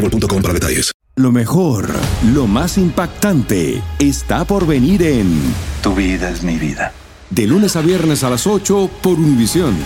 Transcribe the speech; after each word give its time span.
boostmobile.com 0.00 0.42
para 0.42 0.54
detalles. 0.54 0.92
Lo 1.16 1.32
mejor, 1.32 1.90
lo 2.32 2.46
más 2.46 2.78
impactante, 2.78 3.82
está 3.98 4.44
por 4.44 4.66
venir 4.66 5.02
en 5.02 5.40
Tu 5.82 5.94
vida 5.94 6.30
es 6.30 6.42
mi 6.42 6.56
vida. 6.56 6.92
De 7.28 7.46
lunes 7.46 7.76
a 7.76 7.82
viernes 7.82 8.24
a 8.24 8.30
las 8.30 8.46
8 8.46 8.90
por 9.02 9.18
Univisión. 9.18 9.76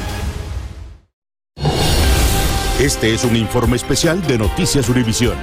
Este 2.78 3.14
es 3.14 3.24
un 3.24 3.36
informe 3.36 3.76
especial 3.76 4.24
de 4.26 4.38
Noticias 4.38 4.88
Univisión. 4.88 5.36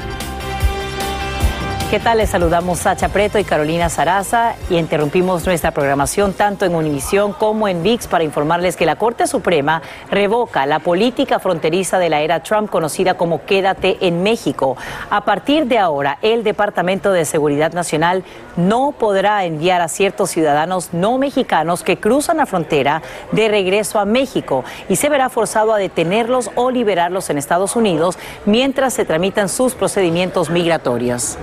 ¿Qué 1.91 1.99
tal? 1.99 2.19
Les 2.19 2.29
saludamos 2.29 2.79
Sacha 2.79 3.09
Preto 3.09 3.37
y 3.37 3.43
Carolina 3.43 3.89
Saraza 3.89 4.55
y 4.69 4.77
interrumpimos 4.77 5.45
nuestra 5.45 5.71
programación 5.71 6.31
tanto 6.31 6.63
en 6.63 6.73
Univisión 6.73 7.33
como 7.33 7.67
en 7.67 7.83
VIX 7.83 8.07
para 8.07 8.23
informarles 8.23 8.77
que 8.77 8.85
la 8.85 8.95
Corte 8.95 9.27
Suprema 9.27 9.81
revoca 10.09 10.65
la 10.65 10.79
política 10.79 11.39
fronteriza 11.39 11.99
de 11.99 12.07
la 12.07 12.21
era 12.21 12.43
Trump 12.43 12.69
conocida 12.69 13.15
como 13.15 13.43
Quédate 13.43 13.97
en 14.07 14.23
México. 14.23 14.77
A 15.09 15.25
partir 15.25 15.65
de 15.65 15.79
ahora, 15.79 16.17
el 16.21 16.45
Departamento 16.45 17.11
de 17.11 17.25
Seguridad 17.25 17.73
Nacional 17.73 18.23
no 18.55 18.93
podrá 18.97 19.43
enviar 19.43 19.81
a 19.81 19.89
ciertos 19.89 20.29
ciudadanos 20.29 20.93
no 20.93 21.17
mexicanos 21.17 21.83
que 21.83 21.99
cruzan 21.99 22.37
la 22.37 22.45
frontera 22.45 23.01
de 23.33 23.49
regreso 23.49 23.99
a 23.99 24.05
México 24.05 24.63
y 24.87 24.95
se 24.95 25.09
verá 25.09 25.27
forzado 25.27 25.73
a 25.73 25.77
detenerlos 25.77 26.51
o 26.55 26.71
liberarlos 26.71 27.29
en 27.29 27.37
Estados 27.37 27.75
Unidos 27.75 28.17
mientras 28.45 28.93
se 28.93 29.03
tramitan 29.03 29.49
sus 29.49 29.73
procedimientos 29.73 30.49
migratorios. 30.49 31.37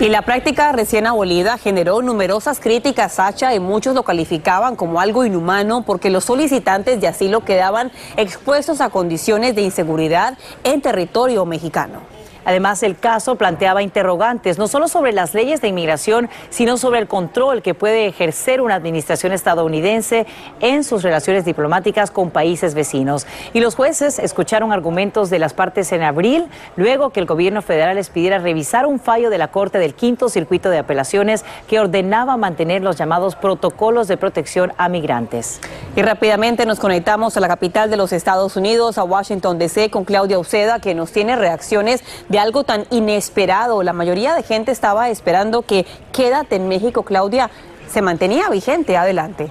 Y 0.00 0.08
la 0.08 0.22
práctica 0.22 0.72
recién 0.72 1.06
abolida 1.06 1.56
generó 1.56 2.02
numerosas 2.02 2.60
críticas, 2.60 3.14
Sacha, 3.14 3.54
y 3.54 3.60
muchos 3.60 3.94
lo 3.94 4.02
calificaban 4.02 4.76
como 4.76 5.00
algo 5.00 5.24
inhumano 5.24 5.82
porque 5.82 6.10
los 6.10 6.24
solicitantes 6.24 7.00
de 7.00 7.08
asilo 7.08 7.44
quedaban 7.44 7.90
expuestos 8.16 8.80
a 8.80 8.90
condiciones 8.90 9.54
de 9.54 9.62
inseguridad 9.62 10.36
en 10.64 10.82
territorio 10.82 11.46
mexicano. 11.46 12.13
Además, 12.44 12.82
el 12.82 12.98
caso 12.98 13.36
planteaba 13.36 13.82
interrogantes 13.82 14.58
no 14.58 14.68
solo 14.68 14.88
sobre 14.88 15.12
las 15.12 15.34
leyes 15.34 15.60
de 15.60 15.68
inmigración, 15.68 16.28
sino 16.50 16.76
sobre 16.76 17.00
el 17.00 17.08
control 17.08 17.62
que 17.62 17.74
puede 17.74 18.06
ejercer 18.06 18.60
una 18.60 18.74
administración 18.74 19.32
estadounidense 19.32 20.26
en 20.60 20.84
sus 20.84 21.02
relaciones 21.02 21.44
diplomáticas 21.44 22.10
con 22.10 22.30
países 22.30 22.74
vecinos. 22.74 23.26
Y 23.52 23.60
los 23.60 23.74
jueces 23.74 24.18
escucharon 24.18 24.72
argumentos 24.72 25.30
de 25.30 25.38
las 25.38 25.54
partes 25.54 25.92
en 25.92 26.02
abril, 26.02 26.46
luego 26.76 27.10
que 27.10 27.20
el 27.20 27.26
gobierno 27.26 27.62
federal 27.62 27.96
les 27.96 28.10
pidiera 28.10 28.38
revisar 28.38 28.86
un 28.86 29.00
fallo 29.00 29.30
de 29.30 29.38
la 29.38 29.48
Corte 29.48 29.78
del 29.78 29.94
Quinto 29.94 30.28
Circuito 30.28 30.70
de 30.70 30.78
Apelaciones 30.78 31.44
que 31.68 31.80
ordenaba 31.80 32.36
mantener 32.36 32.82
los 32.82 32.96
llamados 32.96 33.36
protocolos 33.36 34.08
de 34.08 34.16
protección 34.16 34.72
a 34.76 34.88
migrantes. 34.88 35.60
Y 35.96 36.02
rápidamente 36.02 36.66
nos 36.66 36.80
conectamos 36.80 37.36
a 37.36 37.40
la 37.40 37.48
capital 37.48 37.90
de 37.90 37.96
los 37.96 38.12
Estados 38.12 38.56
Unidos, 38.56 38.98
a 38.98 39.04
Washington, 39.04 39.58
D.C., 39.58 39.90
con 39.90 40.04
Claudia 40.04 40.38
Uceda, 40.38 40.80
que 40.80 40.94
nos 40.94 41.12
tiene 41.12 41.36
reacciones 41.36 42.02
algo 42.38 42.64
tan 42.64 42.86
inesperado. 42.90 43.82
La 43.82 43.92
mayoría 43.92 44.34
de 44.34 44.42
gente 44.42 44.72
estaba 44.72 45.08
esperando 45.10 45.62
que 45.62 45.86
Quédate 46.12 46.56
en 46.56 46.68
México, 46.68 47.02
Claudia, 47.02 47.50
se 47.88 48.02
mantenía 48.02 48.48
vigente. 48.50 48.96
Adelante. 48.96 49.50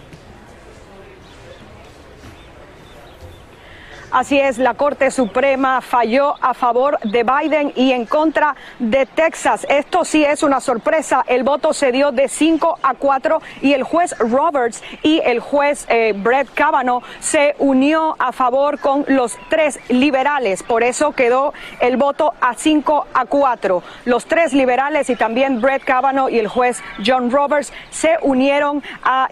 Así 4.14 4.40
es, 4.40 4.60
la 4.60 4.76
Corte 4.76 5.10
Suprema 5.10 5.82
falló 5.82 6.36
a 6.40 6.54
favor 6.54 7.00
de 7.00 7.24
Biden 7.24 7.74
y 7.76 7.94
en 7.94 8.06
contra 8.06 8.56
de 8.78 9.08
Texas. 9.08 9.66
Esto 9.68 10.06
sí 10.06 10.24
es 10.24 10.44
una 10.44 10.60
sorpresa. 10.60 11.24
El 11.26 11.44
voto 11.44 11.74
se 11.74 11.92
dio 11.92 12.12
de 12.12 12.28
5 12.28 12.78
a 12.84 12.94
4 12.94 13.42
y 13.64 13.74
el 13.74 13.82
juez 13.82 14.16
Roberts 14.20 14.84
y 15.02 15.20
el 15.26 15.40
juez 15.40 15.88
eh, 15.90 16.14
Brett 16.16 16.48
Kavanaugh 16.54 17.02
se 17.22 17.56
unió 17.58 18.16
a 18.20 18.32
favor 18.34 18.78
con 18.78 19.04
los 19.08 19.36
tres 19.50 19.80
liberales. 19.90 20.62
Por 20.62 20.84
eso 20.84 21.14
quedó 21.14 21.52
el 21.80 21.98
voto 21.98 22.36
a 22.40 22.54
5 22.54 23.08
a 23.16 23.26
4. 23.26 23.82
Los 24.06 24.28
tres 24.28 24.54
liberales 24.54 25.10
y 25.10 25.16
también 25.16 25.60
Brett 25.60 25.84
Kavanaugh 25.86 26.30
y 26.30 26.38
el 26.38 26.48
juez 26.48 26.84
John 27.04 27.32
Roberts 27.32 27.74
se 27.90 28.20
unieron 28.22 28.84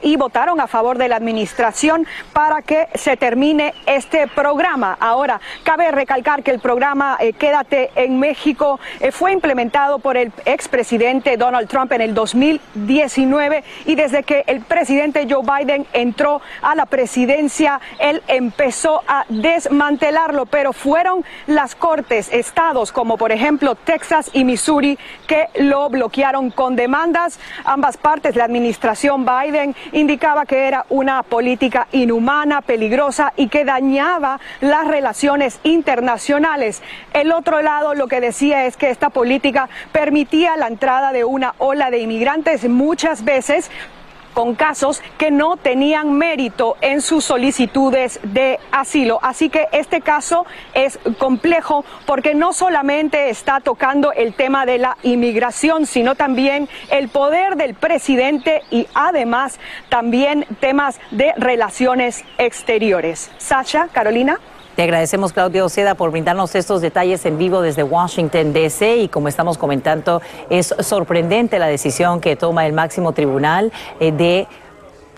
y 0.02 0.16
votaron 0.16 0.60
a 0.60 0.66
favor 0.66 0.98
de 0.98 1.08
la 1.08 1.18
administración 1.18 2.08
para 2.34 2.64
que 2.64 2.88
se 2.96 3.16
termine 3.16 3.76
este 3.86 4.26
programa. 4.26 4.71
Ahora, 4.72 5.42
cabe 5.64 5.92
recalcar 5.92 6.44
que 6.44 6.52
el 6.52 6.60
programa 6.60 7.18
eh, 7.20 7.34
Quédate 7.34 7.92
en 7.96 8.20
México 8.20 8.80
eh, 9.02 9.12
fue 9.12 9.34
implementado 9.34 10.00
por 10.00 10.16
el 10.16 10.32
expresidente 10.46 11.36
Donald 11.36 11.68
Trump 11.68 11.92
en 11.92 12.00
el 12.00 12.14
2019 12.14 13.66
y 13.86 13.96
desde 13.96 14.24
que 14.24 14.46
el 14.48 14.62
presidente 14.62 15.28
Joe 15.30 15.44
Biden 15.44 15.86
entró 15.92 16.42
a 16.62 16.74
la 16.76 16.86
presidencia, 16.86 17.82
él 18.00 18.24
empezó 18.28 19.04
a 19.08 19.26
desmantelarlo, 19.28 20.46
pero 20.46 20.72
fueron 20.72 21.26
las 21.48 21.76
cortes, 21.76 22.30
estados 22.32 22.94
como 22.94 23.18
por 23.18 23.34
ejemplo 23.34 23.76
Texas 23.76 24.30
y 24.32 24.46
Missouri, 24.46 24.98
que 25.28 25.50
lo 25.56 25.90
bloquearon 25.90 26.50
con 26.50 26.78
demandas. 26.78 27.42
Ambas 27.66 27.98
partes, 27.98 28.38
la 28.38 28.46
administración 28.46 29.26
Biden 29.26 29.76
indicaba 29.92 30.46
que 30.46 30.68
era 30.68 30.86
una 30.88 31.24
política 31.24 31.88
inhumana, 31.92 32.62
peligrosa 32.62 33.34
y 33.36 33.50
que 33.50 33.66
dañaba 33.66 34.40
las 34.62 34.88
relaciones 34.88 35.60
internacionales. 35.64 36.82
El 37.14 37.32
otro 37.32 37.62
lado 37.62 37.94
lo 37.94 38.08
que 38.08 38.22
decía 38.22 38.66
es 38.66 38.78
que 38.78 38.90
esta 38.90 39.10
política 39.10 39.70
permitía 39.92 40.56
la 40.58 40.68
entrada 40.68 41.12
de 41.12 41.26
una 41.26 41.56
ola 41.58 41.92
de 41.92 42.00
inmigrantes 42.00 42.68
muchas 42.70 43.26
veces 43.26 43.70
con 44.34 44.56
casos 44.56 45.02
que 45.18 45.32
no 45.32 45.58
tenían 45.58 46.14
mérito 46.14 46.78
en 46.82 47.02
sus 47.02 47.26
solicitudes 47.26 48.20
de 48.24 48.60
asilo. 48.72 49.20
Así 49.22 49.50
que 49.50 49.68
este 49.72 50.02
caso 50.02 50.46
es 50.74 51.00
complejo 51.18 51.86
porque 52.06 52.34
no 52.34 52.54
solamente 52.54 53.30
está 53.30 53.60
tocando 53.60 54.12
el 54.14 54.34
tema 54.34 54.66
de 54.66 54.78
la 54.78 54.98
inmigración, 55.04 55.86
sino 55.86 56.16
también 56.16 56.70
el 56.90 57.10
poder 57.10 57.56
del 57.56 57.74
presidente 57.74 58.62
y 58.72 58.88
además 58.94 59.60
también 59.90 60.46
temas 60.60 61.00
de 61.12 61.34
relaciones 61.38 62.24
exteriores. 62.38 63.32
Sasha, 63.38 63.88
Carolina. 63.92 64.40
Te 64.76 64.84
agradecemos, 64.84 65.34
Claudia 65.34 65.66
Oceda, 65.66 65.96
por 65.96 66.12
brindarnos 66.12 66.56
estos 66.56 66.82
detalles 66.82 67.26
en 67.26 67.38
vivo 67.38 67.62
desde 67.62 67.84
Washington, 67.84 68.54
D.C. 68.54 68.98
Y 68.98 69.08
como 69.10 69.28
estamos 69.28 69.58
comentando, 69.58 70.22
es 70.50 70.74
sorprendente 70.80 71.60
la 71.60 71.68
decisión 71.68 72.22
que 72.22 72.38
toma 72.38 72.66
el 72.66 72.72
máximo 72.72 73.12
tribunal 73.12 73.74
eh, 74.00 74.14
de 74.14 74.48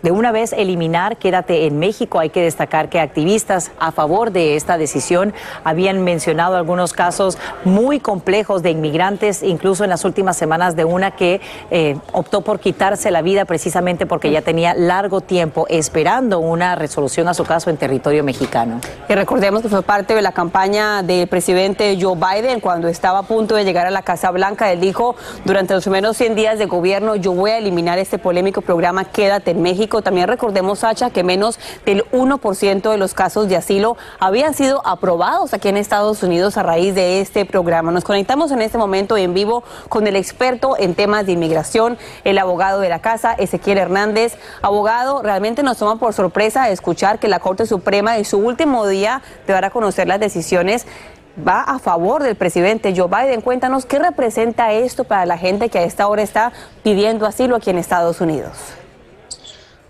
de 0.03 0.11
una 0.11 0.31
vez 0.31 0.53
eliminar 0.53 1.17
Quédate 1.17 1.65
en 1.65 1.79
México. 1.79 2.19
Hay 2.19 2.29
que 2.29 2.41
destacar 2.41 2.89
que 2.89 2.99
activistas 2.99 3.71
a 3.79 3.91
favor 3.91 4.31
de 4.31 4.55
esta 4.55 4.77
decisión 4.77 5.33
habían 5.63 6.03
mencionado 6.03 6.57
algunos 6.57 6.93
casos 6.93 7.37
muy 7.63 7.99
complejos 7.99 8.61
de 8.61 8.69
inmigrantes, 8.69 9.41
incluso 9.41 9.83
en 9.83 9.89
las 9.89 10.05
últimas 10.05 10.37
semanas 10.37 10.75
de 10.75 10.85
una 10.85 11.11
que 11.11 11.41
eh, 11.71 11.97
optó 12.11 12.41
por 12.41 12.59
quitarse 12.59 13.09
la 13.11 13.21
vida 13.21 13.45
precisamente 13.45 14.05
porque 14.05 14.29
ya 14.29 14.41
tenía 14.41 14.73
largo 14.73 15.21
tiempo 15.21 15.65
esperando 15.69 16.39
una 16.39 16.75
resolución 16.75 17.27
a 17.29 17.33
su 17.33 17.45
caso 17.45 17.69
en 17.69 17.77
territorio 17.77 18.23
mexicano. 18.23 18.81
Y 19.07 19.13
recordemos 19.15 19.61
que 19.61 19.69
fue 19.69 19.81
parte 19.81 20.13
de 20.13 20.21
la 20.21 20.33
campaña 20.33 21.01
del 21.01 21.27
presidente 21.27 21.97
Joe 21.99 22.17
Biden 22.17 22.59
cuando 22.59 22.89
estaba 22.89 23.19
a 23.19 23.23
punto 23.23 23.55
de 23.55 23.63
llegar 23.63 23.87
a 23.87 23.91
la 23.91 24.01
Casa 24.01 24.31
Blanca. 24.31 24.71
Él 24.71 24.81
dijo, 24.81 25.15
durante 25.45 25.73
los 25.73 25.83
primeros 25.83 26.17
100 26.17 26.35
días 26.35 26.59
de 26.59 26.65
gobierno, 26.65 27.15
yo 27.15 27.31
voy 27.31 27.51
a 27.51 27.57
eliminar 27.57 27.99
este 27.99 28.17
polémico 28.17 28.61
programa 28.61 29.05
Quédate 29.05 29.51
en 29.51 29.61
México 29.61 29.92
también 30.01 30.27
recordemos, 30.27 30.79
Sacha, 30.79 31.09
que 31.09 31.23
menos 31.23 31.59
del 31.85 32.03
1% 32.11 32.91
de 32.91 32.97
los 32.97 33.13
casos 33.13 33.47
de 33.47 33.55
asilo 33.55 33.97
habían 34.19 34.53
sido 34.53 34.81
aprobados 34.85 35.53
aquí 35.53 35.69
en 35.69 35.77
Estados 35.77 36.23
Unidos 36.23 36.57
a 36.57 36.63
raíz 36.63 36.95
de 36.95 37.21
este 37.21 37.45
programa. 37.45 37.91
Nos 37.91 38.03
conectamos 38.03 38.51
en 38.51 38.61
este 38.61 38.77
momento 38.77 39.17
en 39.17 39.33
vivo 39.33 39.63
con 39.89 40.07
el 40.07 40.15
experto 40.15 40.75
en 40.77 40.95
temas 40.95 41.25
de 41.25 41.33
inmigración, 41.33 41.97
el 42.23 42.37
abogado 42.37 42.79
de 42.79 42.89
la 42.89 42.99
casa, 42.99 43.33
Ezequiel 43.33 43.77
Hernández. 43.77 44.37
Abogado, 44.61 45.21
realmente 45.21 45.63
nos 45.63 45.77
toma 45.77 45.97
por 45.97 46.13
sorpresa 46.13 46.69
escuchar 46.69 47.19
que 47.19 47.27
la 47.27 47.39
Corte 47.39 47.65
Suprema 47.65 48.17
en 48.17 48.25
su 48.25 48.37
último 48.37 48.87
día 48.87 49.21
te 49.45 49.53
dará 49.53 49.67
a 49.67 49.71
conocer 49.71 50.07
las 50.07 50.19
decisiones 50.19 50.85
va 51.35 51.61
a 51.61 51.79
favor 51.79 52.23
del 52.23 52.35
presidente 52.35 52.93
Joe 52.95 53.07
Biden. 53.07 53.41
Cuéntanos 53.41 53.85
qué 53.85 53.99
representa 53.99 54.71
esto 54.71 55.03
para 55.03 55.25
la 55.25 55.37
gente 55.37 55.69
que 55.69 55.79
a 55.79 55.83
esta 55.83 56.07
hora 56.07 56.21
está 56.21 56.51
pidiendo 56.83 57.25
asilo 57.25 57.55
aquí 57.55 57.69
en 57.69 57.77
Estados 57.77 58.21
Unidos. 58.21 58.82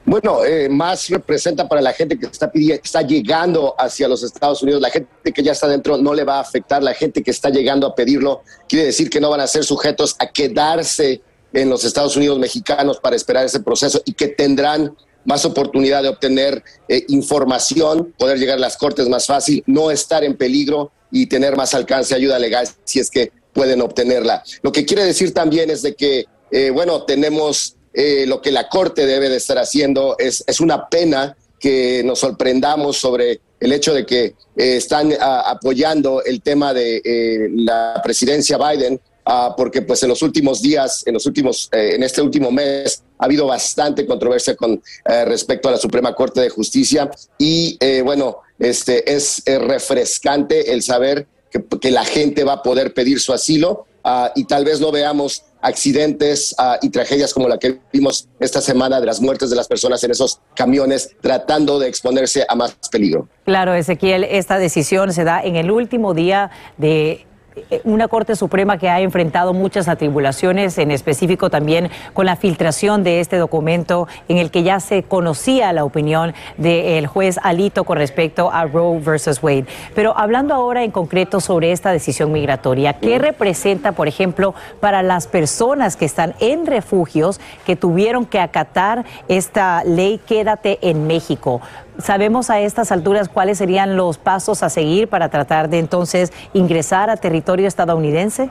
Bueno, 0.06 0.44
eh, 0.44 0.68
más 0.68 1.08
representa 1.10 1.68
para 1.68 1.82
la 1.82 1.94
gente 1.94 2.20
que 2.20 2.26
está, 2.26 2.52
está 2.54 3.02
llegando 3.04 3.74
hacia 3.78 4.08
los 4.08 4.22
Estados 4.22 4.62
Unidos. 4.62 4.82
La 4.82 4.90
gente 4.90 5.32
que 5.34 5.42
ya 5.42 5.54
está 5.54 5.68
dentro 5.68 5.98
no 5.98 6.14
le 6.14 6.24
va 6.24 6.38
a 6.38 6.42
afectar. 6.42 6.84
La 6.84 6.94
gente 6.94 7.24
que 7.24 7.32
está 7.32 7.50
llegando 7.50 7.88
a 7.88 7.96
pedirlo 7.96 8.44
quiere 8.68 8.86
decir 8.86 9.10
que 9.10 9.22
no 9.22 9.30
van 9.30 9.40
a 9.40 9.48
ser 9.48 9.64
sujetos 9.64 10.16
a 10.20 10.28
quedarse 10.28 11.22
en 11.54 11.70
los 11.70 11.86
Estados 11.86 12.18
Unidos 12.18 12.38
mexicanos 12.38 13.00
para 13.00 13.16
esperar 13.16 13.46
ese 13.46 13.62
proceso 13.62 14.02
y 14.06 14.14
que 14.14 14.28
tendrán 14.28 14.96
más 15.26 15.46
oportunidad 15.46 16.04
de 16.04 16.10
obtener 16.10 16.64
eh, 16.90 17.06
información, 17.08 18.14
poder 18.18 18.38
llegar 18.38 18.58
a 18.58 18.62
las 18.62 18.76
cortes 18.76 19.08
más 19.08 19.26
fácil, 19.26 19.64
no 19.68 19.90
estar 19.90 20.24
en 20.24 20.36
peligro 20.36 20.92
y 21.12 21.28
tener 21.28 21.56
más 21.56 21.74
alcance, 21.74 22.14
ayuda 22.14 22.40
legal 22.40 22.68
si 22.84 23.00
es 23.00 23.10
que 23.10 23.32
pueden 23.54 23.82
obtenerla. 23.82 24.44
Lo 24.64 24.72
que 24.72 24.84
quiere 24.84 25.06
decir 25.06 25.34
también 25.34 25.70
es 25.70 25.82
de 25.84 25.96
que, 25.96 26.26
eh, 26.52 26.72
bueno, 26.72 27.04
tenemos 27.04 27.78
eh, 27.94 28.26
lo 28.28 28.42
que 28.42 28.52
la 28.52 28.70
Corte 28.70 29.06
debe 29.06 29.30
de 29.30 29.38
estar 29.38 29.58
haciendo. 29.58 30.16
Es, 30.18 30.44
es 30.48 30.60
una 30.60 30.88
pena 30.90 31.36
que 31.60 32.02
nos 32.04 32.20
sorprendamos 32.20 32.98
sobre 32.98 33.40
el 33.60 33.72
hecho 33.72 33.94
de 33.94 34.06
que 34.06 34.36
están 34.56 35.14
ah, 35.20 35.44
apoyando 35.48 36.24
el 36.24 36.42
tema 36.42 36.74
de 36.74 37.50
la 37.54 38.02
presidencia 38.04 38.58
Biden 38.58 39.00
Ah, 39.26 39.54
porque 39.56 39.82
pues 39.82 40.04
en 40.04 40.10
los 40.10 40.22
últimos 40.22 40.62
días, 40.62 41.04
en 41.06 41.14
los 41.14 41.26
últimos, 41.26 41.70
eh, 41.72 41.94
en 41.96 42.04
este 42.04 42.22
último 42.22 42.52
mes, 42.52 43.04
ha 43.18 43.26
habido 43.26 43.46
bastante 43.48 44.06
controversia 44.06 44.56
con 44.56 44.82
eh, 45.06 45.26
respecto 45.26 45.70
a 45.70 45.72
la 45.72 45.78
Suprema 45.78 46.14
Corte 46.14 46.42
de 46.42 46.50
Justicia 46.50 47.10
y 47.38 47.78
eh, 47.80 48.02
bueno, 48.02 48.40
este 48.60 49.14
es 49.14 49.42
refrescante 49.46 50.74
el 50.74 50.84
saber 50.84 51.28
que, 51.50 51.64
que, 51.80 51.92
la 51.92 52.04
gente 52.04 52.44
va 52.44 52.54
a 52.54 52.64
poder 52.64 52.94
pedir 52.94 53.22
su 53.22 53.32
asilo 53.32 53.86
ah, 54.04 54.34
y 54.36 54.44
tal 54.44 54.66
vez 54.66 54.82
no 54.82 54.92
veamos 54.92 55.44
accidentes 55.64 56.54
ah, 56.60 56.78
y 56.82 56.90
tragedias 56.90 57.34
como 57.34 57.48
la 57.48 57.58
que 57.58 57.80
vimos 57.92 58.28
esta 58.40 58.62
semana 58.62 59.00
de 59.00 59.06
las 59.08 59.22
muertes 59.22 59.50
de 59.50 59.56
las 59.56 59.68
personas 59.68 60.04
en 60.04 60.12
esos 60.12 60.40
camiones 60.56 61.16
tratando 61.22 61.80
de 61.80 61.88
exponerse 61.88 62.46
a 62.48 62.56
más 62.56 62.76
peligro. 62.92 63.28
Claro, 63.46 63.74
Ezequiel, 63.74 64.26
esta 64.26 64.60
decisión 64.60 65.14
se 65.14 65.24
da 65.24 65.42
en 65.42 65.56
el 65.56 65.72
último 65.72 66.14
día 66.14 66.52
de 66.78 67.26
una 67.84 68.08
Corte 68.08 68.36
Suprema 68.36 68.78
que 68.78 68.90
ha 68.90 69.00
enfrentado 69.02 69.54
muchas 69.54 69.88
atribulaciones, 69.88 70.78
en 70.78 70.92
específico 70.92 71.50
también 71.50 71.90
con 72.14 72.26
la 72.26 72.36
filtración 72.36 73.04
de 73.04 73.20
este 73.20 73.38
documento 73.38 74.08
en 74.28 74.38
el 74.38 74.52
que 74.52 74.64
ya 74.64 74.80
se 74.80 75.04
conocía 75.04 75.74
la 75.74 75.84
opinión 75.84 76.34
del 76.58 77.08
juez 77.08 77.40
Alito 77.44 77.84
con 77.84 77.98
respecto 77.98 78.52
a 78.52 78.66
Roe 78.66 79.00
versus 79.00 79.42
Wade. 79.42 79.66
Pero 79.96 80.18
hablando 80.18 80.54
ahora 80.54 80.84
en 80.84 80.92
concreto 80.92 81.40
sobre 81.40 81.72
esta 81.72 81.92
decisión 81.92 82.32
migratoria, 82.32 82.94
¿qué 82.94 83.20
representa, 83.20 83.92
por 83.92 84.08
ejemplo, 84.08 84.54
para 84.80 85.04
las 85.04 85.28
personas 85.28 85.96
que 85.96 86.06
están 86.06 86.36
en 86.40 86.66
refugios 86.66 87.40
que 87.66 87.76
tuvieron 87.76 88.26
que 88.26 88.40
acatar 88.40 89.06
esta 89.28 89.84
ley 89.84 90.20
Quédate 90.26 90.80
en 90.82 91.08
México? 91.08 91.62
¿Sabemos 92.02 92.50
a 92.50 92.60
estas 92.60 92.92
alturas 92.92 93.30
cuáles 93.30 93.58
serían 93.58 93.96
los 93.96 94.18
pasos 94.18 94.64
a 94.64 94.70
seguir 94.70 95.08
para 95.08 95.30
tratar 95.30 95.70
de 95.70 95.80
entonces 95.80 96.32
ingresar 96.54 97.10
a 97.10 97.18
territorio 97.18 97.68
estadounidense? 97.68 98.50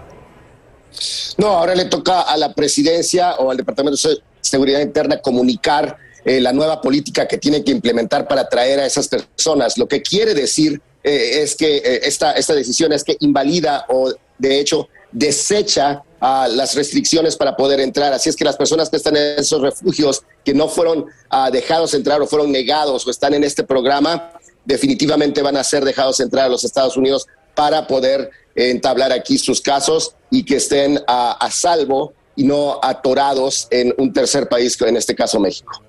No, 1.38 1.48
ahora 1.48 1.74
le 1.74 1.86
toca 1.86 2.20
a 2.20 2.36
la 2.36 2.52
presidencia 2.52 3.34
o 3.36 3.50
al 3.50 3.56
Departamento 3.56 4.08
de 4.08 4.18
Seguridad 4.40 4.80
Interna 4.80 5.20
comunicar 5.20 5.96
eh, 6.24 6.40
la 6.40 6.52
nueva 6.52 6.80
política 6.80 7.26
que 7.26 7.38
tiene 7.38 7.64
que 7.64 7.72
implementar 7.72 8.28
para 8.28 8.42
atraer 8.42 8.78
a 8.78 8.86
esas 8.86 9.08
personas. 9.08 9.76
Lo 9.76 9.88
que 9.88 10.02
quiere 10.02 10.34
decir 10.34 10.80
eh, 11.02 11.42
es 11.42 11.56
que 11.56 11.78
eh, 11.78 12.00
esta, 12.04 12.32
esta 12.32 12.54
decisión 12.54 12.92
es 12.92 13.02
que 13.02 13.16
invalida 13.20 13.86
o 13.88 14.12
de 14.38 14.60
hecho 14.60 14.88
desecha 15.12 16.02
a 16.20 16.48
las 16.48 16.74
restricciones 16.74 17.36
para 17.36 17.56
poder 17.56 17.80
entrar. 17.80 18.12
Así 18.12 18.28
es 18.28 18.36
que 18.36 18.44
las 18.44 18.56
personas 18.56 18.88
que 18.88 18.96
están 18.96 19.16
en 19.16 19.38
esos 19.38 19.60
refugios, 19.60 20.22
que 20.44 20.54
no 20.54 20.68
fueron 20.68 21.00
uh, 21.00 21.50
dejados 21.50 21.94
entrar 21.94 22.20
o 22.22 22.26
fueron 22.26 22.50
negados 22.52 23.06
o 23.06 23.10
están 23.10 23.34
en 23.34 23.44
este 23.44 23.64
programa, 23.64 24.32
definitivamente 24.64 25.42
van 25.42 25.56
a 25.56 25.64
ser 25.64 25.84
dejados 25.84 26.20
entrar 26.20 26.46
a 26.46 26.48
los 26.48 26.64
Estados 26.64 26.96
Unidos 26.96 27.26
para 27.54 27.86
poder 27.86 28.30
entablar 28.54 29.12
aquí 29.12 29.38
sus 29.38 29.60
casos 29.60 30.14
y 30.30 30.44
que 30.44 30.56
estén 30.56 31.02
a 31.06 31.48
salvo 31.50 32.12
y 32.36 32.44
no 32.44 32.78
atorados 32.82 33.66
en 33.70 33.94
un 33.98 34.12
tercer 34.12 34.48
país, 34.48 34.80
en 34.80 34.96
este 34.96 35.14
caso 35.14 35.38
México. 35.38 35.82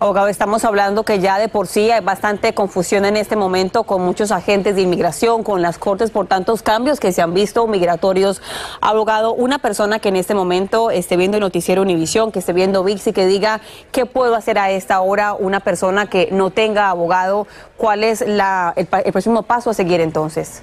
Abogado, 0.00 0.28
estamos 0.28 0.64
hablando 0.64 1.02
que 1.02 1.18
ya 1.18 1.40
de 1.40 1.48
por 1.48 1.66
sí 1.66 1.90
hay 1.90 2.04
bastante 2.04 2.54
confusión 2.54 3.04
en 3.04 3.16
este 3.16 3.34
momento 3.34 3.82
con 3.82 4.00
muchos 4.02 4.30
agentes 4.30 4.76
de 4.76 4.82
inmigración, 4.82 5.42
con 5.42 5.60
las 5.60 5.76
cortes 5.76 6.12
por 6.12 6.28
tantos 6.28 6.62
cambios 6.62 7.00
que 7.00 7.10
se 7.10 7.20
han 7.20 7.34
visto 7.34 7.66
migratorios. 7.66 8.40
Abogado, 8.80 9.34
una 9.34 9.58
persona 9.58 9.98
que 9.98 10.10
en 10.10 10.14
este 10.14 10.34
momento 10.34 10.92
esté 10.92 11.16
viendo 11.16 11.38
el 11.38 11.40
noticiero 11.40 11.82
Univisión, 11.82 12.30
que 12.30 12.38
esté 12.38 12.52
viendo 12.52 12.84
VIX 12.84 13.08
y 13.08 13.12
que 13.12 13.26
diga 13.26 13.60
qué 13.90 14.06
puedo 14.06 14.36
hacer 14.36 14.56
a 14.56 14.70
esta 14.70 15.00
hora, 15.00 15.34
una 15.34 15.58
persona 15.58 16.08
que 16.08 16.28
no 16.30 16.50
tenga 16.50 16.90
abogado, 16.90 17.48
¿cuál 17.76 18.04
es 18.04 18.20
la, 18.24 18.74
el, 18.76 18.86
el 19.04 19.10
próximo 19.10 19.42
paso 19.42 19.70
a 19.70 19.74
seguir 19.74 20.00
entonces? 20.00 20.62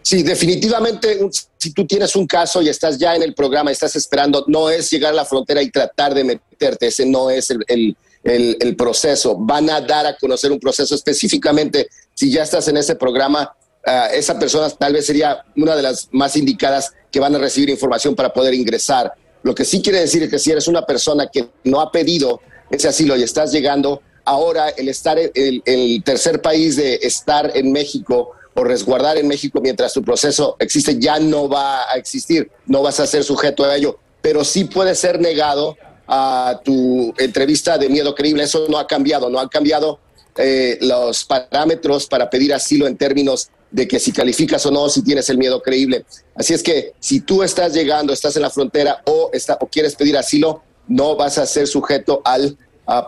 Sí, 0.00 0.22
definitivamente, 0.22 1.28
si 1.58 1.74
tú 1.74 1.86
tienes 1.86 2.16
un 2.16 2.26
caso 2.26 2.62
y 2.62 2.70
estás 2.70 2.96
ya 2.96 3.14
en 3.14 3.22
el 3.22 3.34
programa, 3.34 3.70
estás 3.70 3.94
esperando, 3.94 4.42
no 4.48 4.70
es 4.70 4.90
llegar 4.90 5.12
a 5.12 5.16
la 5.16 5.24
frontera 5.26 5.60
y 5.60 5.70
tratar 5.70 6.14
de 6.14 6.24
meterte, 6.24 6.86
ese 6.86 7.04
no 7.04 7.28
es 7.28 7.50
el, 7.50 7.62
el 7.68 7.96
el, 8.24 8.76
proceso, 8.76 9.36
van 9.36 9.68
a 9.70 9.80
dar 9.80 10.06
a 10.06 10.16
conocer 10.16 10.50
un 10.50 10.58
proceso 10.58 10.94
específicamente. 10.94 11.88
Si 12.14 12.30
ya 12.30 12.42
estás 12.42 12.66
en 12.68 12.76
ese 12.78 12.96
programa, 12.96 13.54
uh, 13.86 14.14
esa 14.14 14.38
persona 14.38 14.70
tal 14.70 14.94
vez 14.94 15.06
sería 15.06 15.44
una 15.56 15.76
de 15.76 15.82
las 15.82 16.08
más 16.12 16.36
indicadas 16.36 16.92
que 17.10 17.20
van 17.20 17.34
a 17.34 17.38
recibir 17.38 17.70
información 17.70 18.14
para 18.14 18.32
poder 18.32 18.54
ingresar. 18.54 19.12
Lo 19.42 19.54
que 19.54 19.64
sí 19.64 19.82
quiere 19.82 20.00
decir 20.00 20.22
es 20.22 20.30
que 20.30 20.38
si 20.38 20.50
eres 20.50 20.68
una 20.68 20.86
persona 20.86 21.28
que 21.30 21.48
no 21.64 21.80
ha 21.80 21.92
pedido 21.92 22.40
ese 22.70 22.88
asilo 22.88 23.14
y 23.16 23.22
estás 23.22 23.52
llegando, 23.52 24.00
ahora 24.24 24.70
el 24.70 24.88
estar 24.88 25.18
el, 25.18 25.62
el 25.66 26.02
tercer 26.02 26.40
país 26.40 26.76
de 26.76 26.94
estar 27.02 27.54
en 27.54 27.70
México 27.72 28.30
o 28.54 28.64
resguardar 28.64 29.18
en 29.18 29.28
México 29.28 29.60
mientras 29.60 29.92
tu 29.92 30.02
proceso 30.02 30.56
existe 30.60 30.98
ya 30.98 31.18
no 31.18 31.48
va 31.48 31.90
a 31.90 31.96
existir, 31.96 32.50
no 32.66 32.80
vas 32.80 33.00
a 33.00 33.06
ser 33.06 33.22
sujeto 33.22 33.64
a 33.64 33.76
ello, 33.76 33.98
pero 34.22 34.44
sí 34.44 34.64
puede 34.64 34.94
ser 34.94 35.20
negado 35.20 35.76
a 36.06 36.60
tu 36.64 37.14
entrevista 37.18 37.78
de 37.78 37.88
miedo 37.88 38.14
creíble. 38.14 38.44
Eso 38.44 38.66
no 38.68 38.78
ha 38.78 38.86
cambiado, 38.86 39.30
no 39.30 39.38
han 39.38 39.48
cambiado 39.48 39.98
eh, 40.36 40.78
los 40.80 41.24
parámetros 41.24 42.06
para 42.06 42.28
pedir 42.28 42.52
asilo 42.52 42.86
en 42.86 42.96
términos 42.96 43.50
de 43.70 43.88
que 43.88 43.98
si 43.98 44.12
calificas 44.12 44.64
o 44.66 44.70
no, 44.70 44.88
si 44.88 45.02
tienes 45.02 45.28
el 45.30 45.38
miedo 45.38 45.62
creíble. 45.62 46.04
Así 46.34 46.54
es 46.54 46.62
que 46.62 46.92
si 47.00 47.20
tú 47.20 47.42
estás 47.42 47.72
llegando, 47.72 48.12
estás 48.12 48.36
en 48.36 48.42
la 48.42 48.50
frontera 48.50 49.02
o, 49.06 49.30
está, 49.32 49.58
o 49.60 49.66
quieres 49.66 49.94
pedir 49.96 50.16
asilo, 50.16 50.62
no 50.86 51.16
vas 51.16 51.38
a 51.38 51.46
ser 51.46 51.66
sujeto 51.66 52.20
al 52.24 52.56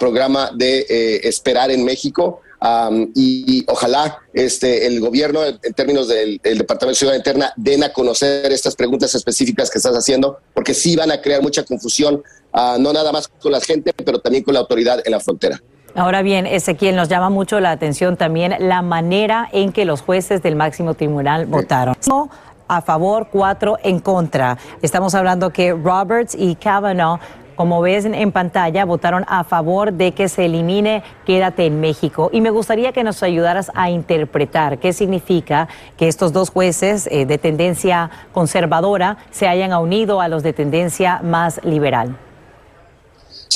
programa 0.00 0.50
de 0.54 0.86
eh, 0.88 1.20
esperar 1.28 1.70
en 1.70 1.84
México 1.84 2.40
y, 3.14 3.64
ojalá 3.68 4.18
este, 4.32 4.86
el 4.86 5.00
gobierno, 5.00 5.44
en 5.44 5.74
términos 5.74 6.08
del, 6.08 6.40
Departamento 6.42 6.88
de 6.88 6.94
Ciudad 6.94 7.14
Interna, 7.14 7.52
den 7.56 7.84
a 7.84 7.92
conocer 7.92 8.50
estas 8.52 8.74
preguntas 8.74 9.14
específicas 9.14 9.70
que 9.70 9.78
estás 9.78 9.94
haciendo, 9.94 10.38
porque 10.54 10.74
sí 10.74 10.96
van 10.96 11.10
a 11.10 11.20
crear 11.20 11.42
mucha 11.42 11.64
confusión, 11.64 12.22
uh, 12.56 12.80
no 12.80 12.92
nada 12.92 13.12
más 13.12 13.28
con 13.28 13.52
la 13.52 13.60
gente, 13.60 13.92
pero 13.92 14.18
también 14.18 14.42
con 14.42 14.54
la 14.54 14.60
autoridad 14.60 15.00
en 15.04 15.12
la 15.12 15.20
frontera. 15.20 15.60
Ahora 15.94 16.20
bien, 16.22 16.46
Ezequiel, 16.46 16.94
nos 16.94 17.08
llama 17.08 17.30
mucho 17.30 17.58
la 17.58 17.70
atención 17.70 18.16
también 18.16 18.54
la 18.58 18.82
manera 18.82 19.48
en 19.52 19.72
que 19.72 19.84
los 19.84 20.02
jueces 20.02 20.42
del 20.42 20.54
máximo 20.54 20.94
tribunal 20.94 21.46
votaron. 21.46 21.94
A 22.68 22.82
favor, 22.82 23.28
cuatro 23.30 23.78
en 23.82 24.00
contra. 24.00 24.58
Estamos 24.82 25.14
hablando 25.14 25.50
que 25.50 25.72
Roberts 25.72 26.34
y 26.38 26.56
Kavanaugh 26.56 27.20
como 27.56 27.80
ves 27.80 28.04
en 28.04 28.32
pantalla, 28.32 28.84
votaron 28.84 29.24
a 29.26 29.42
favor 29.42 29.92
de 29.92 30.12
que 30.12 30.28
se 30.28 30.44
elimine 30.44 31.02
Quédate 31.24 31.64
en 31.64 31.80
México. 31.80 32.28
Y 32.32 32.42
me 32.42 32.50
gustaría 32.50 32.92
que 32.92 33.02
nos 33.02 33.22
ayudaras 33.22 33.72
a 33.74 33.88
interpretar 33.88 34.78
qué 34.78 34.92
significa 34.92 35.66
que 35.96 36.06
estos 36.06 36.34
dos 36.34 36.50
jueces 36.50 37.08
eh, 37.10 37.24
de 37.24 37.38
tendencia 37.38 38.10
conservadora 38.32 39.16
se 39.30 39.48
hayan 39.48 39.72
unido 39.72 40.20
a 40.20 40.28
los 40.28 40.42
de 40.42 40.52
tendencia 40.52 41.20
más 41.22 41.64
liberal. 41.64 42.18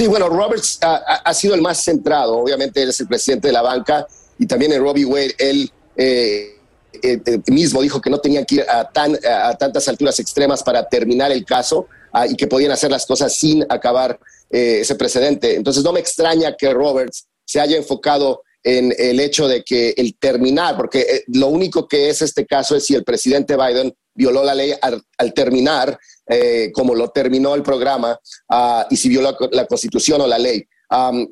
Sí, 0.00 0.07
bueno, 0.07 0.30
Roberts 0.30 0.78
ha, 0.80 1.35
sido 1.35 1.54
el 1.54 1.61
más 1.61 1.85
centrado. 1.85 2.38
Obviamente, 2.38 2.83
él 2.83 2.88
es 2.88 3.00
el 3.00 3.07
presidente 3.07 3.49
de 3.49 3.52
la 3.52 3.61
banca 3.61 4.07
y 4.38 4.47
también 4.47 4.73
en 4.73 4.83
Robbie 4.83 5.04
Wade, 5.04 5.35
él. 5.38 5.71
Eh, 5.97 6.57
eh, 7.02 7.21
mismo 7.47 7.80
dijo 7.83 8.00
que 8.00 8.11
no 8.11 8.19
tenían 8.19 8.45
que 8.45 8.57
ir 8.57 8.64
a, 8.69 8.90
tan, 8.90 9.16
a 9.25 9.54
tantas 9.54 9.87
alturas 9.87 10.19
extremas 10.19 10.62
para 10.62 10.88
terminar 10.88 11.30
el 11.30 11.45
caso 11.45 11.87
Ah, 12.12 12.26
y 12.26 12.35
que 12.35 12.49
podían 12.49 12.73
hacer 12.73 12.90
las 12.90 13.07
cosas 13.07 13.35
sin 13.35 13.64
acabar 13.69 14.19
eh, 14.50 14.78
ese 14.80 14.97
precedente. 14.97 15.54
Entonces 15.54 15.85
no 15.85 15.92
me 15.92 16.00
extraña 16.00 16.57
que 16.57 16.73
Roberts 16.73 17.28
se 17.45 17.61
haya 17.61 17.76
enfocado 17.76 18.42
en 18.64 18.92
el 18.99 19.21
hecho 19.21 19.47
de 19.47 19.62
que 19.62 19.95
el 19.97 20.16
terminar, 20.19 20.76
porque 20.76 21.00
eh, 21.00 21.25
lo 21.28 21.47
único 21.47 21.87
que 21.87 22.11
es 22.11 22.21
este 22.21 22.47
caso 22.47 22.75
es 22.75 22.85
si 22.85 22.95
el 22.95 23.04
presidente 23.04 23.57
Biden 23.57 23.95
violó 24.20 24.44
la 24.44 24.54
ley 24.54 24.74
al, 24.82 25.32
terminar, 25.32 25.98
eh, 26.28 26.70
como 26.74 26.94
lo 26.94 27.08
terminó 27.08 27.54
el 27.54 27.62
programa, 27.62 28.18
ah, 28.50 28.86
y 28.90 28.96
si 28.96 29.08
violó 29.08 29.34
la, 29.50 29.66
constitución 29.66 30.20
o 30.20 30.26
la 30.26 30.38
ley. 30.38 30.62
Um, 30.90 31.26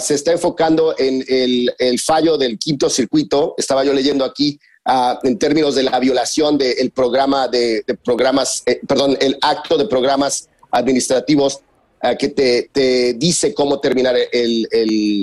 se 0.00 0.14
está 0.14 0.32
enfocando 0.32 0.94
en 0.98 1.24
el, 1.28 1.72
el, 1.78 1.98
fallo 2.00 2.36
del 2.36 2.58
quinto 2.58 2.90
circuito, 2.90 3.54
estaba 3.56 3.84
yo 3.84 3.92
leyendo 3.92 4.24
aquí, 4.24 4.58
en 5.22 5.38
términos 5.38 5.76
de 5.76 5.84
la 5.84 5.98
violación 6.00 6.58
del 6.58 6.90
programa 6.90 7.46
de, 7.46 7.84
programas, 8.04 8.62
eh, 8.66 8.80
perdón, 8.88 9.16
el 9.20 9.38
acto 9.40 9.78
de 9.78 9.86
programas 9.86 10.48
administrativos 10.72 11.60
que 12.18 12.28
te, 12.72 13.14
dice 13.14 13.52
cómo 13.54 13.78
terminar 13.78 14.16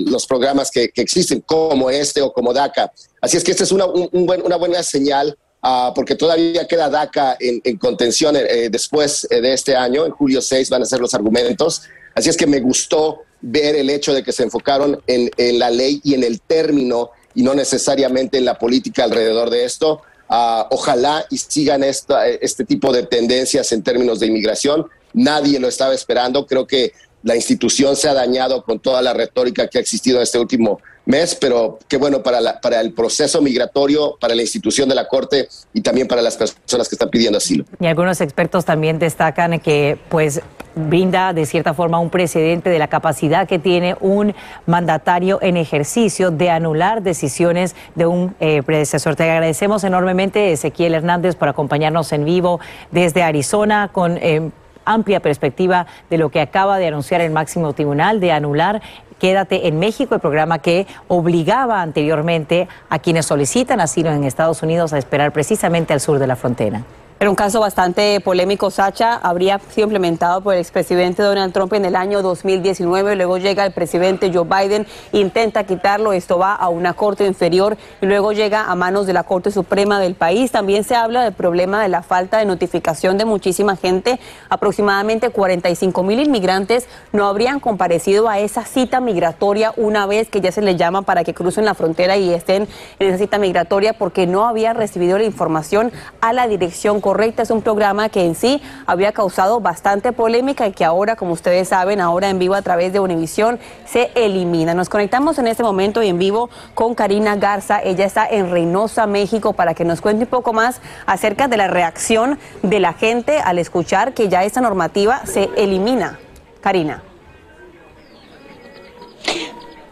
los 0.05 0.25
programas 0.27 0.71
que, 0.71 0.91
existen, 0.95 1.41
como 1.41 1.89
este 1.89 2.21
o 2.21 2.31
como 2.31 2.53
DACA. 2.53 2.91
Así 3.19 3.35
es 3.35 3.43
que 3.43 3.51
esta 3.51 3.63
es 3.63 3.71
una, 3.71 3.85
una 3.85 4.55
buena 4.55 4.83
señal 4.83 5.37
Ah, 5.61 5.91
porque 5.95 6.15
todavía 6.15 6.67
queda 6.67 6.89
DACA 6.89 7.35
en, 7.39 7.77
contención 7.77 8.35
eh, 8.35 8.45
eh, 8.47 8.69
después 8.69 9.27
eh, 9.29 9.41
de 9.41 9.53
este 9.53 9.75
año, 9.75 10.05
en 10.05 10.11
julio 10.11 10.41
6 10.41 10.69
van 10.69 10.83
a 10.83 10.85
ser 10.85 10.99
los 10.99 11.13
argumentos. 11.13 11.81
Así 12.13 12.29
es 12.29 12.37
que 12.37 12.45
me 12.45 12.59
gustó 12.59 13.23
ver 13.41 13.75
el 13.75 13.89
hecho 13.89 14.13
de 14.13 14.23
que 14.23 14.31
se 14.31 14.43
enfocaron 14.43 15.01
en, 15.07 15.59
la 15.59 15.69
ley 15.69 15.99
y 16.03 16.13
en 16.13 16.23
el 16.23 16.41
término 16.41 17.11
y 17.33 17.43
no 17.43 17.53
necesariamente 17.53 18.37
en 18.37 18.45
la 18.45 18.57
política 18.57 19.03
alrededor 19.03 19.49
de 19.49 19.65
esto. 19.65 20.01
Ah, 20.29 20.67
ojalá 20.71 21.25
y 21.29 21.37
sigan 21.37 21.83
esta, 21.83 22.27
este 22.27 22.63
tipo 22.63 22.91
de 22.91 23.03
tendencias 23.03 23.71
en 23.71 23.83
términos 23.83 24.19
de 24.19 24.27
inmigración. 24.27 24.87
Nadie 25.13 25.59
lo 25.59 25.67
estaba 25.67 25.93
esperando. 25.93 26.45
Creo 26.45 26.67
que 26.67 26.93
la 27.23 27.35
institución 27.35 27.95
se 27.95 28.07
ha 28.07 28.13
dañado 28.13 28.63
con 28.63 28.79
toda 28.79 29.01
la 29.01 29.13
retórica 29.13 29.67
que 29.67 29.79
ha 29.79 29.81
existido 29.81 30.17
en 30.17 30.23
este 30.23 30.39
último 30.39 30.79
mes, 31.07 31.35
pero 31.35 31.79
qué 31.87 31.97
bueno 31.97 32.21
para, 32.21 32.59
para 32.61 32.81
el 32.81 32.93
proceso 32.93 33.41
migratorio, 33.41 34.17
para 34.19 34.35
la 34.35 34.41
institución 34.41 34.87
de 34.89 34.95
la 34.95 35.07
Corte 35.07 35.47
y 35.73 35.81
también 35.81 36.07
para 36.07 36.21
las 36.21 36.37
personas 36.37 36.87
que 36.87 36.95
están 36.95 37.09
pidiendo 37.09 37.37
asilo. 37.37 37.65
Y 37.79 37.87
algunos 37.87 38.21
expertos 38.21 38.65
también 38.65 38.99
destacan 38.99 39.59
que 39.59 39.97
pues 40.09 40.41
brinda 40.75 41.33
de 41.33 41.45
cierta 41.45 41.73
forma 41.73 41.99
un 41.99 42.09
precedente 42.09 42.69
de 42.69 42.79
la 42.79 42.87
capacidad 42.87 43.47
que 43.47 43.57
tiene 43.57 43.95
un 43.99 44.35
mandatario 44.65 45.39
en 45.41 45.57
ejercicio 45.57 46.29
de 46.29 46.49
anular 46.49 47.01
decisiones 47.01 47.75
de 47.95 48.05
un 48.05 48.35
eh, 48.39 48.61
predecesor. 48.63 49.15
Te 49.15 49.23
agradecemos 49.23 49.83
enormemente, 49.83 50.51
Ezequiel 50.51 50.93
Hernández, 50.93 51.35
por 51.35 51.47
acompañarnos 51.47 52.11
en 52.11 52.25
vivo 52.25 52.59
desde 52.91 53.23
Arizona 53.23 53.89
con... 53.91 54.17
Eh, 54.17 54.51
amplia 54.87 55.19
perspectiva 55.19 55.85
de 56.09 56.17
lo 56.17 56.29
que 56.29 56.39
acaba 56.39 56.77
de 56.77 56.87
anunciar 56.87 57.19
el 57.19 57.29
máximo 57.29 57.73
tribunal 57.73 58.21
de 58.21 58.31
anular 58.31 58.81
Quédate 59.19 59.67
en 59.67 59.79
México, 59.79 60.15
el 60.15 60.21
programa 60.21 60.59
que 60.59 60.87
obligaba 61.07 61.81
anteriormente 61.81 62.67
a 62.89 62.99
quienes 62.99 63.25
solicitan 63.25 63.79
asilo 63.79 64.11
en 64.11 64.23
Estados 64.23 64.61
Unidos 64.63 64.93
a 64.93 64.97
esperar 64.97 65.31
precisamente 65.31 65.93
al 65.93 65.99
sur 65.99 66.19
de 66.19 66.27
la 66.27 66.35
frontera. 66.35 66.83
Era 67.19 67.31
un 67.31 67.35
caso 67.35 67.59
bastante 67.59 68.19
polémico, 68.19 68.69
Sacha. 68.69 69.15
Habría 69.15 69.57
sido 69.71 69.85
implementado 69.85 70.41
por 70.41 70.53
el 70.53 70.59
expresidente 70.59 71.23
Donald 71.23 71.51
Trump 71.51 71.73
en 71.73 71.85
el 71.85 71.95
año 71.95 72.21
2019. 72.21 73.15
Luego 73.15 73.39
llega 73.39 73.65
el 73.65 73.71
presidente 73.71 74.29
Joe 74.31 74.45
Biden, 74.45 74.85
intenta 75.13 75.63
quitarlo. 75.63 76.13
Esto 76.13 76.37
va 76.37 76.53
a 76.53 76.69
una 76.69 76.93
corte 76.93 77.25
inferior 77.25 77.75
y 78.01 78.05
luego 78.05 78.33
llega 78.33 78.65
a 78.65 78.75
manos 78.75 79.07
de 79.07 79.13
la 79.13 79.23
Corte 79.23 79.49
Suprema 79.49 79.99
del 79.99 80.13
país. 80.13 80.51
También 80.51 80.83
se 80.83 80.95
habla 80.95 81.23
del 81.23 81.33
problema 81.33 81.81
de 81.81 81.89
la 81.89 82.03
falta 82.03 82.37
de 82.37 82.45
notificación 82.45 83.17
de 83.17 83.25
muchísima 83.25 83.75
gente. 83.75 84.19
Aproximadamente 84.49 85.31
45 85.31 86.03
mil 86.03 86.19
inmigrantes 86.19 86.87
no 87.13 87.25
habrían 87.25 87.59
comparecido 87.59 88.29
a 88.29 88.37
esa 88.37 88.63
cita 88.63 88.99
migratoria 88.99 89.73
una 89.75 90.05
vez 90.05 90.29
que 90.29 90.39
ya 90.39 90.51
se 90.51 90.61
les 90.61 90.77
llama 90.77 91.01
para 91.01 91.23
que 91.23 91.33
crucen 91.33 91.65
la 91.65 91.73
frontera 91.73 92.15
y 92.15 92.31
estén 92.31 92.67
en 92.99 93.07
esa 93.07 93.17
cita 93.17 93.39
migratoria 93.39 93.93
porque 93.93 94.27
no 94.27 94.45
habían 94.45 94.77
recibido 94.77 95.17
la 95.17 95.23
información 95.23 95.91
a 96.21 96.31
la 96.31 96.47
dirección 96.47 97.01
correcta. 97.07 97.41
Es 97.41 97.51
un 97.51 97.61
programa 97.61 98.09
que 98.09 98.25
en 98.25 98.35
sí 98.35 98.61
había 98.85 99.13
causado 99.13 99.61
bastante 99.61 100.11
polémica 100.11 100.67
y 100.67 100.73
que 100.73 100.83
ahora, 100.83 101.15
como 101.15 101.31
ustedes 101.31 101.69
saben, 101.69 102.01
ahora 102.01 102.29
en 102.29 102.37
vivo 102.37 102.53
a 102.53 102.61
través 102.61 102.91
de 102.91 102.99
Univisión 102.99 103.59
se 103.85 104.11
elimina. 104.13 104.73
Nos 104.73 104.89
conectamos 104.89 105.39
en 105.39 105.47
este 105.47 105.63
momento 105.63 106.03
y 106.03 106.09
en 106.09 106.19
vivo 106.19 106.49
con 106.75 106.95
Karina 106.95 107.37
Garza. 107.37 107.81
Ella 107.81 108.03
está 108.03 108.27
en 108.27 108.51
Reynosa, 108.51 109.07
México, 109.07 109.53
para 109.53 109.73
que 109.73 109.85
nos 109.85 110.01
cuente 110.01 110.25
un 110.25 110.29
poco 110.29 110.51
más 110.51 110.81
acerca 111.05 111.47
de 111.47 111.55
la 111.55 111.69
reacción 111.69 112.39
de 112.61 112.81
la 112.81 112.91
gente 112.91 113.39
al 113.39 113.57
escuchar 113.57 114.13
que 114.13 114.27
ya 114.27 114.43
esta 114.43 114.59
normativa 114.59 115.21
se 115.25 115.49
elimina. 115.55 116.19
Karina. 116.59 117.06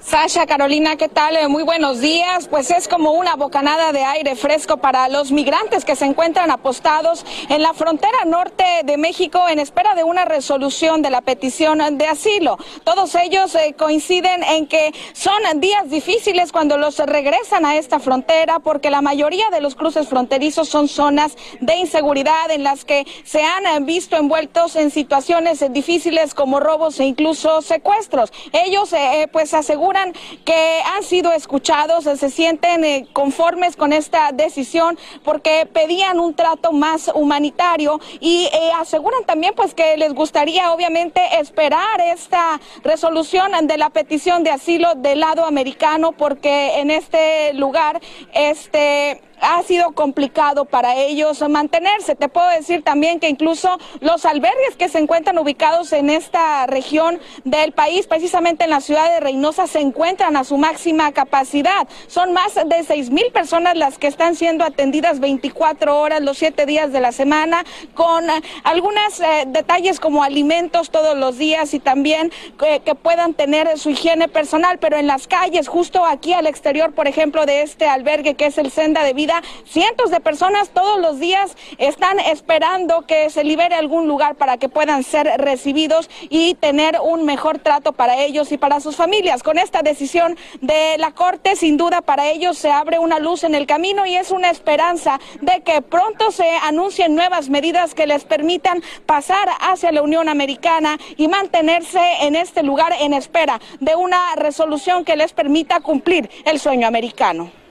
Sasha, 0.06 0.46
Carolina, 0.46 0.98
¿qué 0.98 1.10
tal? 1.10 1.36
Eh, 1.36 1.48
muy 1.48 1.64
buenos 1.64 2.00
días. 2.00 2.48
Pues 2.48 2.70
es 2.70 2.88
como 2.88 3.14
una 3.14 3.36
bocanada 3.36 3.92
de 3.92 4.04
aire 4.04 4.36
fresco 4.36 4.78
para 4.78 5.10
los 5.10 5.32
migrantes 5.32 5.84
que 5.84 5.96
se 5.96 6.06
encuentran 6.06 6.52
apostados 6.52 7.26
en 7.50 7.64
la 7.64 7.74
frontera 7.74 8.24
norte 8.24 8.64
de 8.84 8.98
México 8.98 9.50
en 9.50 9.58
espera 9.58 9.96
de 9.96 10.04
una 10.04 10.24
resolución 10.24 11.02
de 11.02 11.10
la 11.10 11.22
petición 11.22 11.98
de 11.98 12.06
asilo. 12.06 12.60
Todos 12.84 13.16
ellos 13.16 13.56
eh, 13.56 13.74
coinciden 13.76 14.44
en 14.44 14.68
que 14.68 14.94
son 15.14 15.42
días 15.60 15.90
difíciles 15.90 16.52
cuando 16.52 16.78
los 16.78 17.00
regresan 17.00 17.66
a 17.66 17.76
esta 17.76 18.00
frontera 18.00 18.60
porque 18.60 18.92
la 18.92 19.02
mayoría 19.02 19.50
de 19.50 19.60
los 19.60 19.74
cruces 19.74 20.08
fronterizos 20.08 20.70
son 20.70 20.88
zonas 20.88 21.36
de 21.62 21.78
inseguridad 21.78 22.52
en 22.52 22.62
las 22.62 22.86
que 22.86 23.08
se 23.24 23.42
han 23.42 23.88
visto 23.88 24.18
envueltos 24.18 24.76
en 24.76 24.92
situaciones 24.92 25.66
difíciles 25.74 26.36
como 26.36 26.60
robos 26.60 27.00
e 27.00 27.06
incluso 27.06 27.64
secuestros. 27.64 28.32
Ellos 28.54 28.94
eh, 28.94 29.28
pues 29.32 29.56
aseguran 29.56 29.95
que 30.44 30.82
han 30.96 31.04
sido 31.04 31.32
escuchados, 31.32 32.04
se 32.04 32.30
sienten 32.30 32.84
eh, 32.84 33.08
conformes 33.14 33.76
con 33.76 33.94
esta 33.94 34.32
decisión 34.32 34.98
porque 35.24 35.68
pedían 35.72 36.20
un 36.20 36.34
trato 36.34 36.72
más 36.72 37.12
humanitario 37.14 38.00
y 38.20 38.50
eh, 38.54 38.72
aseguran 38.80 39.24
también 39.26 39.54
pues 39.56 39.74
que 39.74 39.98
les 39.98 40.14
gustaría 40.14 40.72
obviamente 40.72 41.22
esperar 41.40 42.02
esta 42.02 42.60
resolución 42.84 43.52
de 43.68 43.78
la 43.78 43.90
petición 43.90 44.44
de 44.44 44.52
asilo 44.52 44.96
del 44.96 45.20
lado 45.20 45.46
americano 45.46 46.12
porque 46.12 46.80
en 46.80 46.92
este 46.92 47.54
lugar 47.54 48.02
este 48.34 49.22
ha 49.42 49.62
sido 49.64 49.92
complicado 49.92 50.66
para 50.66 50.96
ellos 50.96 51.44
mantenerse. 51.50 52.16
Te 52.16 52.30
puedo 52.30 52.48
decir 52.50 52.84
también 52.84 53.20
que 53.20 53.30
incluso 53.30 53.78
los 54.00 54.26
albergues 54.26 54.76
que 54.78 54.90
se 54.90 55.00
encuentran 55.00 55.38
ubicados 55.38 55.94
en 55.94 56.10
esta 56.10 56.66
región 56.68 57.20
del 57.44 57.72
país, 57.72 58.08
precisamente 58.08 58.64
en 58.64 58.70
la 58.70 58.82
ciudad 58.82 59.12
de 59.12 59.20
Reynosa, 59.20 59.68
se 59.68 59.80
encuentran 59.80 60.38
a 60.38 60.44
su 60.44 60.58
máxima 60.58 61.12
capacidad. 61.12 61.88
Son 62.08 62.34
más 62.34 62.56
de 62.56 62.84
seis 62.84 63.10
mil 63.10 63.32
personas 63.32 63.76
las 63.76 63.98
que 63.98 64.08
están 64.08 64.36
siendo 64.36 64.64
atendidas 64.64 65.20
24 65.20 66.00
horas 66.00 66.22
los 66.22 66.38
siete 66.38 66.66
días 66.66 66.92
de 66.92 67.00
la 67.00 67.12
semana, 67.12 67.64
con 67.94 68.26
algunos 68.64 69.20
eh, 69.20 69.46
detalles 69.48 70.00
como 70.00 70.24
alimentos 70.24 70.90
todos 70.90 71.18
los 71.18 71.38
días 71.38 71.74
y 71.74 71.80
también 71.80 72.32
que 72.58 72.96
puedan 72.96 73.34
tener 73.34 73.78
su 73.78 73.90
higiene 73.90 74.28
personal, 74.28 74.78
pero 74.80 74.98
en 74.98 75.08
las 75.08 75.28
calles, 75.28 75.68
justo 75.68 76.06
aquí 76.06 76.34
al 76.34 76.48
exterior, 76.48 76.94
por 76.94 77.08
ejemplo, 77.08 77.46
de 77.46 77.62
este 77.62 77.88
albergue 77.88 78.36
que 78.36 78.48
es 78.48 78.58
el 78.58 78.72
Senda 78.72 79.04
de 79.04 79.14
Vida, 79.14 79.25
Cientos 79.66 80.12
de 80.12 80.20
personas 80.20 80.70
todos 80.70 81.00
los 81.00 81.20
días 81.20 81.56
están 81.78 82.20
esperando 82.20 83.06
que 83.08 83.30
se 83.30 83.44
libere 83.44 83.76
algún 83.76 84.08
lugar 84.08 84.36
para 84.36 84.58
que 84.58 84.70
puedan 84.70 85.04
ser 85.04 85.28
recibidos 85.38 86.10
y 86.30 86.54
tener 86.56 87.00
un 87.02 87.26
mejor 87.26 87.60
trato 87.60 87.94
para 87.94 88.22
ellos 88.22 88.52
y 88.52 88.58
para 88.58 88.80
sus 88.80 88.96
familias. 88.96 89.42
Con 89.42 89.58
esta 89.58 89.82
decisión 89.82 90.38
de 90.62 90.98
la 90.98 91.12
Corte, 91.12 91.56
sin 91.56 91.78
duda 91.78 92.02
para 92.02 92.30
ellos 92.30 92.58
se 92.58 92.72
abre 92.72 93.00
una 93.00 93.20
luz 93.20 93.44
en 93.44 93.56
el 93.56 93.66
camino 93.66 94.06
y 94.06 94.16
es 94.16 94.32
una 94.32 94.50
esperanza 94.50 95.20
de 95.42 95.62
que 95.62 95.82
pronto 95.82 96.32
se 96.32 96.50
anuncien 96.64 97.16
nuevas 97.16 97.50
medidas 97.50 97.96
que 97.96 98.08
les 98.08 98.26
permitan 98.26 98.84
pasar 99.06 99.50
hacia 99.60 99.92
la 99.92 100.02
Unión 100.02 100.30
Americana 100.30 100.98
y 101.18 101.28
mantenerse 101.28 102.02
en 102.22 102.36
este 102.36 102.64
lugar 102.64 102.94
en 103.00 103.14
espera 103.14 103.60
de 103.80 103.96
una 103.96 104.36
resolución 104.36 105.04
que 105.04 105.16
les 105.16 105.34
permita 105.34 105.80
cumplir 105.80 106.30
el 106.46 106.60
sueño 106.60 106.88
americano. 106.88 107.65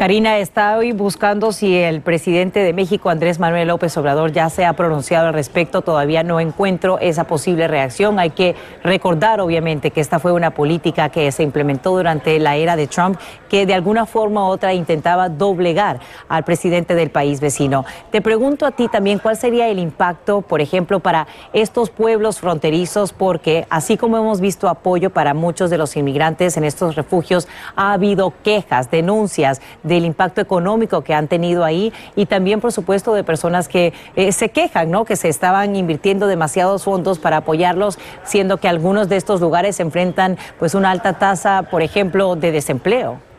Karina, 0.00 0.38
está 0.38 0.78
hoy 0.78 0.92
buscando 0.92 1.52
si 1.52 1.76
el 1.76 2.00
presidente 2.00 2.60
de 2.60 2.72
México, 2.72 3.10
Andrés 3.10 3.38
Manuel 3.38 3.68
López 3.68 3.94
Obrador, 3.98 4.32
ya 4.32 4.48
se 4.48 4.64
ha 4.64 4.72
pronunciado 4.72 5.26
al 5.26 5.34
respecto. 5.34 5.82
Todavía 5.82 6.22
no 6.22 6.40
encuentro 6.40 6.98
esa 7.00 7.24
posible 7.24 7.68
reacción. 7.68 8.18
Hay 8.18 8.30
que 8.30 8.54
recordar, 8.82 9.42
obviamente, 9.42 9.90
que 9.90 10.00
esta 10.00 10.18
fue 10.18 10.32
una 10.32 10.52
política 10.52 11.10
que 11.10 11.30
se 11.32 11.42
implementó 11.42 11.90
durante 11.90 12.38
la 12.38 12.56
era 12.56 12.76
de 12.76 12.86
Trump, 12.86 13.18
que 13.50 13.66
de 13.66 13.74
alguna 13.74 14.06
forma 14.06 14.46
u 14.46 14.48
otra 14.48 14.72
intentaba 14.72 15.28
doblegar 15.28 16.00
al 16.30 16.44
presidente 16.44 16.94
del 16.94 17.10
país 17.10 17.42
vecino. 17.42 17.84
Te 18.10 18.22
pregunto 18.22 18.64
a 18.64 18.70
ti 18.70 18.88
también 18.88 19.18
cuál 19.18 19.36
sería 19.36 19.68
el 19.68 19.78
impacto, 19.78 20.40
por 20.40 20.62
ejemplo, 20.62 21.00
para 21.00 21.26
estos 21.52 21.90
pueblos 21.90 22.40
fronterizos, 22.40 23.12
porque 23.12 23.66
así 23.68 23.98
como 23.98 24.16
hemos 24.16 24.40
visto 24.40 24.66
apoyo 24.66 25.10
para 25.10 25.34
muchos 25.34 25.68
de 25.68 25.76
los 25.76 25.94
inmigrantes 25.94 26.56
en 26.56 26.64
estos 26.64 26.96
refugios, 26.96 27.48
ha 27.76 27.92
habido 27.92 28.32
quejas, 28.42 28.90
denuncias 28.90 29.60
del 29.94 30.04
impacto 30.04 30.40
económico 30.40 31.02
que 31.02 31.14
han 31.14 31.28
tenido 31.28 31.64
ahí 31.64 31.92
y 32.16 32.26
también, 32.26 32.60
por 32.60 32.72
supuesto, 32.72 33.12
de 33.12 33.24
personas 33.24 33.68
que 33.68 33.92
eh, 34.16 34.32
se 34.32 34.48
quejan, 34.48 34.90
¿no? 34.90 35.04
Que 35.04 35.16
se 35.16 35.28
estaban 35.28 35.76
invirtiendo 35.76 36.26
demasiados 36.26 36.84
fondos 36.84 37.18
para 37.18 37.38
apoyarlos, 37.38 37.98
siendo 38.24 38.56
que 38.56 38.68
algunos 38.68 39.08
de 39.08 39.16
estos 39.16 39.40
lugares 39.40 39.80
enfrentan 39.80 40.38
pues 40.58 40.74
una 40.74 40.90
alta 40.90 41.14
tasa, 41.14 41.64
por 41.70 41.82
ejemplo, 41.82 42.36
de 42.36 42.52
desempleo. 42.52 43.29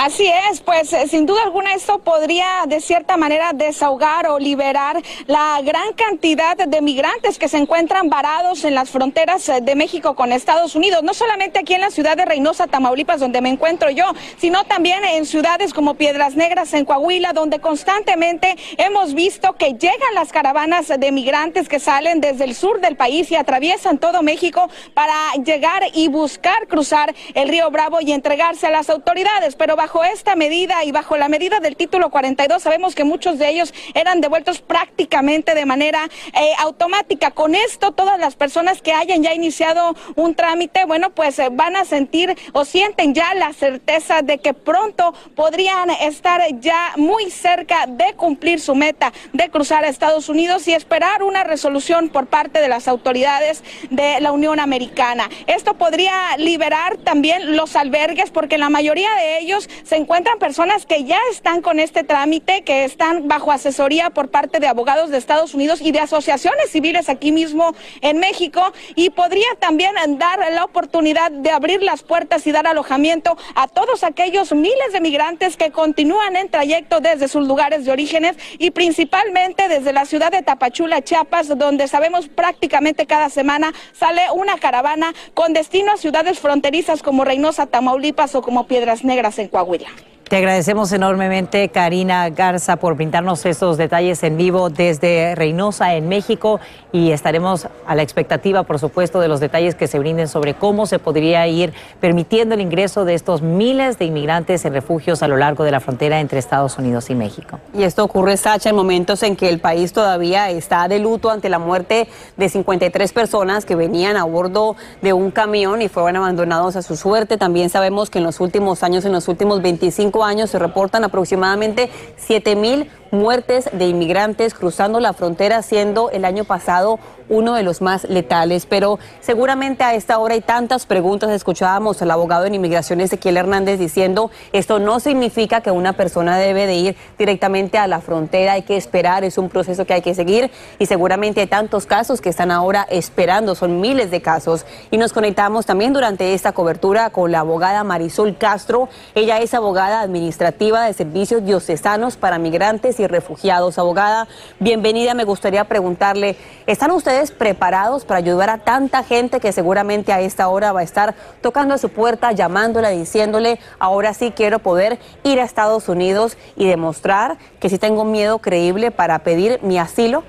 Así 0.00 0.30
es, 0.48 0.60
pues 0.60 0.92
eh, 0.92 1.08
sin 1.08 1.26
duda 1.26 1.42
alguna 1.42 1.74
esto 1.74 1.98
podría 1.98 2.46
de 2.68 2.80
cierta 2.80 3.16
manera 3.16 3.50
desahogar 3.52 4.28
o 4.28 4.38
liberar 4.38 5.02
la 5.26 5.60
gran 5.64 5.92
cantidad 5.94 6.56
de 6.56 6.80
migrantes 6.80 7.36
que 7.36 7.48
se 7.48 7.56
encuentran 7.56 8.08
varados 8.08 8.62
en 8.62 8.76
las 8.76 8.90
fronteras 8.90 9.48
eh, 9.48 9.60
de 9.60 9.74
México 9.74 10.14
con 10.14 10.30
Estados 10.30 10.76
Unidos, 10.76 11.02
no 11.02 11.14
solamente 11.14 11.58
aquí 11.58 11.74
en 11.74 11.80
la 11.80 11.90
ciudad 11.90 12.16
de 12.16 12.26
Reynosa, 12.26 12.68
Tamaulipas, 12.68 13.18
donde 13.18 13.40
me 13.40 13.48
encuentro 13.48 13.90
yo, 13.90 14.04
sino 14.36 14.62
también 14.62 15.02
en 15.04 15.26
ciudades 15.26 15.74
como 15.74 15.94
Piedras 15.94 16.36
Negras, 16.36 16.74
en 16.74 16.84
Coahuila, 16.84 17.32
donde 17.32 17.58
constantemente 17.58 18.54
hemos 18.76 19.14
visto 19.14 19.54
que 19.54 19.72
llegan 19.72 20.14
las 20.14 20.30
caravanas 20.30 20.92
de 20.96 21.10
migrantes 21.10 21.68
que 21.68 21.80
salen 21.80 22.20
desde 22.20 22.44
el 22.44 22.54
sur 22.54 22.80
del 22.80 22.94
país 22.94 23.32
y 23.32 23.34
atraviesan 23.34 23.98
todo 23.98 24.22
México 24.22 24.70
para 24.94 25.32
llegar 25.44 25.82
y 25.92 26.06
buscar 26.06 26.68
cruzar 26.68 27.12
el 27.34 27.48
río 27.48 27.68
Bravo 27.72 28.00
y 28.00 28.12
entregarse 28.12 28.68
a 28.68 28.70
las 28.70 28.90
autoridades, 28.90 29.56
pero 29.56 29.74
esta 30.04 30.36
medida 30.36 30.84
y 30.84 30.92
bajo 30.92 31.16
la 31.16 31.28
medida 31.28 31.60
del 31.60 31.76
título 31.76 32.10
42 32.10 32.62
sabemos 32.62 32.94
que 32.94 33.04
muchos 33.04 33.38
de 33.38 33.48
ellos 33.48 33.72
eran 33.94 34.20
devueltos 34.20 34.60
prácticamente 34.60 35.54
de 35.54 35.66
manera 35.66 36.08
eh, 36.34 36.52
automática. 36.58 37.30
Con 37.30 37.54
esto 37.54 37.92
todas 37.92 38.18
las 38.18 38.36
personas 38.36 38.82
que 38.82 38.92
hayan 38.92 39.22
ya 39.22 39.34
iniciado 39.34 39.96
un 40.14 40.34
trámite, 40.34 40.84
bueno, 40.84 41.10
pues 41.10 41.38
eh, 41.38 41.48
van 41.50 41.76
a 41.76 41.84
sentir 41.84 42.36
o 42.52 42.64
sienten 42.64 43.14
ya 43.14 43.34
la 43.34 43.52
certeza 43.52 44.22
de 44.22 44.38
que 44.38 44.54
pronto 44.54 45.14
podrían 45.34 45.90
estar 45.90 46.42
ya 46.60 46.92
muy 46.96 47.30
cerca 47.30 47.86
de 47.86 48.14
cumplir 48.14 48.60
su 48.60 48.74
meta 48.74 49.12
de 49.32 49.48
cruzar 49.48 49.84
a 49.84 49.88
Estados 49.88 50.28
Unidos 50.28 50.68
y 50.68 50.74
esperar 50.74 51.22
una 51.22 51.44
resolución 51.44 52.08
por 52.10 52.26
parte 52.26 52.60
de 52.60 52.68
las 52.68 52.88
autoridades 52.88 53.62
de 53.90 54.20
la 54.20 54.32
Unión 54.32 54.60
Americana. 54.60 55.28
Esto 55.46 55.74
podría 55.74 56.36
liberar 56.36 56.96
también 56.98 57.56
los 57.56 57.76
albergues 57.76 58.30
porque 58.30 58.58
la 58.58 58.68
mayoría 58.68 59.14
de 59.14 59.38
ellos 59.38 59.68
se 59.84 59.96
encuentran 59.96 60.38
personas 60.38 60.86
que 60.86 61.04
ya 61.04 61.18
están 61.30 61.62
con 61.62 61.80
este 61.80 62.04
trámite, 62.04 62.62
que 62.62 62.84
están 62.84 63.28
bajo 63.28 63.52
asesoría 63.52 64.10
por 64.10 64.30
parte 64.30 64.60
de 64.60 64.66
abogados 64.66 65.10
de 65.10 65.18
Estados 65.18 65.54
Unidos 65.54 65.80
y 65.80 65.92
de 65.92 66.00
asociaciones 66.00 66.70
civiles 66.70 67.08
aquí 67.08 67.32
mismo 67.32 67.74
en 68.00 68.18
México 68.18 68.72
y 68.94 69.10
podría 69.10 69.48
también 69.58 69.94
dar 70.18 70.38
la 70.52 70.64
oportunidad 70.64 71.30
de 71.30 71.50
abrir 71.50 71.82
las 71.82 72.02
puertas 72.02 72.46
y 72.46 72.52
dar 72.52 72.66
alojamiento 72.66 73.36
a 73.54 73.68
todos 73.68 74.04
aquellos 74.04 74.52
miles 74.52 74.92
de 74.92 75.00
migrantes 75.00 75.56
que 75.56 75.70
continúan 75.70 76.36
en 76.36 76.48
trayecto 76.48 77.00
desde 77.00 77.28
sus 77.28 77.46
lugares 77.46 77.84
de 77.84 77.92
orígenes 77.92 78.36
y 78.58 78.70
principalmente 78.70 79.68
desde 79.68 79.92
la 79.92 80.04
ciudad 80.04 80.30
de 80.30 80.42
Tapachula, 80.42 81.02
Chiapas, 81.02 81.56
donde 81.56 81.88
sabemos 81.88 82.28
prácticamente 82.28 83.06
cada 83.06 83.28
semana 83.28 83.72
sale 83.92 84.22
una 84.32 84.58
caravana 84.58 85.14
con 85.34 85.52
destino 85.52 85.92
a 85.92 85.96
ciudades 85.96 86.38
fronterizas 86.38 87.02
como 87.02 87.24
Reynosa, 87.24 87.66
Tamaulipas 87.66 88.34
o 88.34 88.42
como 88.42 88.66
Piedras 88.66 89.04
Negras 89.04 89.38
en 89.38 89.48
Coahuila. 89.58 89.90
Te 90.28 90.36
agradecemos 90.36 90.92
enormemente, 90.92 91.70
Karina 91.70 92.28
Garza, 92.28 92.76
por 92.76 92.96
brindarnos 92.96 93.46
estos 93.46 93.78
detalles 93.78 94.22
en 94.22 94.36
vivo 94.36 94.68
desde 94.68 95.34
Reynosa, 95.34 95.94
en 95.94 96.06
México, 96.06 96.60
y 96.92 97.12
estaremos 97.12 97.66
a 97.86 97.94
la 97.94 98.02
expectativa, 98.02 98.62
por 98.64 98.78
supuesto, 98.78 99.20
de 99.20 99.28
los 99.28 99.40
detalles 99.40 99.74
que 99.74 99.86
se 99.86 99.98
brinden 99.98 100.28
sobre 100.28 100.52
cómo 100.52 100.84
se 100.84 100.98
podría 100.98 101.46
ir 101.48 101.72
permitiendo 101.98 102.56
el 102.56 102.60
ingreso 102.60 103.06
de 103.06 103.14
estos 103.14 103.40
miles 103.40 103.98
de 103.98 104.04
inmigrantes 104.04 104.66
en 104.66 104.74
refugios 104.74 105.22
a 105.22 105.28
lo 105.28 105.38
largo 105.38 105.64
de 105.64 105.70
la 105.70 105.80
frontera 105.80 106.20
entre 106.20 106.38
Estados 106.40 106.76
Unidos 106.76 107.08
y 107.08 107.14
México. 107.14 107.58
Y 107.72 107.84
esto 107.84 108.04
ocurre, 108.04 108.36
Sacha, 108.36 108.68
en 108.68 108.76
momentos 108.76 109.22
en 109.22 109.34
que 109.34 109.48
el 109.48 109.60
país 109.60 109.94
todavía 109.94 110.50
está 110.50 110.88
de 110.88 110.98
luto 110.98 111.30
ante 111.30 111.48
la 111.48 111.58
muerte 111.58 112.06
de 112.36 112.48
53 112.50 113.14
personas 113.14 113.64
que 113.64 113.76
venían 113.76 114.18
a 114.18 114.24
bordo 114.24 114.76
de 115.00 115.14
un 115.14 115.30
camión 115.30 115.80
y 115.80 115.88
fueron 115.88 116.16
abandonados 116.16 116.76
a 116.76 116.82
su 116.82 116.96
suerte. 116.96 117.38
También 117.38 117.70
sabemos 117.70 118.10
que 118.10 118.18
en 118.18 118.24
los 118.24 118.40
últimos 118.40 118.82
años, 118.82 119.06
en 119.06 119.12
los 119.12 119.26
últimos 119.26 119.62
25 119.62 120.17
años 120.24 120.50
se 120.50 120.58
reportan 120.58 121.04
aproximadamente 121.04 121.90
7 122.16 122.56
mil 122.56 122.90
muertes 123.10 123.68
de 123.72 123.86
inmigrantes 123.86 124.54
cruzando 124.54 125.00
la 125.00 125.12
frontera, 125.12 125.62
siendo 125.62 126.10
el 126.10 126.24
año 126.24 126.44
pasado 126.44 126.98
uno 127.28 127.54
de 127.54 127.62
los 127.62 127.80
más 127.82 128.04
letales. 128.04 128.66
Pero 128.66 128.98
seguramente 129.20 129.84
a 129.84 129.94
esta 129.94 130.18
hora 130.18 130.34
hay 130.34 130.40
tantas 130.40 130.86
preguntas. 130.86 131.30
Escuchábamos 131.30 132.00
al 132.02 132.10
abogado 132.10 132.46
en 132.46 132.54
inmigración 132.54 133.00
Ezequiel 133.00 133.36
Hernández 133.36 133.78
diciendo 133.78 134.30
esto 134.52 134.78
no 134.78 135.00
significa 135.00 135.60
que 135.60 135.70
una 135.70 135.92
persona 135.92 136.38
debe 136.38 136.66
de 136.66 136.74
ir 136.74 136.96
directamente 137.18 137.78
a 137.78 137.86
la 137.86 138.00
frontera, 138.00 138.54
hay 138.54 138.62
que 138.62 138.76
esperar, 138.76 139.24
es 139.24 139.38
un 139.38 139.48
proceso 139.48 139.84
que 139.84 139.94
hay 139.94 140.02
que 140.02 140.14
seguir 140.14 140.50
y 140.78 140.86
seguramente 140.86 141.40
hay 141.40 141.46
tantos 141.46 141.86
casos 141.86 142.20
que 142.20 142.28
están 142.28 142.50
ahora 142.50 142.86
esperando, 142.90 143.54
son 143.54 143.80
miles 143.80 144.10
de 144.10 144.22
casos. 144.22 144.64
Y 144.90 144.98
nos 144.98 145.12
conectamos 145.12 145.66
también 145.66 145.92
durante 145.92 146.34
esta 146.34 146.52
cobertura 146.52 147.10
con 147.10 147.32
la 147.32 147.40
abogada 147.40 147.84
Marisol 147.84 148.36
Castro. 148.36 148.88
Ella 149.14 149.38
es 149.40 149.54
abogada 149.54 150.00
administrativa 150.00 150.84
de 150.84 150.92
servicios 150.92 151.44
diocesanos 151.44 152.16
para 152.16 152.38
migrantes 152.38 152.97
y 152.98 153.06
refugiados. 153.06 153.78
Abogada, 153.78 154.28
bienvenida. 154.58 155.14
Me 155.14 155.24
gustaría 155.24 155.64
preguntarle, 155.64 156.36
¿están 156.66 156.90
ustedes 156.90 157.30
preparados 157.30 158.04
para 158.04 158.18
ayudar 158.18 158.50
a 158.50 158.58
tanta 158.58 159.02
gente 159.02 159.40
que 159.40 159.52
seguramente 159.52 160.12
a 160.12 160.20
esta 160.20 160.48
hora 160.48 160.72
va 160.72 160.80
a 160.80 160.84
estar 160.84 161.14
tocando 161.40 161.74
a 161.74 161.78
su 161.78 161.88
puerta, 161.88 162.32
llamándola, 162.32 162.90
diciéndole, 162.90 163.58
ahora 163.78 164.14
sí 164.14 164.32
quiero 164.34 164.58
poder 164.58 164.98
ir 165.24 165.40
a 165.40 165.44
Estados 165.44 165.88
Unidos 165.88 166.36
y 166.56 166.66
demostrar 166.66 167.38
que 167.60 167.68
si 167.68 167.78
tengo 167.78 168.04
miedo 168.04 168.38
creíble 168.38 168.90
para 168.90 169.18
pedir 169.20 169.60
mi 169.62 169.78
asilo? 169.78 170.24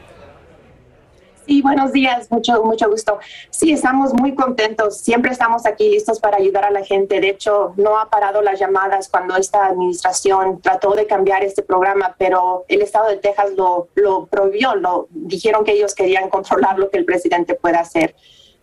Sí, 1.49 1.63
buenos 1.63 1.93
días, 1.93 2.29
mucho, 2.29 2.63
mucho 2.63 2.88
gusto. 2.91 3.17
Sí, 3.49 3.71
estamos 3.71 4.13
muy 4.13 4.35
contentos. 4.35 4.99
Siempre 4.99 5.31
estamos 5.31 5.65
aquí 5.65 5.89
listos 5.89 6.19
para 6.19 6.38
ayudar 6.38 6.65
a 6.65 6.69
la 6.69 6.85
gente. 6.85 7.19
De 7.19 7.29
hecho, 7.29 7.73
no 7.75 7.97
ha 7.97 8.07
parado 8.07 8.43
las 8.43 8.59
llamadas 8.59 9.09
cuando 9.09 9.35
esta 9.35 9.65
administración 9.65 10.62
trató 10.62 10.93
de 10.93 11.07
cambiar 11.07 11.43
este 11.43 11.63
programa, 11.63 12.15
pero 12.19 12.65
el 12.67 12.83
estado 12.83 13.09
de 13.09 13.17
Texas 13.17 13.53
lo, 13.57 13.88
lo 13.95 14.27
prohibió. 14.27 14.75
Lo, 14.75 15.07
dijeron 15.09 15.63
que 15.63 15.71
ellos 15.71 15.95
querían 15.95 16.29
controlar 16.29 16.77
lo 16.77 16.91
que 16.91 16.99
el 16.99 17.05
presidente 17.05 17.55
puede 17.55 17.77
hacer. 17.77 18.13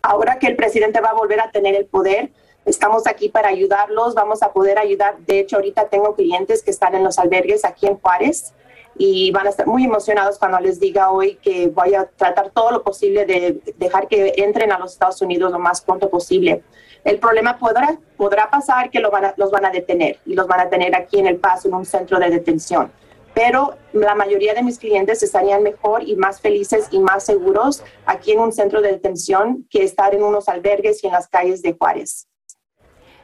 Ahora 0.01 0.39
que 0.39 0.47
el 0.47 0.55
presidente 0.55 1.01
va 1.01 1.09
a 1.09 1.13
volver 1.13 1.41
a 1.41 1.51
tener 1.51 1.75
el 1.75 1.87
poder, 1.87 2.31
estamos 2.63 3.05
aquí 3.05 3.27
para 3.27 3.49
ayudarlos. 3.49 4.15
Vamos 4.15 4.41
a 4.41 4.53
poder 4.53 4.79
ayudar. 4.79 5.17
De 5.25 5.41
hecho, 5.41 5.57
ahorita 5.57 5.89
tengo 5.89 6.15
clientes 6.15 6.63
que 6.63 6.71
están 6.71 6.95
en 6.95 7.03
los 7.03 7.19
albergues 7.19 7.65
aquí 7.65 7.85
en 7.85 7.99
Juárez 7.99 8.53
y 8.97 9.31
van 9.31 9.47
a 9.47 9.49
estar 9.49 9.67
muy 9.67 9.85
emocionados 9.85 10.37
cuando 10.37 10.59
les 10.59 10.79
diga 10.79 11.11
hoy 11.11 11.35
que 11.35 11.67
voy 11.67 11.93
a 11.93 12.05
tratar 12.05 12.49
todo 12.51 12.71
lo 12.71 12.83
posible 12.83 13.25
de 13.25 13.61
dejar 13.77 14.07
que 14.07 14.33
entren 14.37 14.71
a 14.71 14.79
los 14.79 14.93
Estados 14.93 15.21
Unidos 15.21 15.51
lo 15.51 15.59
más 15.59 15.81
pronto 15.81 16.09
posible. 16.09 16.63
El 17.03 17.19
problema 17.19 17.57
podrá, 17.57 17.99
podrá 18.17 18.49
pasar 18.49 18.89
que 18.89 18.99
los 18.99 19.11
van 19.51 19.65
a 19.65 19.71
detener 19.71 20.19
y 20.25 20.33
los 20.33 20.47
van 20.47 20.61
a 20.61 20.69
tener 20.69 20.95
aquí 20.95 21.19
en 21.19 21.27
El 21.27 21.37
Paso, 21.37 21.67
en 21.67 21.75
un 21.75 21.85
centro 21.85 22.19
de 22.19 22.29
detención. 22.29 22.91
Pero 23.33 23.75
la 23.93 24.15
mayoría 24.15 24.55
de 24.55 24.63
mis 24.63 24.79
clientes 24.79 25.21
estarían 25.21 25.61
mejor 25.61 26.01
y 26.01 26.15
más 26.15 26.41
felices 26.41 26.87
y 26.89 26.99
más 26.99 27.23
seguros 27.23 27.83
aquí 28.05 28.31
en 28.31 28.39
un 28.39 28.51
centro 28.51 28.81
de 28.81 28.91
detención 28.93 29.67
que 29.69 29.83
estar 29.83 30.15
en 30.15 30.23
unos 30.23 30.49
albergues 30.49 31.03
y 31.03 31.07
en 31.07 31.13
las 31.13 31.27
calles 31.27 31.61
de 31.61 31.73
Juárez. 31.73 32.27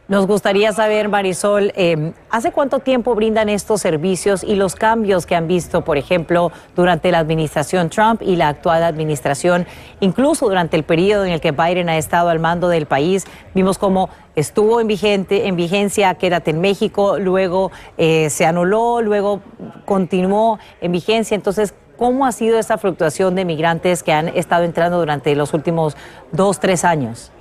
Nos 0.10 0.28
gustaría 0.28 0.74
saber, 0.74 1.08
Marisol, 1.08 1.72
eh, 1.78 2.12
¿hace 2.30 2.52
cuánto 2.52 2.80
tiempo 2.80 3.16
brindan 3.16 3.48
estos 3.48 3.80
servicios 3.80 4.44
y 4.44 4.56
los 4.56 4.76
cambios 4.76 5.26
que 5.26 5.34
han 5.34 5.48
visto, 5.48 5.86
por 5.86 5.98
ejemplo, 5.98 6.52
durante 6.76 7.10
la 7.10 7.20
administración 7.20 7.89
Trump 7.89 8.22
y 8.22 8.36
la 8.36 8.50
actual 8.50 8.84
administración, 8.84 9.66
incluso 10.02 10.50
durante 10.50 10.76
el 10.76 10.84
periodo 10.84 11.24
en 11.24 11.32
el 11.32 11.39
que 11.39 11.52
Biden 11.52 11.88
ha 11.88 11.98
estado 11.98 12.28
al 12.28 12.39
mando 12.39 12.68
del 12.68 12.86
país? 12.86 13.24
Vimos 13.56 13.78
cómo 13.78 14.10
estuvo 14.36 14.82
en, 14.82 14.88
vigente, 14.88 15.48
en 15.48 15.56
vigencia 15.56 16.16
Quédate 16.16 16.52
en 16.52 16.60
México, 16.60 17.18
luego 17.18 17.72
eh, 17.98 18.30
se 18.30 18.46
anuló, 18.46 19.02
luego 19.02 19.39
continuó 19.86 20.60
en 20.82 20.92
vigencia. 20.92 21.34
Entonces, 21.34 21.74
¿cómo 21.96 22.26
ha 22.26 22.34
sido 22.34 22.60
esa 22.60 22.78
fluctuación 22.78 23.36
de 23.36 23.46
migrantes 23.46 24.04
que 24.04 24.12
han 24.12 24.28
estado 24.28 24.66
entrando 24.66 25.00
durante 25.00 25.34
los 25.34 25.54
últimos 25.54 25.96
dos, 26.34 26.60
tres 26.60 26.84
años? 26.84 27.32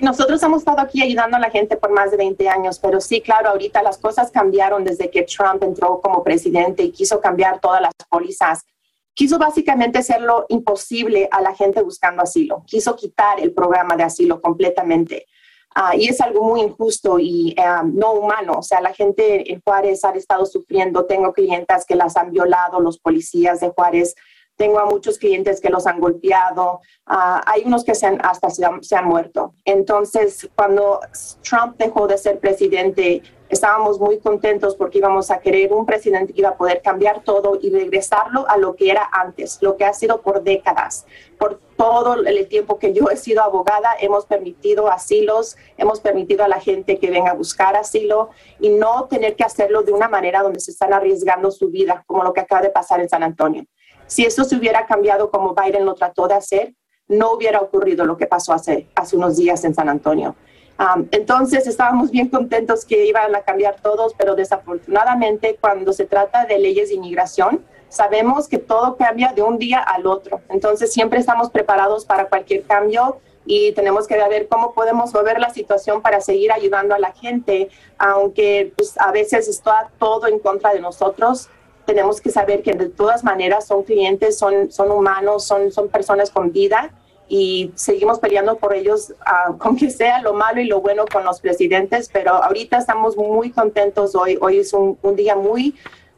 Nosotros 0.00 0.42
hemos 0.42 0.58
estado 0.58 0.80
aquí 0.80 1.02
ayudando 1.02 1.36
a 1.36 1.40
la 1.40 1.50
gente 1.50 1.76
por 1.76 1.90
más 1.90 2.10
de 2.10 2.16
20 2.16 2.48
años, 2.48 2.78
pero 2.78 3.00
sí, 3.00 3.20
claro, 3.20 3.50
ahorita 3.50 3.82
las 3.82 3.98
cosas 3.98 4.30
cambiaron 4.30 4.84
desde 4.84 5.10
que 5.10 5.22
Trump 5.22 5.62
entró 5.62 6.00
como 6.00 6.22
presidente 6.22 6.82
y 6.82 6.92
quiso 6.92 7.20
cambiar 7.20 7.60
todas 7.60 7.80
las 7.80 7.92
pólizas. 8.08 8.64
Quiso 9.14 9.38
básicamente 9.38 9.98
hacerlo 9.98 10.44
imposible 10.48 11.28
a 11.30 11.40
la 11.40 11.54
gente 11.54 11.82
buscando 11.82 12.22
asilo. 12.22 12.64
Quiso 12.66 12.94
quitar 12.96 13.40
el 13.40 13.52
programa 13.52 13.96
de 13.96 14.02
asilo 14.02 14.42
completamente. 14.42 15.26
Ah, 15.74 15.94
y 15.96 16.08
es 16.08 16.20
algo 16.20 16.42
muy 16.42 16.60
injusto 16.60 17.18
y 17.18 17.54
eh, 17.56 17.62
no 17.84 18.12
humano. 18.12 18.58
O 18.58 18.62
sea, 18.62 18.80
la 18.80 18.92
gente 18.92 19.52
en 19.52 19.60
Juárez 19.62 20.04
ha 20.04 20.10
estado 20.10 20.44
sufriendo. 20.46 21.06
Tengo 21.06 21.32
clientas 21.32 21.84
que 21.86 21.96
las 21.96 22.16
han 22.16 22.30
violado 22.30 22.80
los 22.80 22.98
policías 22.98 23.60
de 23.60 23.70
Juárez 23.70 24.14
tengo 24.56 24.78
a 24.78 24.86
muchos 24.86 25.18
clientes 25.18 25.60
que 25.60 25.70
los 25.70 25.86
han 25.86 26.00
golpeado, 26.00 26.80
ah, 27.06 27.42
hay 27.46 27.62
unos 27.64 27.84
que 27.84 27.94
se 27.94 28.06
han, 28.06 28.18
hasta 28.24 28.50
se 28.50 28.64
han, 28.96 29.06
muerto. 29.06 29.54
Entonces, 29.64 30.48
cuando 30.56 31.00
Trump 31.42 31.76
dejó 31.76 32.06
de 32.06 32.18
ser 32.18 32.40
presidente, 32.40 33.22
estábamos 33.48 34.00
muy 34.00 34.18
contentos 34.18 34.74
porque 34.74 34.98
íbamos 34.98 35.30
a 35.30 35.38
querer 35.38 35.72
un 35.72 35.86
presidente 35.86 36.32
que 36.32 36.40
iba 36.40 36.48
a 36.50 36.56
poder 36.56 36.82
cambiar 36.82 37.22
todo 37.22 37.58
y 37.60 37.70
regresarlo 37.70 38.48
a 38.48 38.56
lo 38.56 38.74
que 38.74 38.90
era 38.90 39.08
antes, 39.12 39.58
lo 39.60 39.76
que 39.76 39.84
ha 39.84 39.92
sido 39.92 40.22
por 40.22 40.42
décadas. 40.42 41.06
Por 41.38 41.60
todo 41.76 42.14
el 42.14 42.48
tiempo 42.48 42.78
que 42.78 42.92
yo 42.92 43.10
he 43.10 43.16
sido 43.16 43.42
abogada, 43.42 43.90
hemos 44.00 44.24
permitido 44.24 44.90
asilos, 44.90 45.56
hemos 45.76 46.00
permitido 46.00 46.44
a 46.44 46.48
la 46.48 46.60
gente 46.60 46.98
que 46.98 47.10
venga 47.10 47.32
a 47.32 47.34
buscar 47.34 47.76
asilo 47.76 48.30
y 48.58 48.70
no 48.70 49.06
tener 49.08 49.36
que 49.36 49.44
hacerlo 49.44 49.82
de 49.82 49.92
una 49.92 50.08
manera 50.08 50.42
donde 50.42 50.60
se 50.60 50.70
están 50.70 50.94
arriesgando 50.94 51.50
su 51.50 51.68
vida, 51.68 52.02
como 52.06 52.24
lo 52.24 52.32
que 52.32 52.40
acaba 52.40 52.62
de 52.62 52.70
pasar 52.70 53.00
en 53.00 53.08
San 53.08 53.22
Antonio. 53.22 53.66
Si 54.06 54.24
eso 54.24 54.44
se 54.44 54.56
hubiera 54.56 54.86
cambiado 54.86 55.30
como 55.30 55.54
Biden 55.54 55.84
lo 55.84 55.94
trató 55.94 56.28
de 56.28 56.34
hacer, 56.34 56.74
no 57.08 57.32
hubiera 57.32 57.60
ocurrido 57.60 58.04
lo 58.04 58.16
que 58.16 58.26
pasó 58.26 58.52
hace, 58.52 58.88
hace 58.94 59.16
unos 59.16 59.36
días 59.36 59.64
en 59.64 59.74
San 59.74 59.88
Antonio 59.88 60.34
entonces 61.10 61.66
estábamos 61.66 62.10
bien 62.10 62.28
contentos 62.28 62.84
que 62.84 63.06
iban 63.06 63.34
a 63.34 63.42
cambiar 63.42 63.80
todos, 63.80 64.14
pero 64.14 64.34
desafortunadamente 64.34 65.56
cuando 65.60 65.92
se 65.92 66.04
trata 66.04 66.44
de 66.44 66.58
leyes 66.58 66.90
de 66.90 66.96
inmigración, 66.96 67.64
sabemos 67.88 68.46
que 68.46 68.58
todo 68.58 68.96
cambia 68.96 69.32
de 69.32 69.42
un 69.42 69.58
día 69.58 69.78
al 69.78 70.06
otro. 70.06 70.40
Entonces 70.50 70.92
siempre 70.92 71.18
estamos 71.18 71.50
preparados 71.50 72.04
para 72.04 72.28
cualquier 72.28 72.64
cambio 72.64 73.20
y 73.46 73.72
tenemos 73.72 74.06
que 74.06 74.16
ver 74.16 74.48
cómo 74.48 74.74
podemos 74.74 75.14
mover 75.14 75.40
la 75.40 75.50
situación 75.50 76.02
para 76.02 76.20
seguir 76.20 76.52
ayudando 76.52 76.94
a 76.94 76.98
la 76.98 77.12
gente, 77.12 77.68
aunque 77.96 78.72
pues, 78.76 78.98
a 78.98 79.12
veces 79.12 79.48
está 79.48 79.90
todo 79.98 80.26
en 80.26 80.40
contra 80.40 80.74
de 80.74 80.80
nosotros. 80.80 81.48
Tenemos 81.86 82.20
que 82.20 82.30
saber 82.30 82.62
que 82.62 82.72
de 82.72 82.88
todas 82.88 83.24
maneras 83.24 83.66
son 83.66 83.82
clientes, 83.82 84.38
son, 84.38 84.70
son 84.70 84.90
humanos, 84.90 85.44
son, 85.44 85.72
son 85.72 85.88
personas 85.88 86.30
con 86.30 86.52
vida 86.52 86.90
y 87.28 87.72
seguimos 87.74 88.18
peleando 88.18 88.56
por 88.56 88.74
ellos, 88.74 89.12
uh, 89.20 89.56
con 89.58 89.76
que 89.76 89.90
sea 89.90 90.20
lo 90.20 90.34
malo 90.34 90.60
y 90.60 90.66
lo 90.66 90.80
bueno 90.80 91.04
con 91.10 91.24
los 91.24 91.40
presidentes, 91.40 92.10
pero 92.12 92.32
ahorita 92.34 92.78
estamos 92.78 93.16
muy 93.16 93.50
contentos 93.50 94.14
hoy. 94.14 94.38
Hoy 94.40 94.58
es 94.58 94.72
un, 94.72 94.98
un 95.02 95.16
día 95.16 95.36
muy, 95.36 95.74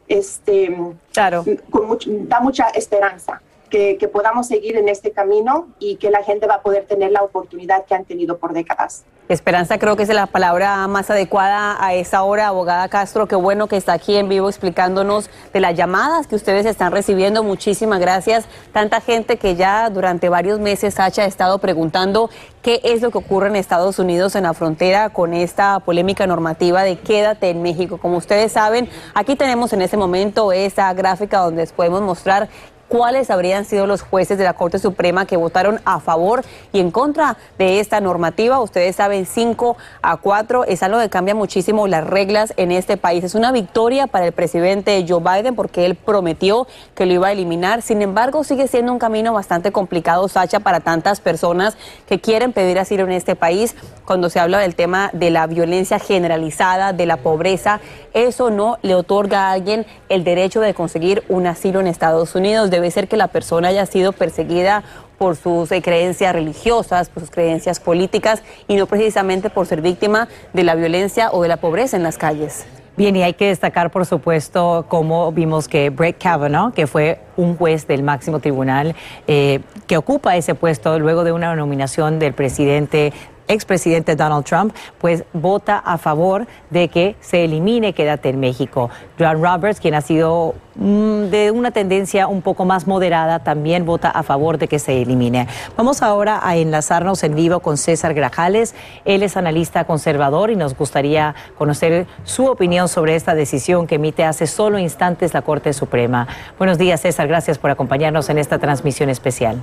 este, 0.07 0.75
claro. 1.13 1.45
con 1.69 1.87
mucho, 1.87 2.09
da 2.11 2.39
mucha 2.39 2.67
esperanza 2.69 3.41
que, 3.69 3.97
que 3.97 4.07
podamos 4.07 4.47
seguir 4.47 4.75
en 4.77 4.89
este 4.89 5.11
camino 5.11 5.69
y 5.79 5.95
que 5.97 6.09
la 6.09 6.23
gente 6.23 6.47
va 6.47 6.55
a 6.55 6.61
poder 6.61 6.85
tener 6.85 7.11
la 7.11 7.23
oportunidad 7.23 7.85
que 7.85 7.95
han 7.95 8.05
tenido 8.05 8.37
por 8.37 8.53
décadas. 8.53 9.05
Esperanza 9.29 9.77
creo 9.77 9.95
que 9.95 10.01
es 10.01 10.09
la 10.09 10.25
palabra 10.25 10.87
más 10.87 11.11
adecuada 11.11 11.77
a 11.79 11.93
esa 11.93 12.23
hora, 12.23 12.47
abogada 12.47 12.89
Castro. 12.89 13.27
Qué 13.27 13.35
bueno 13.35 13.67
que 13.67 13.77
está 13.77 13.93
aquí 13.93 14.15
en 14.15 14.27
vivo 14.27 14.49
explicándonos 14.49 15.29
de 15.53 15.59
las 15.59 15.75
llamadas 15.75 16.25
que 16.25 16.35
ustedes 16.35 16.65
están 16.65 16.91
recibiendo. 16.91 17.43
Muchísimas 17.43 17.99
gracias. 17.99 18.47
Tanta 18.73 19.01
gente 19.01 19.37
que 19.37 19.55
ya 19.55 19.91
durante 19.91 20.29
varios 20.29 20.59
meses, 20.59 20.95
Sacha, 20.95 21.21
ha 21.21 21.25
estado 21.27 21.59
preguntando 21.59 22.31
qué 22.63 22.81
es 22.83 23.03
lo 23.03 23.11
que 23.11 23.19
ocurre 23.19 23.49
en 23.49 23.55
Estados 23.55 23.99
Unidos 23.99 24.33
en 24.33 24.45
la 24.45 24.55
frontera 24.55 25.09
con 25.11 25.35
esta 25.35 25.79
polémica 25.81 26.25
normativa 26.25 26.81
de 26.81 26.97
quédate 26.97 27.51
en 27.51 27.61
México. 27.61 27.99
Como 27.99 28.17
ustedes 28.17 28.51
saben, 28.51 28.89
aquí 29.13 29.35
tenemos 29.35 29.73
en 29.73 29.83
este 29.83 29.95
momento 29.95 30.51
esa 30.51 30.91
gráfica 30.95 31.37
donde 31.37 31.67
podemos 31.67 32.01
mostrar 32.01 32.49
cuáles 32.89 33.29
habrían 33.29 33.63
sido 33.63 33.87
los 33.87 34.01
jueces 34.01 34.37
de 34.37 34.43
la 34.43 34.53
Corte 34.53 34.79
Suprema 34.79 35.25
que 35.25 35.37
votaron 35.37 35.79
a 35.85 35.99
favor 35.99 36.43
y 36.73 36.79
en 36.79 36.91
contra 36.91 37.37
de 37.57 37.79
esta 37.79 38.01
normativa. 38.01 38.59
Ustedes 38.59 38.95
saben, 38.95 39.25
5 39.25 39.77
a 40.01 40.17
4 40.17 40.65
es 40.65 40.83
algo 40.83 40.99
que 40.99 41.09
cambia 41.09 41.35
muchísimo 41.35 41.87
las 41.87 42.05
reglas 42.05 42.53
en 42.57 42.71
este 42.71 42.97
país. 42.97 43.23
Es 43.23 43.35
una 43.35 43.51
victoria 43.51 44.07
para 44.07 44.25
el 44.25 44.31
presidente 44.33 45.05
Joe 45.07 45.21
Biden 45.21 45.55
porque 45.55 45.85
él 45.85 45.95
prometió 45.95 46.67
que 46.95 47.05
lo 47.05 47.13
iba 47.13 47.27
a 47.27 47.31
eliminar. 47.31 47.81
Sin 47.83 48.01
embargo, 48.01 48.43
sigue 48.43 48.67
siendo 48.67 48.91
un 48.91 48.99
camino 48.99 49.33
bastante 49.33 49.71
complicado, 49.71 50.27
Sacha, 50.27 50.59
para 50.59 50.79
tantas 50.79 51.21
personas 51.21 51.77
que 52.07 52.19
quieren 52.19 52.53
pedir 52.53 52.79
asilo 52.79 53.03
en 53.03 53.11
este 53.11 53.35
país. 53.35 53.75
Cuando 54.05 54.31
se 54.31 54.39
habla 54.39 54.57
del 54.57 54.73
tema 54.73 55.11
de 55.13 55.29
la 55.29 55.45
violencia 55.45 55.99
generalizada, 55.99 56.91
de 56.93 57.05
la 57.05 57.17
pobreza, 57.17 57.79
eso 58.13 58.49
no 58.49 58.79
le 58.81 58.95
otorga 58.95 59.47
a 59.47 59.51
alguien 59.51 59.85
el 60.09 60.23
derecho 60.23 60.61
de 60.61 60.73
conseguir 60.73 61.23
un 61.29 61.45
asilo 61.45 61.79
en 61.79 61.85
Estados 61.87 62.33
Unidos 62.33 62.71
debe 62.79 62.91
ser 62.91 63.07
que 63.07 63.17
la 63.17 63.27
persona 63.27 63.67
haya 63.67 63.85
sido 63.85 64.11
perseguida 64.11 64.83
por 65.17 65.35
sus 65.35 65.71
eh, 65.71 65.81
creencias 65.81 66.33
religiosas, 66.33 67.09
por 67.09 67.21
sus 67.21 67.29
creencias 67.29 67.79
políticas 67.79 68.41
y 68.67 68.75
no 68.75 68.87
precisamente 68.87 69.49
por 69.49 69.67
ser 69.67 69.81
víctima 69.81 70.27
de 70.53 70.63
la 70.63 70.75
violencia 70.75 71.29
o 71.31 71.41
de 71.41 71.49
la 71.49 71.57
pobreza 71.57 71.97
en 71.97 72.03
las 72.03 72.17
calles. 72.17 72.65
Bien, 72.99 73.15
y 73.15 73.23
hay 73.23 73.33
que 73.33 73.47
destacar, 73.47 73.91
por 73.91 74.05
supuesto, 74.05 74.85
cómo 74.89 75.31
vimos 75.31 75.69
que 75.69 75.89
Brett 75.89 76.21
Kavanaugh, 76.21 76.73
que 76.73 76.85
fue 76.85 77.21
un 77.37 77.55
juez 77.55 77.87
del 77.87 78.03
máximo 78.03 78.41
tribunal, 78.41 78.93
eh, 79.25 79.61
que 79.87 79.95
ocupa 79.95 80.35
ese 80.35 80.53
puesto 80.53 80.99
luego 80.99 81.23
de 81.23 81.31
una 81.31 81.55
nominación 81.55 82.19
del 82.19 82.33
presidente 82.33 83.13
expresidente 83.49 84.15
Donald 84.15 84.45
Trump, 84.45 84.73
pues 84.99 85.25
vota 85.33 85.77
a 85.77 85.97
favor 85.97 86.47
de 86.69 86.87
que 86.87 87.17
se 87.19 87.43
elimine 87.43 87.93
Quédate 87.93 88.29
en 88.29 88.39
México. 88.39 88.89
John 89.19 89.43
Roberts, 89.43 89.81
quien 89.81 89.95
ha 89.95 90.01
sido 90.01 90.55
mm, 90.75 91.23
de 91.23 91.51
una 91.51 91.71
tendencia 91.71 92.27
un 92.27 92.41
poco 92.41 92.63
más 92.63 92.87
moderada, 92.87 93.39
también 93.39 93.85
vota 93.85 94.09
a 94.09 94.23
favor 94.23 94.57
de 94.57 94.67
que 94.67 94.79
se 94.79 95.01
elimine. 95.01 95.47
Vamos 95.75 96.01
ahora 96.01 96.39
a 96.41 96.55
enlazarnos 96.55 97.23
en 97.23 97.35
vivo 97.35 97.59
con 97.59 97.77
César 97.77 98.13
Grajales. 98.13 98.75
Él 99.03 99.23
es 99.23 99.35
analista 99.35 99.83
conservador 99.83 100.51
y 100.51 100.55
nos 100.55 100.77
gustaría 100.77 101.35
conocer 101.57 102.05
su 102.23 102.45
opinión 102.45 102.87
sobre 102.87 103.15
esta 103.15 103.35
decisión 103.35 103.87
que 103.87 103.95
emite 103.95 104.23
hace 104.23 104.47
solo 104.47 104.79
instantes 104.79 105.33
la 105.33 105.41
Corte 105.41 105.73
Suprema. 105.73 106.27
Buenos 106.57 106.77
días, 106.77 107.01
César. 107.01 107.27
Gracias 107.27 107.57
por 107.57 107.71
acompañarnos 107.71 108.29
en 108.29 108.37
esta 108.37 108.59
transmisión 108.59 109.09
especial. 109.09 109.57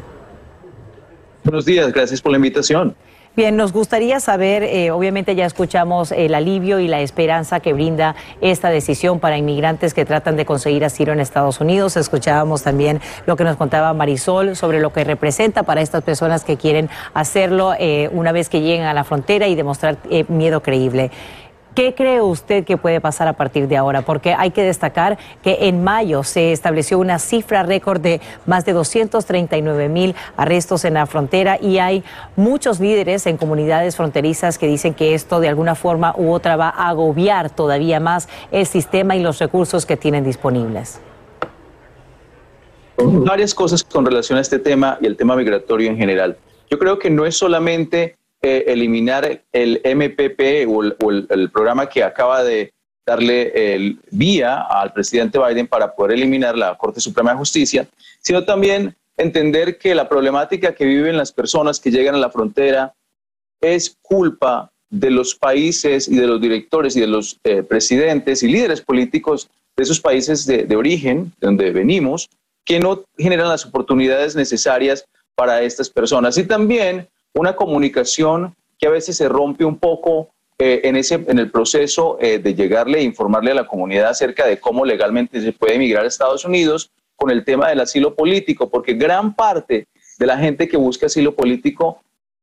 Buenos 1.44 1.64
días, 1.64 1.92
gracias 1.92 2.20
por 2.20 2.32
la 2.32 2.38
invitación. 2.38 2.96
Bien, 3.36 3.54
nos 3.54 3.74
gustaría 3.74 4.18
saber, 4.18 4.62
eh, 4.62 4.90
obviamente 4.92 5.34
ya 5.34 5.44
escuchamos 5.44 6.10
el 6.10 6.34
alivio 6.34 6.78
y 6.78 6.88
la 6.88 7.02
esperanza 7.02 7.60
que 7.60 7.74
brinda 7.74 8.16
esta 8.40 8.70
decisión 8.70 9.20
para 9.20 9.36
inmigrantes 9.36 9.92
que 9.92 10.06
tratan 10.06 10.36
de 10.36 10.46
conseguir 10.46 10.86
asilo 10.86 11.12
en 11.12 11.20
Estados 11.20 11.60
Unidos. 11.60 11.98
Escuchábamos 11.98 12.62
también 12.62 13.02
lo 13.26 13.36
que 13.36 13.44
nos 13.44 13.58
contaba 13.58 13.92
Marisol 13.92 14.56
sobre 14.56 14.80
lo 14.80 14.90
que 14.90 15.04
representa 15.04 15.64
para 15.64 15.82
estas 15.82 16.02
personas 16.02 16.44
que 16.44 16.56
quieren 16.56 16.88
hacerlo 17.12 17.74
eh, 17.78 18.08
una 18.10 18.32
vez 18.32 18.48
que 18.48 18.62
lleguen 18.62 18.84
a 18.84 18.94
la 18.94 19.04
frontera 19.04 19.48
y 19.48 19.54
demostrar 19.54 19.98
eh, 20.08 20.24
miedo 20.28 20.62
creíble. 20.62 21.10
¿Qué 21.76 21.94
cree 21.94 22.22
usted 22.22 22.64
que 22.64 22.78
puede 22.78 23.02
pasar 23.02 23.28
a 23.28 23.34
partir 23.34 23.68
de 23.68 23.76
ahora? 23.76 24.00
Porque 24.00 24.32
hay 24.32 24.50
que 24.50 24.62
destacar 24.62 25.18
que 25.42 25.68
en 25.68 25.84
mayo 25.84 26.22
se 26.22 26.52
estableció 26.52 26.98
una 26.98 27.18
cifra 27.18 27.64
récord 27.64 28.00
de 28.00 28.22
más 28.46 28.64
de 28.64 28.72
239 28.72 29.90
mil 29.90 30.14
arrestos 30.38 30.86
en 30.86 30.94
la 30.94 31.04
frontera 31.04 31.58
y 31.60 31.76
hay 31.76 32.02
muchos 32.34 32.80
líderes 32.80 33.26
en 33.26 33.36
comunidades 33.36 33.94
fronterizas 33.94 34.56
que 34.56 34.66
dicen 34.66 34.94
que 34.94 35.12
esto 35.12 35.38
de 35.38 35.48
alguna 35.48 35.74
forma 35.74 36.14
u 36.16 36.32
otra 36.32 36.56
va 36.56 36.70
a 36.70 36.88
agobiar 36.88 37.50
todavía 37.50 38.00
más 38.00 38.26
el 38.52 38.64
sistema 38.64 39.14
y 39.14 39.20
los 39.20 39.38
recursos 39.38 39.84
que 39.84 39.98
tienen 39.98 40.24
disponibles. 40.24 41.02
Varias 42.96 43.54
cosas 43.54 43.84
con 43.84 44.06
relación 44.06 44.38
a 44.38 44.40
este 44.40 44.58
tema 44.58 44.96
y 45.02 45.04
el 45.04 45.18
tema 45.18 45.36
migratorio 45.36 45.90
en 45.90 45.98
general. 45.98 46.38
Yo 46.70 46.78
creo 46.78 46.98
que 46.98 47.10
no 47.10 47.26
es 47.26 47.36
solamente 47.36 48.16
eliminar 48.46 49.42
el 49.52 49.80
MPP 49.84 50.68
o, 50.68 50.82
el, 51.10 51.50
programa 51.50 51.88
que 51.88 52.02
acaba 52.02 52.42
de 52.42 52.72
darle 53.06 53.74
el 53.74 53.98
vía 54.10 54.62
al 54.62 54.92
presidente 54.92 55.38
Biden 55.38 55.66
para 55.66 55.94
poder 55.94 56.16
eliminar 56.16 56.56
la 56.56 56.76
Corte 56.76 57.00
Suprema 57.00 57.30
de 57.32 57.38
Justicia, 57.38 57.86
sino 58.20 58.44
también 58.44 58.94
entender 59.16 59.78
que 59.78 59.94
la 59.94 60.08
problemática 60.08 60.74
que 60.74 60.84
viven 60.84 61.16
las 61.16 61.32
personas 61.32 61.80
que 61.80 61.90
llegan 61.90 62.14
a 62.14 62.18
la 62.18 62.30
frontera 62.30 62.94
es 63.60 63.96
culpa 64.02 64.70
de 64.90 65.10
los 65.10 65.34
países 65.34 66.08
y 66.08 66.16
de 66.16 66.26
los 66.26 66.40
directores 66.40 66.96
y 66.96 67.00
de 67.00 67.06
los 67.06 67.38
eh, 67.44 67.62
presidentes 67.62 68.42
y 68.42 68.48
líderes 68.48 68.80
políticos 68.80 69.48
de 69.76 69.82
esos 69.82 70.00
países 70.00 70.46
de, 70.46 70.64
de 70.64 70.76
origen, 70.76 71.32
de 71.40 71.46
donde 71.46 71.70
venimos, 71.70 72.28
que 72.64 72.80
no 72.80 73.04
generan 73.16 73.48
las 73.48 73.64
oportunidades 73.64 74.36
necesarias 74.36 75.06
para 75.34 75.62
estas 75.62 75.90
personas. 75.90 76.36
Y 76.38 76.44
también 76.44 77.08
una 77.36 77.54
comunicación 77.54 78.54
que 78.78 78.86
a 78.86 78.90
veces 78.90 79.16
se 79.16 79.28
rompe 79.28 79.64
un 79.64 79.78
poco 79.78 80.30
eh, 80.58 80.80
en, 80.84 80.96
ese, 80.96 81.14
en 81.14 81.38
el 81.38 81.50
proceso 81.50 82.16
eh, 82.20 82.38
de 82.38 82.54
llegarle 82.54 82.98
e 82.98 83.02
informarle 83.02 83.50
a 83.50 83.54
la 83.54 83.66
comunidad 83.66 84.08
acerca 84.08 84.46
de 84.46 84.58
cómo 84.58 84.84
legalmente 84.84 85.40
se 85.40 85.52
puede 85.52 85.74
emigrar 85.74 86.04
a 86.04 86.08
Estados 86.08 86.44
Unidos 86.44 86.90
con 87.14 87.30
el 87.30 87.44
tema 87.44 87.68
del 87.68 87.80
asilo 87.80 88.14
político, 88.14 88.70
porque 88.70 88.94
gran 88.94 89.34
parte 89.34 89.86
de 90.18 90.26
la 90.26 90.38
gente 90.38 90.66
que 90.66 90.76
busca 90.76 91.06
asilo 91.06 91.34
político 91.34 92.00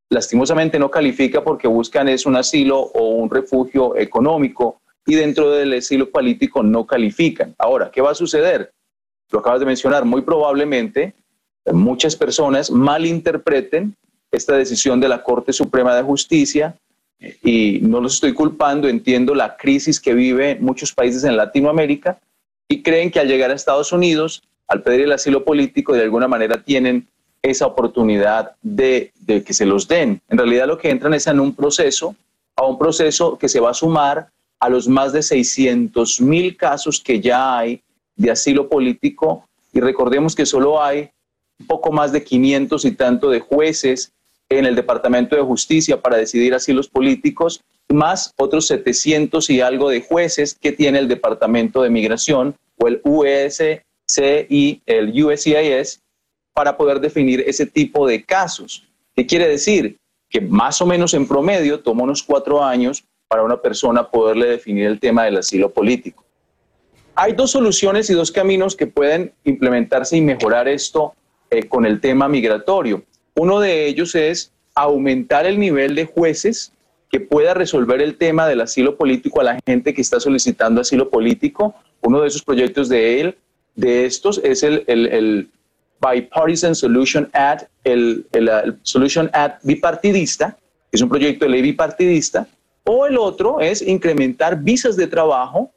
lastimosamente 0.09 0.77
no 0.77 0.91
califica 0.91 1.43
porque 1.43 1.67
buscan 1.67 2.07
es 2.07 2.27
un 2.27 2.35
asilo 2.35 2.79
o 2.79 3.09
un 3.09 3.31
refugio 3.31 3.97
económico 3.97 4.79
y 5.07 5.15
dentro 5.15 5.49
del 5.49 5.73
asilo 5.73 6.11
político 6.11 6.61
no 6.61 6.85
califican. 6.85 7.55
Ahora, 7.57 7.89
¿qué 7.91 8.01
va 8.01 8.11
a 8.11 8.15
suceder? 8.15 8.71
Lo 9.31 9.39
acabas 9.39 9.59
de 9.59 9.65
mencionar, 9.65 10.05
muy 10.05 10.21
probablemente 10.21 11.15
muchas 11.71 12.15
personas 12.15 12.69
malinterpreten 12.69 13.95
esta 14.33 14.57
decisión 14.57 14.99
de 14.99 15.07
la 15.07 15.23
Corte 15.23 15.53
Suprema 15.53 15.95
de 15.95 16.01
Justicia 16.01 16.75
y 17.43 17.79
no 17.83 18.01
los 18.01 18.15
estoy 18.15 18.33
culpando, 18.33 18.89
entiendo 18.89 19.33
la 19.35 19.55
crisis 19.55 19.99
que 19.99 20.13
vive 20.13 20.57
muchos 20.59 20.91
países 20.91 21.23
en 21.23 21.37
Latinoamérica 21.37 22.19
y 22.67 22.81
creen 22.81 23.11
que 23.11 23.19
al 23.19 23.27
llegar 23.27 23.51
a 23.51 23.53
Estados 23.53 23.91
Unidos, 23.91 24.41
al 24.67 24.81
pedir 24.81 25.01
el 25.01 25.11
asilo 25.11 25.45
político, 25.45 25.93
de 25.93 26.01
alguna 26.01 26.27
manera 26.27 26.63
tienen 26.63 27.07
esa 27.43 27.67
oportunidad 27.67 28.55
de, 28.63 29.11
que 29.27 29.53
se 29.53 29.67
los 29.67 29.87
den. 29.87 30.19
En 30.29 30.37
realidad 30.37 30.67
lo 30.67 30.79
que 30.79 30.89
entran 30.89 31.13
es 31.13 31.27
en 31.27 31.39
un 31.39 31.53
proceso, 31.53 32.15
a 32.55 32.65
un 32.65 32.79
proceso 32.79 33.37
que 33.37 33.47
se 33.47 33.59
va 33.59 33.69
a 33.69 33.75
sumar 33.75 34.29
a 34.59 34.69
los 34.69 34.87
más 34.87 35.13
de 35.13 35.21
600 35.21 36.21
mil 36.21 36.57
casos 36.57 36.99
que 36.99 37.21
ya 37.21 37.57
hay 37.57 37.81
de 38.15 38.31
asilo 38.31 38.67
político 38.67 39.47
y 39.73 39.79
recordemos 39.79 40.35
que 40.35 40.45
solo 40.45 40.81
hay 40.81 41.09
un 41.59 41.67
poco 41.67 41.91
más 41.91 42.11
de 42.11 42.23
500 42.23 42.85
y 42.85 42.91
tanto 42.93 43.29
de 43.29 43.41
jueces 43.41 44.12
en 44.57 44.65
el 44.65 44.75
Departamento 44.75 45.35
de 45.35 45.41
Justicia 45.41 46.01
para 46.01 46.17
decidir 46.17 46.53
asilos 46.53 46.87
políticos, 46.87 47.61
más 47.89 48.33
otros 48.37 48.67
700 48.67 49.49
y 49.49 49.61
algo 49.61 49.89
de 49.89 50.01
jueces 50.01 50.55
que 50.55 50.71
tiene 50.71 50.99
el 50.99 51.07
Departamento 51.07 51.81
de 51.81 51.89
Migración 51.89 52.55
o 52.77 52.87
el 52.87 53.01
USC 53.03 53.83
y 54.49 54.81
el 54.85 55.23
USCIS 55.23 56.01
para 56.53 56.77
poder 56.77 56.99
definir 56.99 57.43
ese 57.45 57.65
tipo 57.65 58.07
de 58.07 58.23
casos. 58.23 58.87
¿Qué 59.15 59.25
quiere 59.25 59.47
decir? 59.47 59.97
Que 60.29 60.41
más 60.41 60.81
o 60.81 60.85
menos 60.85 61.13
en 61.13 61.27
promedio 61.27 61.79
toma 61.79 62.03
unos 62.03 62.23
cuatro 62.23 62.63
años 62.63 63.03
para 63.27 63.43
una 63.43 63.61
persona 63.61 64.09
poderle 64.09 64.47
definir 64.47 64.85
el 64.85 64.99
tema 64.99 65.25
del 65.25 65.37
asilo 65.37 65.71
político. 65.71 66.23
Hay 67.15 67.33
dos 67.33 67.51
soluciones 67.51 68.09
y 68.09 68.13
dos 68.13 68.31
caminos 68.31 68.75
que 68.75 68.87
pueden 68.87 69.33
implementarse 69.43 70.17
y 70.17 70.21
mejorar 70.21 70.67
esto 70.67 71.13
eh, 71.49 71.67
con 71.67 71.85
el 71.85 72.01
tema 72.01 72.27
migratorio. 72.27 73.03
Uno 73.35 73.59
de 73.59 73.87
ellos 73.87 74.15
es 74.15 74.51
aumentar 74.75 75.45
el 75.45 75.59
nivel 75.59 75.95
de 75.95 76.05
jueces 76.05 76.71
que 77.11 77.19
pueda 77.19 77.53
resolver 77.53 78.01
el 78.01 78.17
tema 78.17 78.47
del 78.47 78.61
asilo 78.61 78.97
político 78.97 79.41
a 79.41 79.43
la 79.43 79.59
gente 79.65 79.93
que 79.93 80.01
está 80.01 80.19
solicitando 80.19 80.81
asilo 80.81 81.09
político. 81.09 81.75
Uno 82.01 82.21
de 82.21 82.27
esos 82.27 82.43
proyectos 82.43 82.89
de 82.89 83.21
él, 83.21 83.37
de 83.75 84.05
estos, 84.05 84.41
es 84.43 84.63
el, 84.63 85.49
Bipartisan 86.01 86.75
Solution 86.75 87.29
Act, 87.33 87.69
el, 87.83 88.25
el, 88.33 88.77
Solution 88.81 89.29
Act 89.31 89.63
bipartidista, 89.63 90.57
que 90.91 90.97
es 90.97 91.01
un 91.01 91.07
proyecto 91.07 91.45
de 91.45 91.51
ley 91.51 91.61
bipartidista, 91.61 92.47
o 92.83 93.05
el 93.05 93.17
otro 93.17 93.61
es 93.61 93.81
incrementar 93.81 94.61
visas 94.61 94.97
de 94.97 95.07
trabajo, 95.07 95.71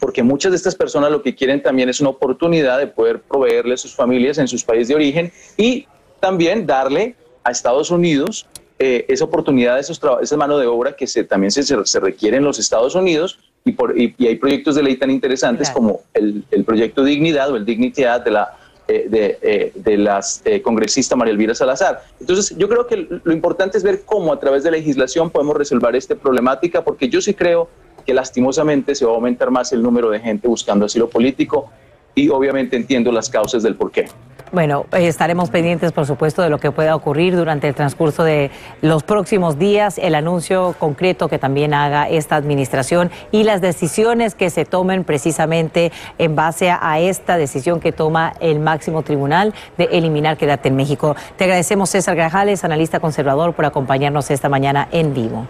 porque 0.00 0.22
muchas 0.22 0.52
de 0.52 0.56
estas 0.56 0.74
personas 0.74 1.10
lo 1.10 1.22
que 1.22 1.34
quieren 1.34 1.62
también 1.62 1.88
es 1.88 2.00
una 2.00 2.10
oportunidad 2.10 2.78
de 2.78 2.86
poder 2.86 3.20
proveerle 3.20 3.74
a 3.74 3.76
sus 3.76 3.94
familias 3.94 4.38
en 4.38 4.48
sus 4.48 4.64
países 4.64 4.88
de 4.88 4.94
origen 4.94 5.32
y 5.56 5.86
también 6.22 6.66
darle 6.66 7.16
a 7.42 7.50
Estados 7.50 7.90
Unidos 7.90 8.46
eh, 8.78 9.04
esa 9.08 9.24
oportunidad, 9.24 9.80
esos 9.80 10.00
esa 10.22 10.36
mano 10.36 10.56
de 10.56 10.68
obra 10.68 10.94
que 10.94 11.08
se, 11.08 11.24
también 11.24 11.50
se, 11.50 11.64
se, 11.64 12.00
requiere 12.00 12.36
en 12.36 12.44
los 12.44 12.60
Estados 12.60 12.94
Unidos 12.94 13.40
y, 13.64 13.72
por, 13.72 13.98
y, 13.98 14.14
hay 14.20 14.36
proyectos 14.36 14.76
de 14.76 14.84
ley 14.84 14.96
tan 14.96 15.10
interesantes 15.10 15.68
como 15.70 16.02
el, 16.14 16.44
el, 16.52 16.64
proyecto 16.64 17.02
Dignidad 17.02 17.50
o 17.50 17.56
el 17.56 17.64
Dignity 17.64 18.04
Act 18.04 18.24
de 18.24 18.30
la 18.30 18.56
eh, 18.86 19.06
de, 19.08 19.38
eh, 19.42 19.72
de 19.74 19.96
las 19.98 20.42
congresista 20.62 21.16
María 21.16 21.32
Elvira 21.32 21.54
Salazar. 21.56 22.04
Entonces, 22.20 22.56
yo 22.56 22.68
creo 22.68 22.86
que 22.86 23.08
lo 23.24 23.32
importante 23.32 23.78
es 23.78 23.82
ver 23.82 24.02
cómo 24.04 24.32
a 24.32 24.38
través 24.38 24.62
de 24.62 24.70
legislación 24.70 25.28
podemos 25.28 25.56
resolver 25.56 25.96
esta 25.96 26.14
problemática, 26.14 26.84
porque 26.84 27.08
yo 27.08 27.20
sí 27.20 27.34
creo 27.34 27.68
que 28.06 28.14
lastimosamente 28.14 28.94
se 28.94 29.04
va 29.04 29.12
a 29.12 29.14
aumentar 29.16 29.50
más 29.50 29.72
el 29.72 29.82
número 29.82 30.08
de 30.10 30.20
gente 30.20 30.46
buscando 30.46 30.86
asilo 30.86 31.08
político 31.08 31.70
y 32.14 32.28
obviamente 32.28 32.76
entiendo 32.76 33.12
las 33.12 33.28
causas 33.28 33.62
del 33.62 33.76
por 33.76 33.90
qué. 33.90 34.06
Bueno, 34.52 34.84
eh, 34.92 35.08
estaremos 35.08 35.48
pendientes, 35.48 35.92
por 35.92 36.04
supuesto, 36.04 36.42
de 36.42 36.50
lo 36.50 36.58
que 36.58 36.70
pueda 36.70 36.94
ocurrir 36.94 37.34
durante 37.34 37.68
el 37.68 37.74
transcurso 37.74 38.22
de 38.22 38.50
los 38.82 39.02
próximos 39.02 39.58
días, 39.58 39.96
el 39.96 40.14
anuncio 40.14 40.74
concreto 40.78 41.28
que 41.28 41.38
también 41.38 41.72
haga 41.72 42.06
esta 42.06 42.36
administración 42.36 43.10
y 43.30 43.44
las 43.44 43.62
decisiones 43.62 44.34
que 44.34 44.50
se 44.50 44.66
tomen 44.66 45.04
precisamente 45.04 45.90
en 46.18 46.36
base 46.36 46.70
a 46.70 47.00
esta 47.00 47.38
decisión 47.38 47.80
que 47.80 47.92
toma 47.92 48.34
el 48.40 48.60
máximo 48.60 49.02
tribunal 49.02 49.54
de 49.78 49.84
eliminar 49.84 50.36
Quédate 50.36 50.68
en 50.68 50.76
México. 50.76 51.16
Te 51.38 51.44
agradecemos, 51.44 51.88
César 51.88 52.14
Grajales, 52.14 52.62
analista 52.62 53.00
conservador, 53.00 53.54
por 53.54 53.64
acompañarnos 53.64 54.30
esta 54.30 54.50
mañana 54.50 54.86
en 54.92 55.14
vivo. 55.14 55.46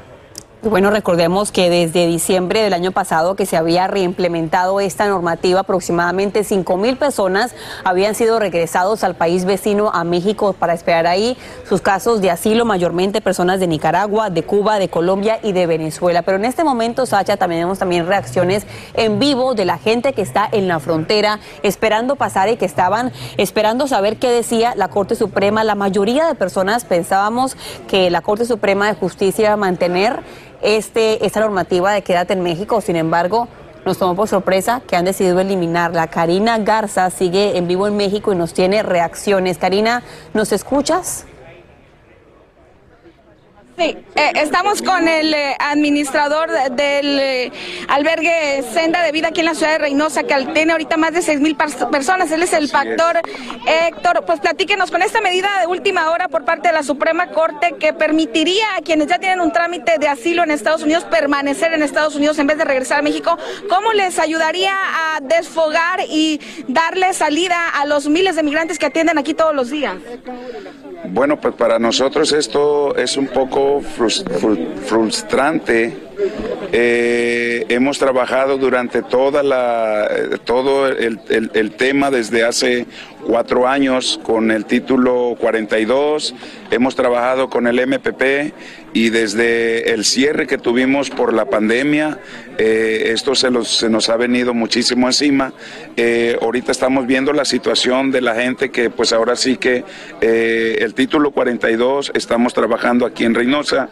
Bueno, 0.65 0.93
recordemos 0.93 1.51
que 1.51 1.69
desde 1.69 2.07
diciembre 2.07 2.63
del 2.63 2.73
año 2.73 2.93
pasado 2.93 3.35
que 3.35 3.47
se 3.47 3.57
había 3.57 3.89
reimplementado 3.89 4.79
esta 4.79 5.09
normativa, 5.09 5.59
aproximadamente 5.59 6.45
5 6.45 6.77
mil 6.77 6.97
personas 6.97 7.53
habían 7.83 8.15
sido 8.15 8.39
regresados 8.39 9.03
al 9.03 9.17
país 9.17 9.45
vecino, 9.45 9.91
a 9.93 10.05
México, 10.05 10.53
para 10.53 10.73
esperar 10.73 11.09
ahí 11.09 11.37
sus 11.69 11.81
casos 11.81 12.21
de 12.21 12.31
asilo, 12.31 12.65
mayormente 12.65 13.21
personas 13.21 13.59
de 13.59 13.67
Nicaragua, 13.67 14.31
de 14.31 14.45
Cuba, 14.45 14.79
de 14.79 14.89
Colombia 14.89 15.41
y 15.43 15.51
de 15.51 15.67
Venezuela. 15.67 16.23
Pero 16.23 16.37
en 16.37 16.45
este 16.45 16.63
momento, 16.63 17.07
Sacha, 17.07 17.37
también 17.37 17.63
vemos 17.63 17.81
también 17.81 18.07
reacciones 18.07 18.65
en 18.95 19.19
vivo 19.19 19.55
de 19.55 19.65
la 19.65 19.79
gente 19.79 20.13
que 20.13 20.23
está 20.23 20.49
en 20.53 20.69
la 20.69 20.79
frontera 20.79 21.41
esperando 21.65 22.15
pasar 22.15 22.49
y 22.51 22.57
que 22.57 22.67
estaban 22.67 23.11
esperando 23.37 23.89
saber 23.89 24.17
qué 24.19 24.31
decía 24.31 24.75
la 24.77 24.87
Corte 24.87 25.17
Suprema. 25.17 25.65
La 25.65 25.75
mayoría 25.75 26.29
de 26.29 26.37
personas 26.37 26.85
pensábamos 26.85 27.57
que 27.89 28.11
la 28.11 28.21
Corte 28.21 28.45
Suprema 28.45 28.87
de 28.87 28.95
Justicia 28.95 29.47
iba 29.47 29.55
a 29.55 29.57
mantener 29.57 30.23
este, 30.63 31.25
esta 31.27 31.41
normativa 31.41 31.93
de 31.93 32.03
quédate 32.03 32.33
en 32.33 32.43
México. 32.43 32.81
Sin 32.81 32.97
embargo, 32.97 33.49
nos 33.85 33.99
tomó 33.99 34.15
por 34.15 34.29
sorpresa 34.29 34.81
que 34.87 34.97
han 34.97 35.05
decidido 35.05 35.41
eliminarla. 35.41 36.07
Karina 36.07 36.59
Garza 36.59 37.11
sigue 37.11 37.57
en 37.59 37.67
vivo 37.67 37.87
en 37.87 37.97
México 37.97 38.33
y 38.33 38.37
nos 38.37 38.55
tiene 38.55 38.83
reacciones. 38.83 39.59
Karina, 39.59 40.03
¿nos 40.35 40.53
escuchas? 40.53 41.27
Sí, 43.83 43.97
eh, 44.15 44.33
estamos 44.37 44.81
con 44.81 45.09
el 45.09 45.35
eh, 45.35 45.57
administrador 45.59 46.49
del 46.71 47.19
eh, 47.19 47.53
albergue 47.89 48.63
Senda 48.73 49.03
de 49.03 49.11
Vida 49.11 49.29
aquí 49.29 49.41
en 49.41 49.47
la 49.47 49.57
ciudad 49.57 49.73
de 49.73 49.79
Reynosa, 49.79 50.23
que 50.23 50.37
tiene 50.55 50.71
ahorita 50.71 50.97
más 50.97 51.13
de 51.13 51.21
seis 51.21 51.41
mil 51.41 51.57
personas. 51.57 52.31
Él 52.31 52.45
es 52.45 52.53
el 52.53 52.69
factor 52.69 53.21
Héctor. 53.67 54.25
Pues 54.25 54.39
platíquenos 54.39 54.93
con 54.93 55.03
esta 55.03 55.21
medida 55.21 55.49
de 55.61 55.67
última 55.67 56.13
hora 56.13 56.29
por 56.29 56.45
parte 56.45 56.69
de 56.69 56.75
la 56.75 56.85
Suprema 56.85 57.31
Corte 57.31 57.75
que 57.81 57.93
permitiría 57.93 58.67
a 58.79 58.83
quienes 58.83 59.09
ya 59.09 59.19
tienen 59.19 59.41
un 59.41 59.53
trámite 59.53 59.99
de 59.99 60.07
asilo 60.07 60.45
en 60.45 60.53
Estados 60.53 60.85
Unidos 60.85 61.05
permanecer 61.11 61.73
en 61.73 61.83
Estados 61.83 62.15
Unidos 62.15 62.39
en 62.39 62.47
vez 62.47 62.59
de 62.59 62.65
regresar 62.65 63.01
a 63.01 63.03
México. 63.03 63.37
¿Cómo 63.69 63.93
les 63.95 64.21
ayudaría 64.21 64.75
a 64.75 65.21
desfogar 65.21 66.03
y 66.09 66.41
darle 66.69 67.13
salida 67.15 67.69
a 67.69 67.85
los 67.87 68.09
miles 68.09 68.37
de 68.37 68.45
migrantes 68.45 68.79
que 68.79 68.87
atienden 68.87 69.19
aquí 69.19 69.35
todos 69.35 69.57
los 69.57 69.71
días? 69.71 69.97
Bueno, 71.05 71.41
pues 71.41 71.55
para 71.55 71.81
nosotros 71.81 72.33
esto 72.33 72.95
es 72.97 73.17
un 73.17 73.27
poco 73.27 73.72
frustrante. 73.81 75.97
Eh, 76.75 77.67
hemos 77.69 77.99
trabajado 77.99 78.57
durante 78.57 79.03
toda 79.03 79.43
la, 79.43 80.09
todo 80.45 80.89
el, 80.89 81.21
el 81.29 81.73
tema 81.73 82.11
desde 82.11 82.45
hace 82.45 82.87
cuatro 83.27 83.69
años 83.69 84.21
con 84.23 84.51
el 84.51 84.65
título 84.65 85.37
42, 85.39 86.35
hemos 86.71 86.95
trabajado 86.95 87.49
con 87.49 87.67
el 87.67 87.87
MPP 87.87 88.53
y 88.93 89.11
desde 89.11 89.93
el 89.93 90.05
cierre 90.05 90.47
que 90.47 90.59
tuvimos 90.59 91.11
por 91.11 91.33
la 91.33 91.47
pandemia, 91.47 92.19
eh, 92.59 93.11
esto 93.13 93.35
se, 93.35 93.49
se, 93.65 93.89
nos 93.89 94.09
ha 94.09 94.17
venido 94.17 94.53
muchísimo 94.55 95.07
encima. 95.07 95.53
Eh, 95.97 96.37
ahorita 96.41 96.73
estamos 96.73 97.07
viendo 97.07 97.33
la 97.33 97.45
situación 97.45 98.11
de 98.11 98.21
la 98.21 98.35
gente 98.35 98.71
que 98.71 98.91
pues 98.91 99.13
ahora 99.13 99.37
sí 99.37 99.57
que 99.57 99.85
eh, 100.21 100.77
el 100.81 100.95
título 100.95 101.31
42 101.31 102.13
estamos 102.15 102.53
trabajando 102.53 103.07
aquí 103.07 103.25
en 103.25 103.35
Reynosa. 103.35 103.89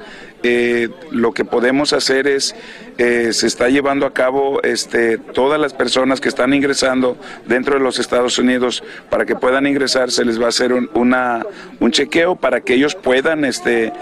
Lo 1.10 1.32
que 1.32 1.44
podemos 1.44 1.92
hacer 1.92 2.26
es 2.26 2.54
se 2.98 3.46
está 3.46 3.68
llevando 3.70 4.04
a 4.04 4.12
cabo 4.12 4.60
este, 4.62 5.16
todas 5.16 5.58
las 5.58 5.72
personas 5.72 6.20
que 6.20 6.28
están 6.28 6.52
ingresando 6.52 7.16
dentro 7.46 7.74
de 7.74 7.80
los 7.80 7.98
Estados 7.98 8.38
Unidos 8.38 8.82
para 9.08 9.24
que 9.24 9.36
puedan 9.36 9.66
ingresar 9.66 10.10
se 10.10 10.24
les 10.24 10.38
va 10.38 10.46
a 10.46 10.48
hacer 10.50 10.74
un, 10.74 10.90
una, 10.92 11.46
un 11.78 11.92
chequeo 11.92 12.36
para 12.36 12.60
que 12.60 12.74
ellos 12.74 12.94
puedan 12.94 13.46
este, 13.46 13.92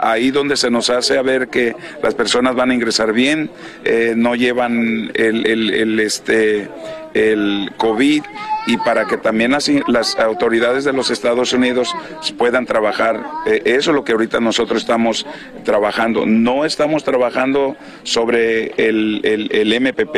ahí 0.00 0.30
donde 0.30 0.56
se 0.56 0.70
nos 0.70 0.90
hace 0.90 1.18
a 1.18 1.22
ver 1.22 1.48
que 1.48 1.74
las 2.02 2.14
personas 2.14 2.54
van 2.54 2.70
a 2.70 2.74
ingresar 2.74 3.12
bien, 3.12 3.50
eh, 3.84 4.14
no 4.16 4.34
llevan 4.34 5.10
el, 5.14 5.46
el, 5.46 6.00
este, 6.00 6.68
el 7.18 7.72
COVID 7.76 8.22
y 8.66 8.76
para 8.76 9.06
que 9.06 9.16
también 9.16 9.52
las, 9.86 10.18
autoridades 10.18 10.84
de 10.84 10.92
los 10.92 11.10
Estados 11.10 11.52
Unidos 11.52 11.94
puedan 12.36 12.66
trabajar. 12.66 13.24
Eh, 13.46 13.62
eso 13.64 13.90
es 13.90 13.94
lo 13.94 14.04
que 14.04 14.12
ahorita 14.12 14.40
nosotros 14.40 14.82
estamos 14.82 15.26
trabajando. 15.64 16.26
No 16.26 16.64
estamos 16.64 17.02
trabajando 17.02 17.76
sobre 18.02 18.72
el, 18.76 19.20
el, 19.24 19.80
MPP. 19.80 20.16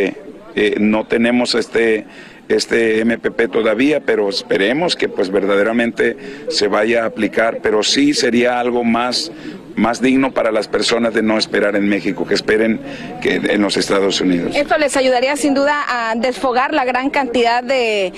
Eh, 0.57 0.77
no 0.81 1.07
tenemos 1.07 1.55
este 1.55 2.07
este 2.49 3.05
MPP 3.05 3.49
todavía, 3.53 4.01
pero 4.01 4.29
esperemos 4.29 4.97
que 4.97 5.09
pues 5.09 5.31
verdaderamente 5.31 6.17
se 6.49 6.67
vaya 6.67 7.05
a 7.05 7.07
aplicar, 7.07 7.61
pero 7.63 7.85
sí 7.85 8.13
sería 8.13 8.59
algo 8.59 8.83
más 8.83 9.31
más 9.77 10.01
digno 10.01 10.33
para 10.33 10.53
las 10.53 10.69
personas 10.69 11.15
de 11.15 11.23
no 11.23 11.39
esperar 11.39 11.77
en 11.77 11.89
México, 11.89 12.27
que 12.27 12.35
esperen 12.35 12.81
que 13.23 13.37
en 13.37 13.63
los 13.63 13.77
Estados 13.77 14.21
Unidos. 14.21 14.55
Esto 14.55 14.79
les 14.79 14.97
ayudaría 14.97 15.37
sin 15.37 15.55
duda 15.55 15.85
a 15.89 16.15
desfogar 16.15 16.73
la 16.73 16.85
gran 16.85 17.11
cantidad 17.11 17.63
de, 17.63 18.13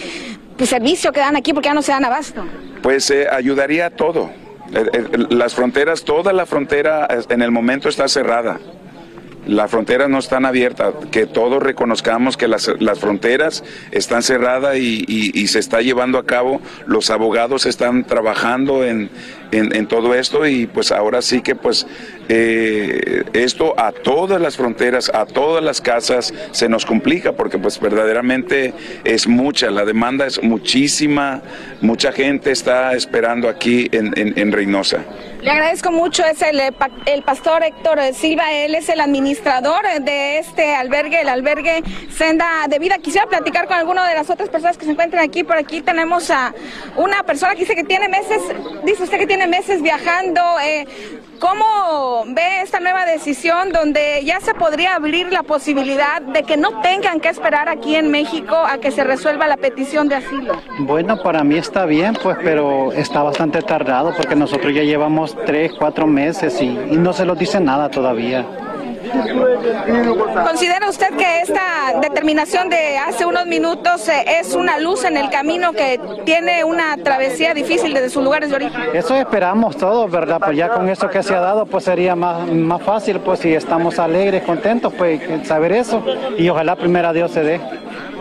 servicio 0.64 1.12
que 1.12 1.18
dan 1.18 1.34
aquí 1.34 1.52
porque 1.52 1.68
ya 1.68 1.74
no 1.74 1.82
se 1.82 1.90
dan 1.90 2.04
abasto. 2.04 2.44
Pues 2.82 3.10
eh, 3.10 3.26
ayudaría 3.30 3.86
a 3.86 3.90
todo. 3.90 4.30
Eh, 4.72 4.90
eh, 4.92 5.26
las 5.30 5.54
fronteras, 5.54 6.04
toda 6.04 6.32
la 6.32 6.46
frontera 6.46 7.08
en 7.28 7.42
el 7.42 7.50
momento 7.50 7.88
está 7.88 8.06
cerrada 8.06 8.60
las 9.46 9.70
fronteras 9.70 10.08
no 10.08 10.18
están 10.18 10.44
abiertas, 10.44 10.94
que 11.10 11.26
todos 11.26 11.62
reconozcamos 11.62 12.36
que 12.36 12.48
las, 12.48 12.70
fronteras 12.98 13.64
están 13.90 14.22
cerradas 14.22 14.76
y, 14.76 15.46
se 15.48 15.58
está 15.58 15.80
llevando 15.80 16.18
a 16.18 16.24
cabo, 16.24 16.60
los 16.86 17.10
abogados 17.10 17.66
están 17.66 18.04
trabajando 18.04 18.84
en, 18.84 19.10
en, 19.52 19.86
todo 19.86 20.14
esto 20.14 20.46
y 20.46 20.66
pues 20.66 20.90
ahora 20.90 21.20
sí 21.20 21.42
que 21.42 21.54
pues 21.54 21.86
eh, 22.28 23.24
esto 23.34 23.74
a 23.78 23.92
todas 23.92 24.40
las 24.40 24.56
fronteras, 24.56 25.10
a 25.12 25.26
todas 25.26 25.62
las 25.62 25.80
casas 25.80 26.32
se 26.52 26.68
nos 26.68 26.86
complica 26.86 27.32
porque 27.32 27.58
pues 27.58 27.78
verdaderamente 27.78 28.72
es 29.04 29.26
mucha, 29.26 29.70
la 29.70 29.84
demanda 29.84 30.26
es 30.26 30.42
muchísima, 30.42 31.42
mucha 31.80 32.12
gente 32.12 32.50
está 32.50 32.94
esperando 32.94 33.48
aquí 33.48 33.88
en, 33.92 34.52
Reynosa. 34.52 34.98
Le 35.40 35.50
agradezco 35.50 35.90
mucho, 35.90 36.24
es 36.24 36.40
el, 36.42 36.60
el 37.06 37.22
pastor 37.22 37.64
Héctor 37.64 37.98
Silva, 38.14 38.52
él 38.52 38.74
es 38.74 38.88
el 38.88 39.00
administrador 39.00 39.82
de 40.00 40.38
este 40.38 40.74
albergue, 40.74 41.20
el 41.20 41.28
albergue 41.28 41.82
Senda 42.10 42.66
de 42.68 42.78
Vida. 42.78 42.98
Quisiera 42.98 43.26
platicar 43.26 43.66
con 43.66 43.76
alguna 43.76 44.06
de 44.06 44.14
las 44.14 44.30
otras 44.30 44.48
personas 44.48 44.78
que 44.78 44.84
se 44.84 44.92
encuentran 44.92 45.24
aquí. 45.24 45.42
Por 45.42 45.56
aquí 45.56 45.80
tenemos 45.80 46.30
a 46.30 46.54
una 46.96 47.22
persona 47.24 47.54
que 47.54 47.60
dice 47.60 47.74
que 47.74 47.84
tiene 47.84 48.08
meses, 48.08 48.40
dice 48.84 49.02
usted 49.02 49.18
que 49.18 49.26
tiene 49.26 49.41
meses 49.46 49.82
viajando. 49.82 50.40
Eh, 50.64 50.86
¿Cómo 51.38 52.24
ve 52.28 52.62
esta 52.62 52.78
nueva 52.78 53.04
decisión 53.04 53.72
donde 53.72 54.22
ya 54.24 54.38
se 54.40 54.54
podría 54.54 54.94
abrir 54.94 55.32
la 55.32 55.42
posibilidad 55.42 56.22
de 56.22 56.44
que 56.44 56.56
no 56.56 56.80
tengan 56.82 57.18
que 57.18 57.28
esperar 57.28 57.68
aquí 57.68 57.96
en 57.96 58.12
México 58.12 58.54
a 58.54 58.78
que 58.78 58.92
se 58.92 59.02
resuelva 59.02 59.48
la 59.48 59.56
petición 59.56 60.08
de 60.08 60.14
asilo? 60.16 60.62
Bueno, 60.78 61.20
para 61.20 61.42
mí 61.42 61.56
está 61.56 61.84
bien, 61.84 62.16
pues, 62.22 62.36
pero 62.44 62.92
está 62.92 63.24
bastante 63.24 63.60
tardado 63.60 64.14
porque 64.16 64.36
nosotros 64.36 64.72
ya 64.72 64.84
llevamos 64.84 65.36
tres, 65.44 65.72
cuatro 65.76 66.06
meses 66.06 66.62
y, 66.62 66.66
y 66.66 66.96
no 66.96 67.12
se 67.12 67.26
nos 67.26 67.36
dice 67.36 67.58
nada 67.58 67.90
todavía. 67.90 68.46
¿Considera 70.44 70.88
usted 70.88 71.14
que 71.16 71.40
esta 71.40 72.00
determinación 72.00 72.68
de 72.68 72.98
hace 72.98 73.26
unos 73.26 73.46
minutos 73.46 74.08
eh, 74.08 74.24
es 74.40 74.54
una 74.54 74.78
luz 74.78 75.04
en 75.04 75.16
el 75.16 75.30
camino 75.30 75.72
que 75.72 76.00
tiene 76.24 76.64
una 76.64 76.96
travesía 76.96 77.54
difícil 77.54 77.94
desde 77.94 78.10
sus 78.10 78.24
lugares 78.24 78.50
de 78.50 78.56
origen? 78.56 78.82
Eso 78.94 79.14
esperamos 79.16 79.76
todos, 79.76 80.10
¿verdad? 80.10 80.40
Pues 80.42 80.56
ya 80.56 80.68
con 80.68 80.88
eso 80.88 81.08
que 81.08 81.22
se 81.22 81.34
ha 81.34 81.40
dado, 81.40 81.66
pues 81.66 81.84
sería 81.84 82.16
más, 82.16 82.48
más 82.48 82.82
fácil, 82.82 83.20
pues 83.20 83.40
si 83.40 83.54
estamos 83.54 83.98
alegres, 83.98 84.42
contentos, 84.42 84.92
pues 84.96 85.20
saber 85.46 85.72
eso 85.72 86.02
y 86.38 86.48
ojalá 86.48 86.76
primero 86.76 87.12
Dios 87.12 87.30
se 87.30 87.42
dé. 87.42 87.60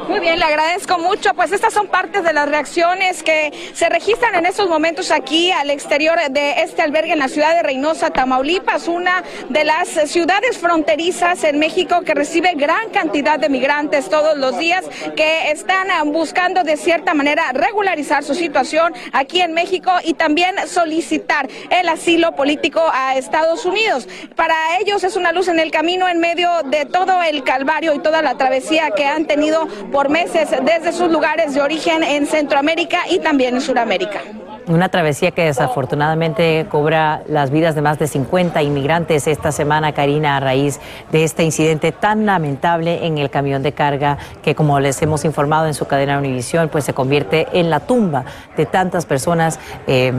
Muy 0.08 0.20
bien, 0.20 0.40
le 0.40 0.46
agradezco 0.46 0.98
mucho. 0.98 1.34
Pues 1.34 1.52
estas 1.52 1.74
son 1.74 1.88
partes 1.88 2.24
de 2.24 2.34
las 2.34 2.48
reacciones 2.48 3.24
que 3.24 3.72
se 3.74 3.90
registran 3.90 4.36
en 4.36 4.46
estos 4.46 4.68
momentos 4.70 5.12
aquí 5.12 5.52
al 5.52 5.70
exterior 5.70 6.18
de 6.30 6.64
este 6.64 6.82
albergue 6.82 7.14
en 7.14 7.20
la 7.20 7.28
ciudad 7.28 7.56
de 7.56 7.64
Reynosa, 7.64 8.10
Tamaulipas, 8.10 8.88
una 8.88 9.24
de 9.50 9.64
las 9.64 9.88
ciudades 10.10 10.58
fronterizas 10.58 11.44
en 11.44 11.60
México 11.60 12.02
que 12.02 12.14
recibe 12.14 12.54
gran 12.56 12.90
cantidad 12.90 13.40
de 13.40 13.50
migrantes 13.50 14.10
todos 14.10 14.38
los 14.38 14.58
días 14.58 14.86
que 15.16 15.52
están 15.52 15.88
buscando 16.12 16.64
de 16.64 16.78
cierta 16.78 17.14
manera 17.14 17.52
regularizar 17.54 18.24
su 18.24 18.36
situación 18.36 18.94
aquí 19.14 19.42
en 19.42 19.54
México 19.54 19.92
y 20.04 20.14
también 20.14 20.56
solicitar 20.68 21.48
el 21.70 21.90
asilo 21.90 22.36
político 22.36 22.82
a 22.94 23.16
Estados 23.18 23.66
Unidos. 23.66 24.08
Para 24.36 24.56
ellos 24.80 25.04
es 25.04 25.16
una 25.16 25.32
luz 25.32 25.48
en 25.48 25.60
el 25.60 25.72
camino 25.72 26.08
en 26.08 26.20
medio 26.20 26.50
de 26.66 26.86
todo 26.86 27.22
el 27.24 27.44
calvario 27.44 27.94
y 27.94 28.00
toda 28.00 28.22
la 28.22 28.36
travesía 28.36 28.92
que 28.92 29.06
han 29.06 29.26
tenido 29.26 29.68
por 29.92 30.10
meses 30.10 30.50
desde 30.64 30.94
sus 30.94 31.12
lugares 31.12 31.54
de 31.54 31.62
origen 31.62 32.04
en 32.04 32.26
Centroamérica 32.26 33.00
y 33.10 33.20
también 33.20 33.56
en 33.56 33.62
Sudamérica. 33.62 34.22
Una 34.68 34.90
travesía 34.90 35.32
que 35.32 35.44
desafortunadamente 35.44 36.68
cobra 36.70 37.24
las 37.28 37.50
vidas 37.50 37.76
de 37.76 37.82
más 37.82 37.98
de 38.00 38.08
50 38.08 38.62
inmigrantes 38.62 39.28
esta 39.28 39.52
semana, 39.52 39.92
Karina, 39.92 40.38
a 40.38 40.40
raíz 40.40 40.80
de 41.12 41.24
este 41.24 41.44
incidente 41.44 41.92
tan 41.92 42.26
lamentable 42.26 43.06
en 43.06 43.18
el 43.18 43.30
camión 43.30 43.64
de 43.64 43.72
carga 43.72 44.18
que, 44.44 44.54
como 44.54 44.80
les 44.80 45.02
hemos 45.02 45.26
informado 45.26 45.68
en 45.68 45.74
su 45.74 45.88
cadena 45.88 46.20
Univisión, 46.20 46.70
pues 46.70 46.86
se 46.86 46.94
convierte 46.94 47.48
en 47.54 47.70
la 47.70 47.82
tumba 47.82 48.24
de 48.56 48.66
tantas 48.68 49.06
personas 49.06 49.60
eh, 49.88 50.14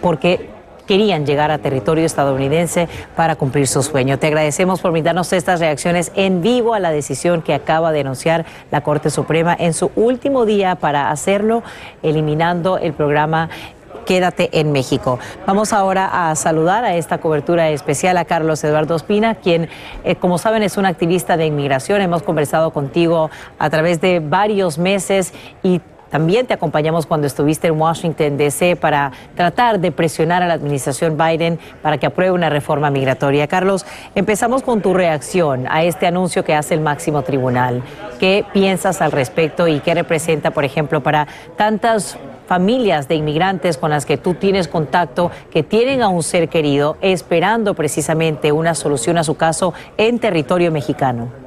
porque 0.00 0.53
querían 0.86 1.26
llegar 1.26 1.50
a 1.50 1.58
territorio 1.58 2.04
estadounidense 2.04 2.88
para 3.16 3.36
cumplir 3.36 3.66
su 3.66 3.82
sueño. 3.82 4.18
Te 4.18 4.28
agradecemos 4.28 4.80
por 4.80 4.92
brindarnos 4.92 5.32
estas 5.32 5.60
reacciones 5.60 6.12
en 6.14 6.42
vivo 6.42 6.74
a 6.74 6.80
la 6.80 6.90
decisión 6.90 7.42
que 7.42 7.54
acaba 7.54 7.92
de 7.92 8.00
anunciar 8.00 8.44
la 8.70 8.82
Corte 8.82 9.10
Suprema 9.10 9.56
en 9.58 9.74
su 9.74 9.90
último 9.96 10.44
día 10.46 10.76
para 10.76 11.10
hacerlo, 11.10 11.62
eliminando 12.02 12.78
el 12.78 12.92
programa 12.92 13.48
Quédate 14.04 14.50
en 14.52 14.72
México. 14.72 15.18
Vamos 15.46 15.72
ahora 15.72 16.30
a 16.30 16.34
saludar 16.36 16.84
a 16.84 16.94
esta 16.94 17.18
cobertura 17.18 17.70
especial 17.70 18.18
a 18.18 18.26
Carlos 18.26 18.62
Eduardo 18.62 18.96
Espina, 18.96 19.34
quien, 19.34 19.68
eh, 20.04 20.16
como 20.16 20.36
saben, 20.36 20.62
es 20.62 20.76
un 20.76 20.84
activista 20.84 21.36
de 21.36 21.46
inmigración. 21.46 22.02
Hemos 22.02 22.22
conversado 22.22 22.70
contigo 22.70 23.30
a 23.58 23.70
través 23.70 24.00
de 24.02 24.20
varios 24.20 24.78
meses 24.78 25.32
y 25.62 25.80
también 26.14 26.46
te 26.46 26.54
acompañamos 26.54 27.06
cuando 27.06 27.26
estuviste 27.26 27.66
en 27.66 27.80
Washington, 27.80 28.36
D.C., 28.36 28.76
para 28.76 29.10
tratar 29.34 29.80
de 29.80 29.90
presionar 29.90 30.44
a 30.44 30.46
la 30.46 30.54
administración 30.54 31.18
Biden 31.18 31.58
para 31.82 31.98
que 31.98 32.06
apruebe 32.06 32.30
una 32.30 32.48
reforma 32.48 32.88
migratoria. 32.88 33.48
Carlos, 33.48 33.84
empezamos 34.14 34.62
con 34.62 34.80
tu 34.80 34.94
reacción 34.94 35.66
a 35.68 35.82
este 35.82 36.06
anuncio 36.06 36.44
que 36.44 36.54
hace 36.54 36.74
el 36.74 36.82
máximo 36.82 37.22
tribunal. 37.22 37.82
¿Qué 38.20 38.44
piensas 38.52 39.02
al 39.02 39.10
respecto 39.10 39.66
y 39.66 39.80
qué 39.80 39.92
representa, 39.92 40.52
por 40.52 40.64
ejemplo, 40.64 41.02
para 41.02 41.26
tantas 41.56 42.16
familias 42.46 43.08
de 43.08 43.16
inmigrantes 43.16 43.76
con 43.76 43.90
las 43.90 44.06
que 44.06 44.16
tú 44.16 44.34
tienes 44.34 44.68
contacto, 44.68 45.32
que 45.50 45.64
tienen 45.64 46.00
a 46.00 46.10
un 46.10 46.22
ser 46.22 46.48
querido 46.48 46.96
esperando 47.00 47.74
precisamente 47.74 48.52
una 48.52 48.76
solución 48.76 49.18
a 49.18 49.24
su 49.24 49.36
caso 49.36 49.74
en 49.96 50.20
territorio 50.20 50.70
mexicano? 50.70 51.43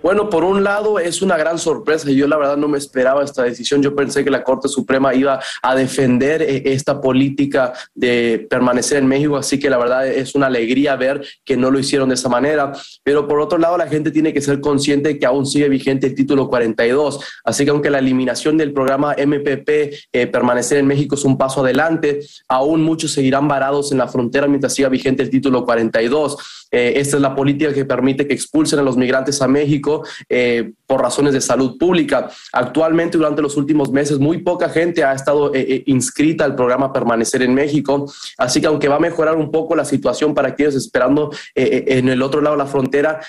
Bueno, 0.00 0.30
por 0.30 0.44
un 0.44 0.62
lado 0.62 1.00
es 1.00 1.22
una 1.22 1.36
gran 1.36 1.58
sorpresa. 1.58 2.08
Yo 2.10 2.28
la 2.28 2.36
verdad 2.36 2.56
no 2.56 2.68
me 2.68 2.78
esperaba 2.78 3.24
esta 3.24 3.42
decisión. 3.42 3.82
Yo 3.82 3.96
pensé 3.96 4.22
que 4.22 4.30
la 4.30 4.44
Corte 4.44 4.68
Suprema 4.68 5.12
iba 5.12 5.40
a 5.60 5.74
defender 5.74 6.40
eh, 6.40 6.62
esta 6.66 7.00
política 7.00 7.72
de 7.96 8.46
permanecer 8.48 8.98
en 8.98 9.08
México, 9.08 9.36
así 9.36 9.58
que 9.58 9.68
la 9.68 9.76
verdad 9.76 10.06
es 10.06 10.36
una 10.36 10.46
alegría 10.46 10.94
ver 10.94 11.26
que 11.44 11.56
no 11.56 11.72
lo 11.72 11.80
hicieron 11.80 12.10
de 12.10 12.14
esa 12.14 12.28
manera. 12.28 12.72
Pero 13.02 13.26
por 13.26 13.40
otro 13.40 13.58
lado, 13.58 13.76
la 13.76 13.88
gente 13.88 14.12
tiene 14.12 14.32
que 14.32 14.40
ser 14.40 14.60
consciente 14.60 15.08
de 15.08 15.18
que 15.18 15.26
aún 15.26 15.46
sigue 15.46 15.68
vigente 15.68 16.06
el 16.06 16.14
título 16.14 16.48
42. 16.48 17.18
Así 17.44 17.64
que 17.64 17.70
aunque 17.70 17.90
la 17.90 17.98
eliminación 17.98 18.56
del 18.56 18.72
programa 18.72 19.16
MPP, 19.18 19.68
eh, 20.12 20.26
permanecer 20.28 20.78
en 20.78 20.86
México, 20.86 21.16
es 21.16 21.24
un 21.24 21.36
paso 21.36 21.62
adelante, 21.62 22.20
aún 22.48 22.82
muchos 22.82 23.10
seguirán 23.10 23.48
varados 23.48 23.90
en 23.90 23.98
la 23.98 24.06
frontera 24.06 24.46
mientras 24.46 24.74
siga 24.74 24.88
vigente 24.88 25.24
el 25.24 25.30
título 25.30 25.64
42. 25.64 26.66
Eh, 26.70 26.92
esta 26.96 27.16
es 27.16 27.22
la 27.22 27.34
política 27.34 27.72
que 27.72 27.84
permite 27.84 28.28
que 28.28 28.34
expulsen 28.34 28.78
a 28.78 28.82
los 28.82 28.96
migrantes 28.96 29.42
a 29.42 29.48
México 29.48 29.87
eh, 30.28 30.72
por 30.86 31.00
razones 31.00 31.32
de 31.32 31.40
salud 31.40 31.76
pública. 31.78 32.30
Actualmente, 32.52 33.18
durante 33.18 33.42
los 33.42 33.56
últimos 33.56 33.90
meses, 33.90 34.18
muy 34.18 34.38
poca 34.38 34.68
gente 34.68 35.04
ha 35.04 35.12
estado 35.12 35.54
eh, 35.54 35.66
eh, 35.68 35.82
inscrita 35.86 36.44
al 36.44 36.54
programa 36.54 36.92
Permanecer 36.92 37.42
en 37.42 37.54
México. 37.54 38.10
Así 38.36 38.60
que 38.60 38.66
aunque 38.66 38.88
va 38.88 38.96
a 38.96 39.00
mejorar 39.00 39.36
un 39.36 39.50
poco 39.50 39.74
la 39.74 39.84
situación 39.84 40.34
para 40.34 40.48
aquellos 40.48 40.74
esperando 40.74 41.30
en 41.54 42.08
el 42.08 42.22
otro 42.22 42.40
lado 42.40 42.56
de 42.56 42.62
la 42.62 42.68
frontera, 42.68 43.20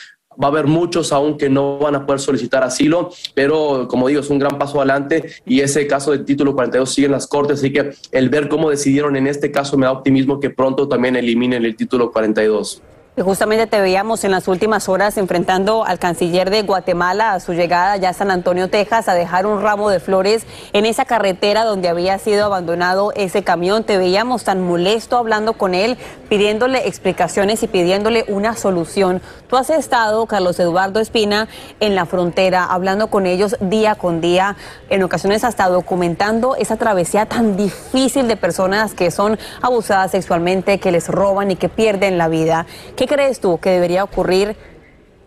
va 0.41 0.47
a 0.47 0.51
haber 0.51 0.67
muchos 0.67 1.11
aún 1.11 1.37
que 1.37 1.49
no 1.49 1.79
van 1.79 1.95
a 1.95 2.05
poder 2.05 2.19
solicitar 2.19 2.63
asilo, 2.63 3.11
pero 3.33 3.87
como 3.89 4.07
digo, 4.07 4.21
es 4.21 4.29
un 4.29 4.39
gran 4.39 4.57
paso 4.57 4.79
adelante 4.79 5.29
y 5.45 5.59
ese 5.61 5.85
caso 5.87 6.11
del 6.11 6.25
título 6.25 6.53
42 6.55 6.89
sigue 6.89 7.05
en 7.07 7.11
las 7.11 7.27
cortes, 7.27 7.59
así 7.59 7.73
que 7.73 7.91
el 8.11 8.29
ver 8.29 8.47
cómo 8.47 8.69
decidieron 8.69 9.15
en 9.15 9.27
este 9.27 9.51
caso 9.51 9.77
me 9.77 9.85
da 9.85 9.91
optimismo 9.91 10.39
que 10.39 10.49
pronto 10.49 10.87
también 10.87 11.15
eliminen 11.15 11.65
el 11.65 11.75
título 11.75 12.11
42 12.11 12.81
justamente 13.23 13.67
te 13.67 13.81
veíamos 13.81 14.23
en 14.23 14.31
las 14.31 14.47
últimas 14.47 14.87
horas 14.87 15.17
enfrentando 15.17 15.83
al 15.85 15.99
canciller 15.99 16.49
de 16.49 16.61
Guatemala 16.61 17.33
a 17.33 17.39
su 17.39 17.53
llegada 17.53 17.97
ya 17.97 18.09
a 18.09 18.13
San 18.13 18.31
Antonio, 18.31 18.69
Texas, 18.69 19.09
a 19.09 19.13
dejar 19.13 19.45
un 19.45 19.61
ramo 19.61 19.89
de 19.89 19.99
flores 19.99 20.45
en 20.73 20.85
esa 20.85 21.05
carretera 21.05 21.65
donde 21.65 21.89
había 21.89 22.17
sido 22.17 22.45
abandonado 22.45 23.11
ese 23.15 23.43
camión. 23.43 23.83
Te 23.83 23.97
veíamos 23.97 24.43
tan 24.43 24.61
molesto 24.61 25.17
hablando 25.17 25.53
con 25.53 25.73
él, 25.73 25.97
pidiéndole 26.29 26.87
explicaciones 26.87 27.61
y 27.63 27.67
pidiéndole 27.67 28.25
una 28.27 28.55
solución. 28.55 29.21
Tú 29.49 29.57
has 29.57 29.69
estado, 29.69 30.25
Carlos 30.25 30.59
Eduardo 30.59 30.99
Espina, 30.99 31.47
en 31.79 31.95
la 31.95 32.05
frontera, 32.05 32.65
hablando 32.65 33.07
con 33.07 33.25
ellos 33.25 33.57
día 33.59 33.95
con 33.95 34.21
día, 34.21 34.55
en 34.89 35.03
ocasiones 35.03 35.43
hasta 35.43 35.67
documentando 35.67 36.55
esa 36.55 36.77
travesía 36.77 37.25
tan 37.25 37.57
difícil 37.57 38.27
de 38.27 38.37
personas 38.37 38.93
que 38.93 39.11
son 39.11 39.37
abusadas 39.61 40.11
sexualmente, 40.11 40.79
que 40.79 40.91
les 40.91 41.07
roban 41.07 41.51
y 41.51 41.55
que 41.55 41.67
pierden 41.67 42.17
la 42.17 42.27
vida. 42.27 42.65
¿Qué 42.95 43.08
crees 43.09 43.41
tú 43.41 43.59
que 43.59 43.71
debería 43.71 44.03
ocurrir 44.03 44.55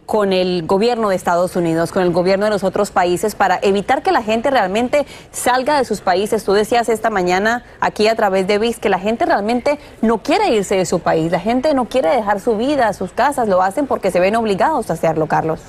con 0.06 0.32
el 0.32 0.66
gobierno 0.66 1.08
de 1.08 1.16
Estados 1.16 1.56
Unidos, 1.56 1.90
con 1.90 2.02
el 2.02 2.12
gobierno 2.12 2.44
de 2.44 2.50
los 2.50 2.64
otros 2.64 2.90
países 2.90 3.34
para 3.34 3.58
evitar 3.62 4.02
que 4.02 4.12
la 4.12 4.22
gente 4.22 4.50
realmente 4.50 5.04
salga 5.32 5.78
de 5.78 5.84
sus 5.84 6.00
países. 6.00 6.44
Tú 6.44 6.52
decías 6.52 6.88
esta 6.88 7.10
mañana 7.10 7.64
aquí 7.80 8.06
a 8.08 8.14
través 8.14 8.46
de 8.46 8.58
VIX 8.58 8.78
que 8.78 8.88
la 8.88 8.98
gente 8.98 9.26
realmente 9.26 9.78
no 10.00 10.22
quiere 10.22 10.48
irse 10.54 10.76
de 10.76 10.86
su 10.86 11.00
país, 11.00 11.32
la 11.32 11.40
gente 11.40 11.74
no 11.74 11.86
quiere 11.86 12.10
dejar 12.10 12.40
su 12.40 12.56
vida, 12.56 12.92
sus 12.92 13.12
casas, 13.12 13.48
lo 13.48 13.62
hacen 13.62 13.86
porque 13.86 14.10
se 14.10 14.20
ven 14.20 14.36
obligados 14.36 14.90
a 14.90 14.92
hacerlo, 14.92 15.26
Carlos. 15.26 15.60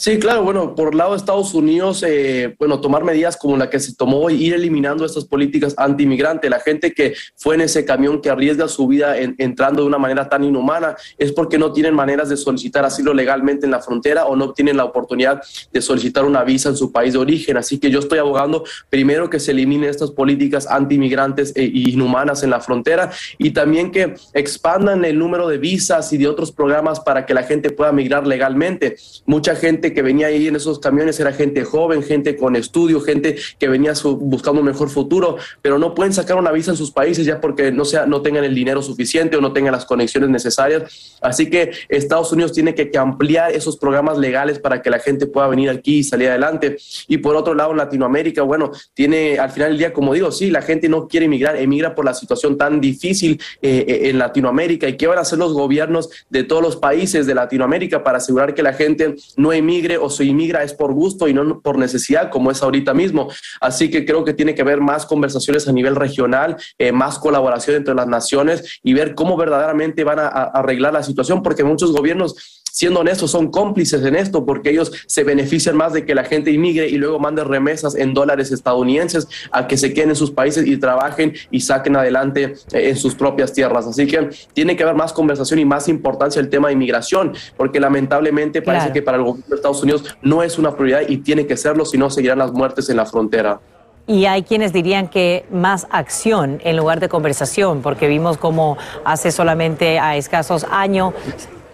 Sí, 0.00 0.18
claro, 0.18 0.42
bueno, 0.42 0.74
por 0.74 0.94
lado 0.94 1.10
de 1.10 1.18
Estados 1.18 1.52
Unidos, 1.52 2.02
eh, 2.08 2.56
bueno, 2.58 2.80
tomar 2.80 3.04
medidas 3.04 3.36
como 3.36 3.58
la 3.58 3.68
que 3.68 3.78
se 3.78 3.94
tomó 3.94 4.30
y 4.30 4.46
ir 4.46 4.54
eliminando 4.54 5.04
estas 5.04 5.26
políticas 5.26 5.74
anti-inmigrante. 5.76 6.48
La 6.48 6.58
gente 6.58 6.94
que 6.94 7.12
fue 7.36 7.56
en 7.56 7.60
ese 7.60 7.84
camión 7.84 8.22
que 8.22 8.30
arriesga 8.30 8.66
su 8.66 8.86
vida 8.86 9.18
entrando 9.18 9.82
de 9.82 9.88
una 9.88 9.98
manera 9.98 10.26
tan 10.26 10.42
inhumana 10.42 10.96
es 11.18 11.32
porque 11.32 11.58
no 11.58 11.74
tienen 11.74 11.94
maneras 11.94 12.30
de 12.30 12.38
solicitar 12.38 12.82
asilo 12.82 13.12
legalmente 13.12 13.66
en 13.66 13.72
la 13.72 13.80
frontera 13.80 14.24
o 14.24 14.36
no 14.36 14.54
tienen 14.54 14.78
la 14.78 14.86
oportunidad 14.86 15.42
de 15.70 15.82
solicitar 15.82 16.24
una 16.24 16.44
visa 16.44 16.70
en 16.70 16.76
su 16.76 16.90
país 16.90 17.12
de 17.12 17.18
origen. 17.18 17.58
Así 17.58 17.78
que 17.78 17.90
yo 17.90 17.98
estoy 17.98 18.20
abogando 18.20 18.64
primero 18.88 19.28
que 19.28 19.38
se 19.38 19.50
eliminen 19.50 19.90
estas 19.90 20.12
políticas 20.12 20.66
anti-inmigrantes 20.66 21.52
e 21.54 21.64
inhumanas 21.64 22.42
en 22.42 22.48
la 22.48 22.60
frontera 22.60 23.10
y 23.36 23.50
también 23.50 23.90
que 23.90 24.14
expandan 24.32 25.04
el 25.04 25.18
número 25.18 25.46
de 25.46 25.58
visas 25.58 26.10
y 26.14 26.16
de 26.16 26.26
otros 26.26 26.52
programas 26.52 27.00
para 27.00 27.26
que 27.26 27.34
la 27.34 27.42
gente 27.42 27.68
pueda 27.68 27.92
migrar 27.92 28.26
legalmente. 28.26 28.96
Mucha 29.26 29.54
gente 29.54 29.89
que 29.92 30.02
venía 30.02 30.28
ahí 30.28 30.48
en 30.48 30.56
esos 30.56 30.78
camiones 30.78 31.18
era 31.20 31.32
gente 31.32 31.64
joven, 31.64 32.02
gente 32.02 32.36
con 32.36 32.56
estudio, 32.56 33.00
gente 33.00 33.36
que 33.58 33.68
venía 33.68 33.92
buscando 34.18 34.60
un 34.60 34.66
mejor 34.66 34.90
futuro, 34.90 35.36
pero 35.62 35.78
no 35.78 35.94
pueden 35.94 36.12
sacar 36.12 36.36
una 36.36 36.52
visa 36.52 36.70
en 36.70 36.76
sus 36.76 36.90
países 36.90 37.26
ya 37.26 37.40
porque 37.40 37.72
no, 37.72 37.84
sea, 37.84 38.06
no 38.06 38.22
tengan 38.22 38.44
el 38.44 38.54
dinero 38.54 38.82
suficiente 38.82 39.36
o 39.36 39.40
no 39.40 39.52
tengan 39.52 39.72
las 39.72 39.84
conexiones 39.84 40.30
necesarias. 40.30 41.18
Así 41.20 41.50
que 41.50 41.70
Estados 41.88 42.32
Unidos 42.32 42.52
tiene 42.52 42.74
que, 42.74 42.90
ampliar 43.00 43.52
esos 43.52 43.78
programas 43.78 44.18
legales 44.18 44.58
para 44.58 44.82
que 44.82 44.90
la 44.90 44.98
gente 44.98 45.26
pueda 45.26 45.48
venir 45.48 45.70
aquí 45.70 45.98
y 45.98 46.04
salir 46.04 46.28
adelante. 46.28 46.76
Y 47.08 47.18
por 47.18 47.34
otro 47.36 47.54
lado, 47.54 47.72
Latinoamérica, 47.72 48.42
bueno, 48.42 48.72
tiene 48.94 49.38
al 49.38 49.50
final 49.50 49.70
del 49.70 49.78
día, 49.78 49.92
como 49.92 50.12
digo, 50.12 50.30
sí, 50.32 50.50
la 50.50 50.60
gente 50.60 50.88
no 50.88 51.08
quiere 51.08 51.26
emigrar, 51.26 51.56
emigra 51.56 51.94
por 51.94 52.04
la 52.04 52.12
situación 52.12 52.58
tan 52.58 52.80
difícil 52.80 53.40
eh, 53.62 53.84
eh, 53.86 54.10
en 54.10 54.18
Latinoamérica. 54.18 54.88
¿Y 54.88 54.96
qué 54.96 55.06
van 55.06 55.18
a 55.18 55.22
hacer 55.22 55.38
los 55.38 55.54
gobiernos 55.54 56.10
de 56.28 56.44
todos 56.44 56.62
los 56.62 56.76
países 56.76 57.26
de 57.26 57.34
Latinoamérica 57.34 58.02
para 58.02 58.18
asegurar 58.18 58.54
que 58.54 58.62
la 58.62 58.72
gente 58.72 59.16
no 59.36 59.52
o 60.00 60.10
se 60.10 60.24
inmigra 60.24 60.62
es 60.62 60.74
por 60.74 60.92
gusto 60.92 61.28
y 61.28 61.34
no 61.34 61.60
por 61.60 61.78
necesidad, 61.78 62.30
como 62.30 62.50
es 62.50 62.62
ahorita 62.62 62.94
mismo. 62.94 63.28
Así 63.60 63.90
que 63.90 64.04
creo 64.04 64.24
que 64.24 64.34
tiene 64.34 64.54
que 64.54 64.62
haber 64.62 64.80
más 64.80 65.06
conversaciones 65.06 65.68
a 65.68 65.72
nivel 65.72 65.96
regional, 65.96 66.56
eh, 66.78 66.92
más 66.92 67.18
colaboración 67.18 67.76
entre 67.76 67.94
las 67.94 68.06
naciones 68.06 68.80
y 68.82 68.94
ver 68.94 69.14
cómo 69.14 69.36
verdaderamente 69.36 70.04
van 70.04 70.18
a 70.18 70.26
arreglar 70.26 70.92
la 70.92 71.02
situación, 71.02 71.42
porque 71.42 71.64
muchos 71.64 71.92
gobiernos 71.92 72.59
siendo 72.72 73.00
honestos, 73.00 73.30
son 73.30 73.50
cómplices 73.50 74.04
en 74.04 74.16
esto 74.16 74.44
porque 74.44 74.70
ellos 74.70 74.92
se 75.06 75.24
benefician 75.24 75.76
más 75.76 75.92
de 75.92 76.04
que 76.04 76.14
la 76.14 76.24
gente 76.24 76.50
inmigre 76.50 76.88
y 76.88 76.96
luego 76.96 77.18
mande 77.18 77.44
remesas 77.44 77.94
en 77.94 78.14
dólares 78.14 78.50
estadounidenses 78.52 79.28
a 79.50 79.66
que 79.66 79.76
se 79.76 79.92
queden 79.92 80.10
en 80.10 80.16
sus 80.16 80.30
países 80.30 80.66
y 80.66 80.76
trabajen 80.76 81.34
y 81.50 81.60
saquen 81.60 81.96
adelante 81.96 82.54
eh, 82.72 82.90
en 82.90 82.96
sus 82.96 83.14
propias 83.14 83.52
tierras. 83.52 83.86
Así 83.86 84.06
que 84.06 84.30
tiene 84.52 84.76
que 84.76 84.82
haber 84.82 84.94
más 84.94 85.12
conversación 85.12 85.58
y 85.58 85.64
más 85.64 85.88
importancia 85.88 86.40
el 86.40 86.48
tema 86.48 86.68
de 86.68 86.74
inmigración, 86.74 87.32
porque 87.56 87.80
lamentablemente 87.80 88.62
parece 88.62 88.92
que 88.92 89.02
para 89.02 89.18
el 89.18 89.24
gobierno 89.24 89.48
de 89.48 89.56
Estados 89.56 89.82
Unidos 89.82 90.16
no 90.22 90.42
es 90.42 90.58
una 90.58 90.74
prioridad 90.74 91.02
y 91.08 91.18
tiene 91.18 91.46
que 91.46 91.56
serlo, 91.56 91.84
si 91.84 91.98
no 91.98 92.10
seguirán 92.10 92.38
las 92.38 92.52
muertes 92.52 92.88
en 92.88 92.96
la 92.96 93.06
frontera. 93.06 93.60
Y 94.06 94.24
hay 94.24 94.42
quienes 94.42 94.72
dirían 94.72 95.08
que 95.08 95.44
más 95.52 95.86
acción 95.90 96.60
en 96.64 96.76
lugar 96.76 96.98
de 96.98 97.08
conversación, 97.08 97.80
porque 97.80 98.08
vimos 98.08 98.38
como 98.38 98.76
hace 99.04 99.30
solamente 99.30 99.98
a 100.00 100.16
escasos 100.16 100.66
años 100.70 101.14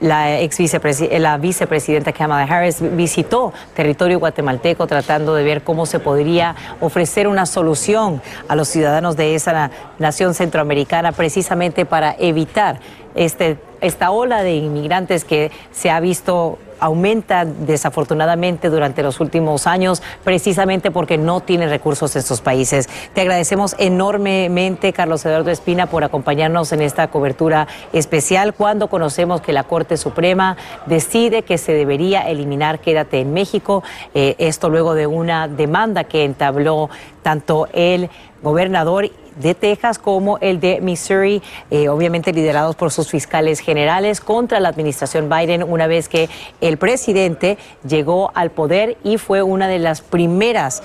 la, 0.01 0.41
ex 0.41 0.59
la 1.19 1.39
vicepresidenta 1.39 2.13
Kamala 2.13 2.45
Harris 2.45 2.79
visitó 2.97 3.53
territorio 3.75 4.19
guatemalteco 4.19 4.87
tratando 4.87 5.35
de 5.35 5.45
ver 5.45 5.63
cómo 5.63 5.87
se 5.87 5.99
podría 5.99 6.55
ofrecer 6.81 7.29
una 7.29 7.47
solución 7.47 8.21
a 8.49 8.57
los 8.57 8.69
ciudadanos 8.69 9.17
de 9.17 9.35
esa 9.35 9.71
nación 9.99 10.35
centroamericana 10.35 11.13
precisamente 11.13 11.85
para 11.85 12.15
evitar 12.19 12.81
este, 13.15 13.59
esta 13.81 14.11
ola 14.11 14.43
de 14.43 14.57
inmigrantes 14.57 15.25
que 15.25 15.51
se 15.73 15.91
ha 15.91 16.01
visto 16.01 16.59
aumenta 16.81 17.45
desafortunadamente 17.45 18.71
durante 18.71 19.03
los 19.03 19.21
últimos 19.21 19.67
años, 19.67 20.03
precisamente 20.25 20.91
porque 20.91 21.19
no 21.19 21.41
tienen 21.41 21.71
recursos 21.71 22.17
estos 22.17 22.41
países. 22.41 22.89
Te 23.15 23.23
agradecemos 23.23 23.75
enormemente, 23.79 24.93
Carlos 24.93 25.25
Eduardo 25.25 25.51
Espina, 25.51 25.87
por 25.87 26.05
acompañarnos 26.05 26.73
en 26.73 26.83
esta 26.83 27.09
cobertura 27.09 27.67
especial 27.93 28.55
cuando 28.55 28.89
conocemos 28.89 29.41
que 29.41 29.53
la 29.53 29.65
Corte 29.65 29.97
Suprema 29.97 30.57
decide 30.87 31.43
que 31.43 31.59
se 31.59 31.73
debería 31.73 32.29
eliminar 32.29 32.81
Quédate 32.81 33.21
en 33.21 33.33
México. 33.33 33.83
Eh, 34.15 34.35
esto 34.39 34.69
luego 34.69 34.95
de 34.95 35.07
una 35.07 35.49
demanda 35.49 36.05
que 36.05 36.25
entabló 36.25 36.91
tanto 37.23 37.69
el 37.73 38.11
gobernador 38.43 39.11
de 39.37 39.55
Texas 39.55 39.99
como 39.99 40.39
el 40.39 40.61
de 40.61 40.81
Missouri, 40.81 41.43
eh, 41.71 41.89
obviamente 41.89 42.33
liderados 42.33 42.77
por 42.77 42.91
sus 42.91 43.09
fiscales 43.09 43.61
generales 43.61 44.21
contra 44.21 44.61
la 44.61 44.69
administración 44.69 45.29
Biden 45.29 45.63
una 45.63 45.87
vez 45.87 46.09
que 46.09 46.29
el 46.61 46.77
presidente 46.77 47.59
llegó 47.87 48.31
al 48.35 48.51
poder 48.51 48.97
y 49.05 49.19
fue 49.19 49.43
una 49.43 49.69
de 49.69 49.79
las 49.79 50.01
primeras 50.01 50.83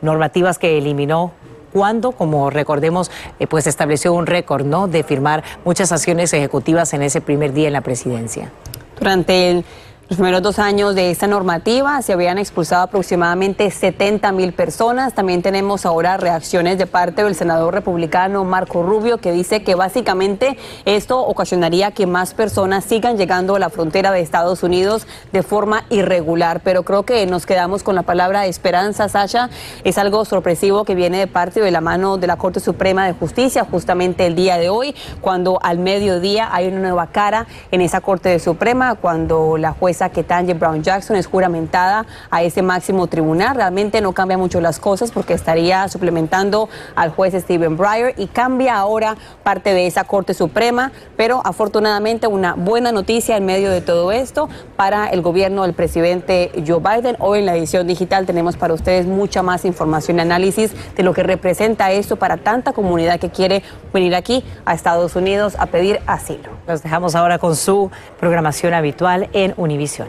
normativas 0.00 0.58
que 0.58 0.78
eliminó 0.78 1.32
cuando, 1.72 2.12
como 2.12 2.50
recordemos, 2.50 3.10
eh, 3.38 3.46
pues 3.46 3.66
estableció 3.66 4.12
un 4.12 4.26
récord, 4.26 4.66
¿no? 4.66 4.88
De 4.88 5.02
firmar 5.02 5.42
muchas 5.64 5.90
acciones 5.90 6.32
ejecutivas 6.34 6.92
en 6.92 7.02
ese 7.02 7.20
primer 7.20 7.52
día 7.52 7.68
en 7.68 7.72
la 7.72 7.80
presidencia. 7.80 8.50
Durante 8.98 9.50
el 9.50 9.64
los 10.12 10.18
primeros 10.18 10.42
dos 10.42 10.58
años 10.58 10.94
de 10.94 11.10
esta 11.10 11.26
normativa 11.26 12.02
se 12.02 12.12
habían 12.12 12.36
expulsado 12.36 12.82
aproximadamente 12.82 13.70
70 13.70 14.30
mil 14.32 14.52
personas. 14.52 15.14
También 15.14 15.40
tenemos 15.40 15.86
ahora 15.86 16.18
reacciones 16.18 16.76
de 16.76 16.86
parte 16.86 17.24
del 17.24 17.34
senador 17.34 17.72
republicano 17.72 18.44
Marco 18.44 18.82
Rubio 18.82 19.16
que 19.16 19.32
dice 19.32 19.62
que 19.62 19.74
básicamente 19.74 20.58
esto 20.84 21.18
ocasionaría 21.18 21.92
que 21.92 22.06
más 22.06 22.34
personas 22.34 22.84
sigan 22.84 23.16
llegando 23.16 23.56
a 23.56 23.58
la 23.58 23.70
frontera 23.70 24.12
de 24.12 24.20
Estados 24.20 24.62
Unidos 24.62 25.06
de 25.32 25.42
forma 25.42 25.86
irregular. 25.88 26.60
Pero 26.62 26.82
creo 26.82 27.04
que 27.04 27.24
nos 27.24 27.46
quedamos 27.46 27.82
con 27.82 27.94
la 27.94 28.02
palabra 28.02 28.44
esperanza, 28.44 29.08
Sasha. 29.08 29.48
Es 29.82 29.96
algo 29.96 30.26
sorpresivo 30.26 30.84
que 30.84 30.94
viene 30.94 31.20
de 31.20 31.26
parte 31.26 31.62
de 31.62 31.70
la 31.70 31.80
mano 31.80 32.18
de 32.18 32.26
la 32.26 32.36
Corte 32.36 32.60
Suprema 32.60 33.06
de 33.06 33.14
Justicia 33.14 33.64
justamente 33.64 34.26
el 34.26 34.34
día 34.34 34.58
de 34.58 34.68
hoy, 34.68 34.94
cuando 35.22 35.58
al 35.62 35.78
mediodía 35.78 36.50
hay 36.52 36.68
una 36.68 36.80
nueva 36.80 37.06
cara 37.06 37.46
en 37.70 37.80
esa 37.80 38.02
Corte 38.02 38.38
Suprema, 38.40 38.96
cuando 38.96 39.56
la 39.56 39.72
jueza 39.72 40.01
que 40.10 40.22
Tanya 40.24 40.54
Brown 40.54 40.82
Jackson 40.82 41.16
es 41.16 41.26
juramentada 41.26 42.06
a 42.30 42.42
ese 42.42 42.62
máximo 42.62 43.06
tribunal. 43.06 43.56
Realmente 43.56 44.00
no 44.00 44.12
cambia 44.12 44.38
mucho 44.38 44.60
las 44.60 44.78
cosas 44.78 45.10
porque 45.10 45.34
estaría 45.34 45.88
suplementando 45.88 46.68
al 46.94 47.10
juez 47.10 47.34
Stephen 47.34 47.76
Breyer 47.76 48.14
y 48.16 48.26
cambia 48.26 48.76
ahora 48.76 49.16
parte 49.42 49.74
de 49.74 49.86
esa 49.86 50.04
Corte 50.04 50.34
Suprema, 50.34 50.92
pero 51.16 51.40
afortunadamente 51.44 52.26
una 52.26 52.54
buena 52.54 52.92
noticia 52.92 53.36
en 53.36 53.44
medio 53.44 53.70
de 53.70 53.80
todo 53.80 54.12
esto 54.12 54.48
para 54.76 55.06
el 55.06 55.22
gobierno 55.22 55.62
del 55.62 55.74
presidente 55.74 56.50
Joe 56.66 56.80
Biden. 56.80 57.16
Hoy 57.18 57.40
en 57.40 57.46
la 57.46 57.56
edición 57.56 57.86
digital 57.86 58.26
tenemos 58.26 58.56
para 58.56 58.74
ustedes 58.74 59.06
mucha 59.06 59.42
más 59.42 59.64
información 59.64 60.18
y 60.18 60.20
análisis 60.20 60.72
de 60.96 61.02
lo 61.02 61.12
que 61.14 61.22
representa 61.22 61.92
esto 61.92 62.16
para 62.16 62.36
tanta 62.36 62.72
comunidad 62.72 63.20
que 63.20 63.30
quiere 63.30 63.62
venir 63.92 64.14
aquí 64.14 64.44
a 64.64 64.74
Estados 64.74 65.16
Unidos 65.16 65.56
a 65.58 65.66
pedir 65.66 66.00
asilo. 66.06 66.61
Los 66.66 66.82
dejamos 66.82 67.14
ahora 67.14 67.38
con 67.38 67.56
su 67.56 67.90
programación 68.20 68.74
habitual 68.74 69.28
en 69.32 69.54
Univision. 69.56 70.08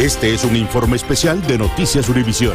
Este 0.00 0.34
es 0.34 0.44
un 0.44 0.56
informe 0.56 0.96
especial 0.96 1.44
de 1.46 1.58
Noticias 1.58 2.08
Univisión. 2.08 2.54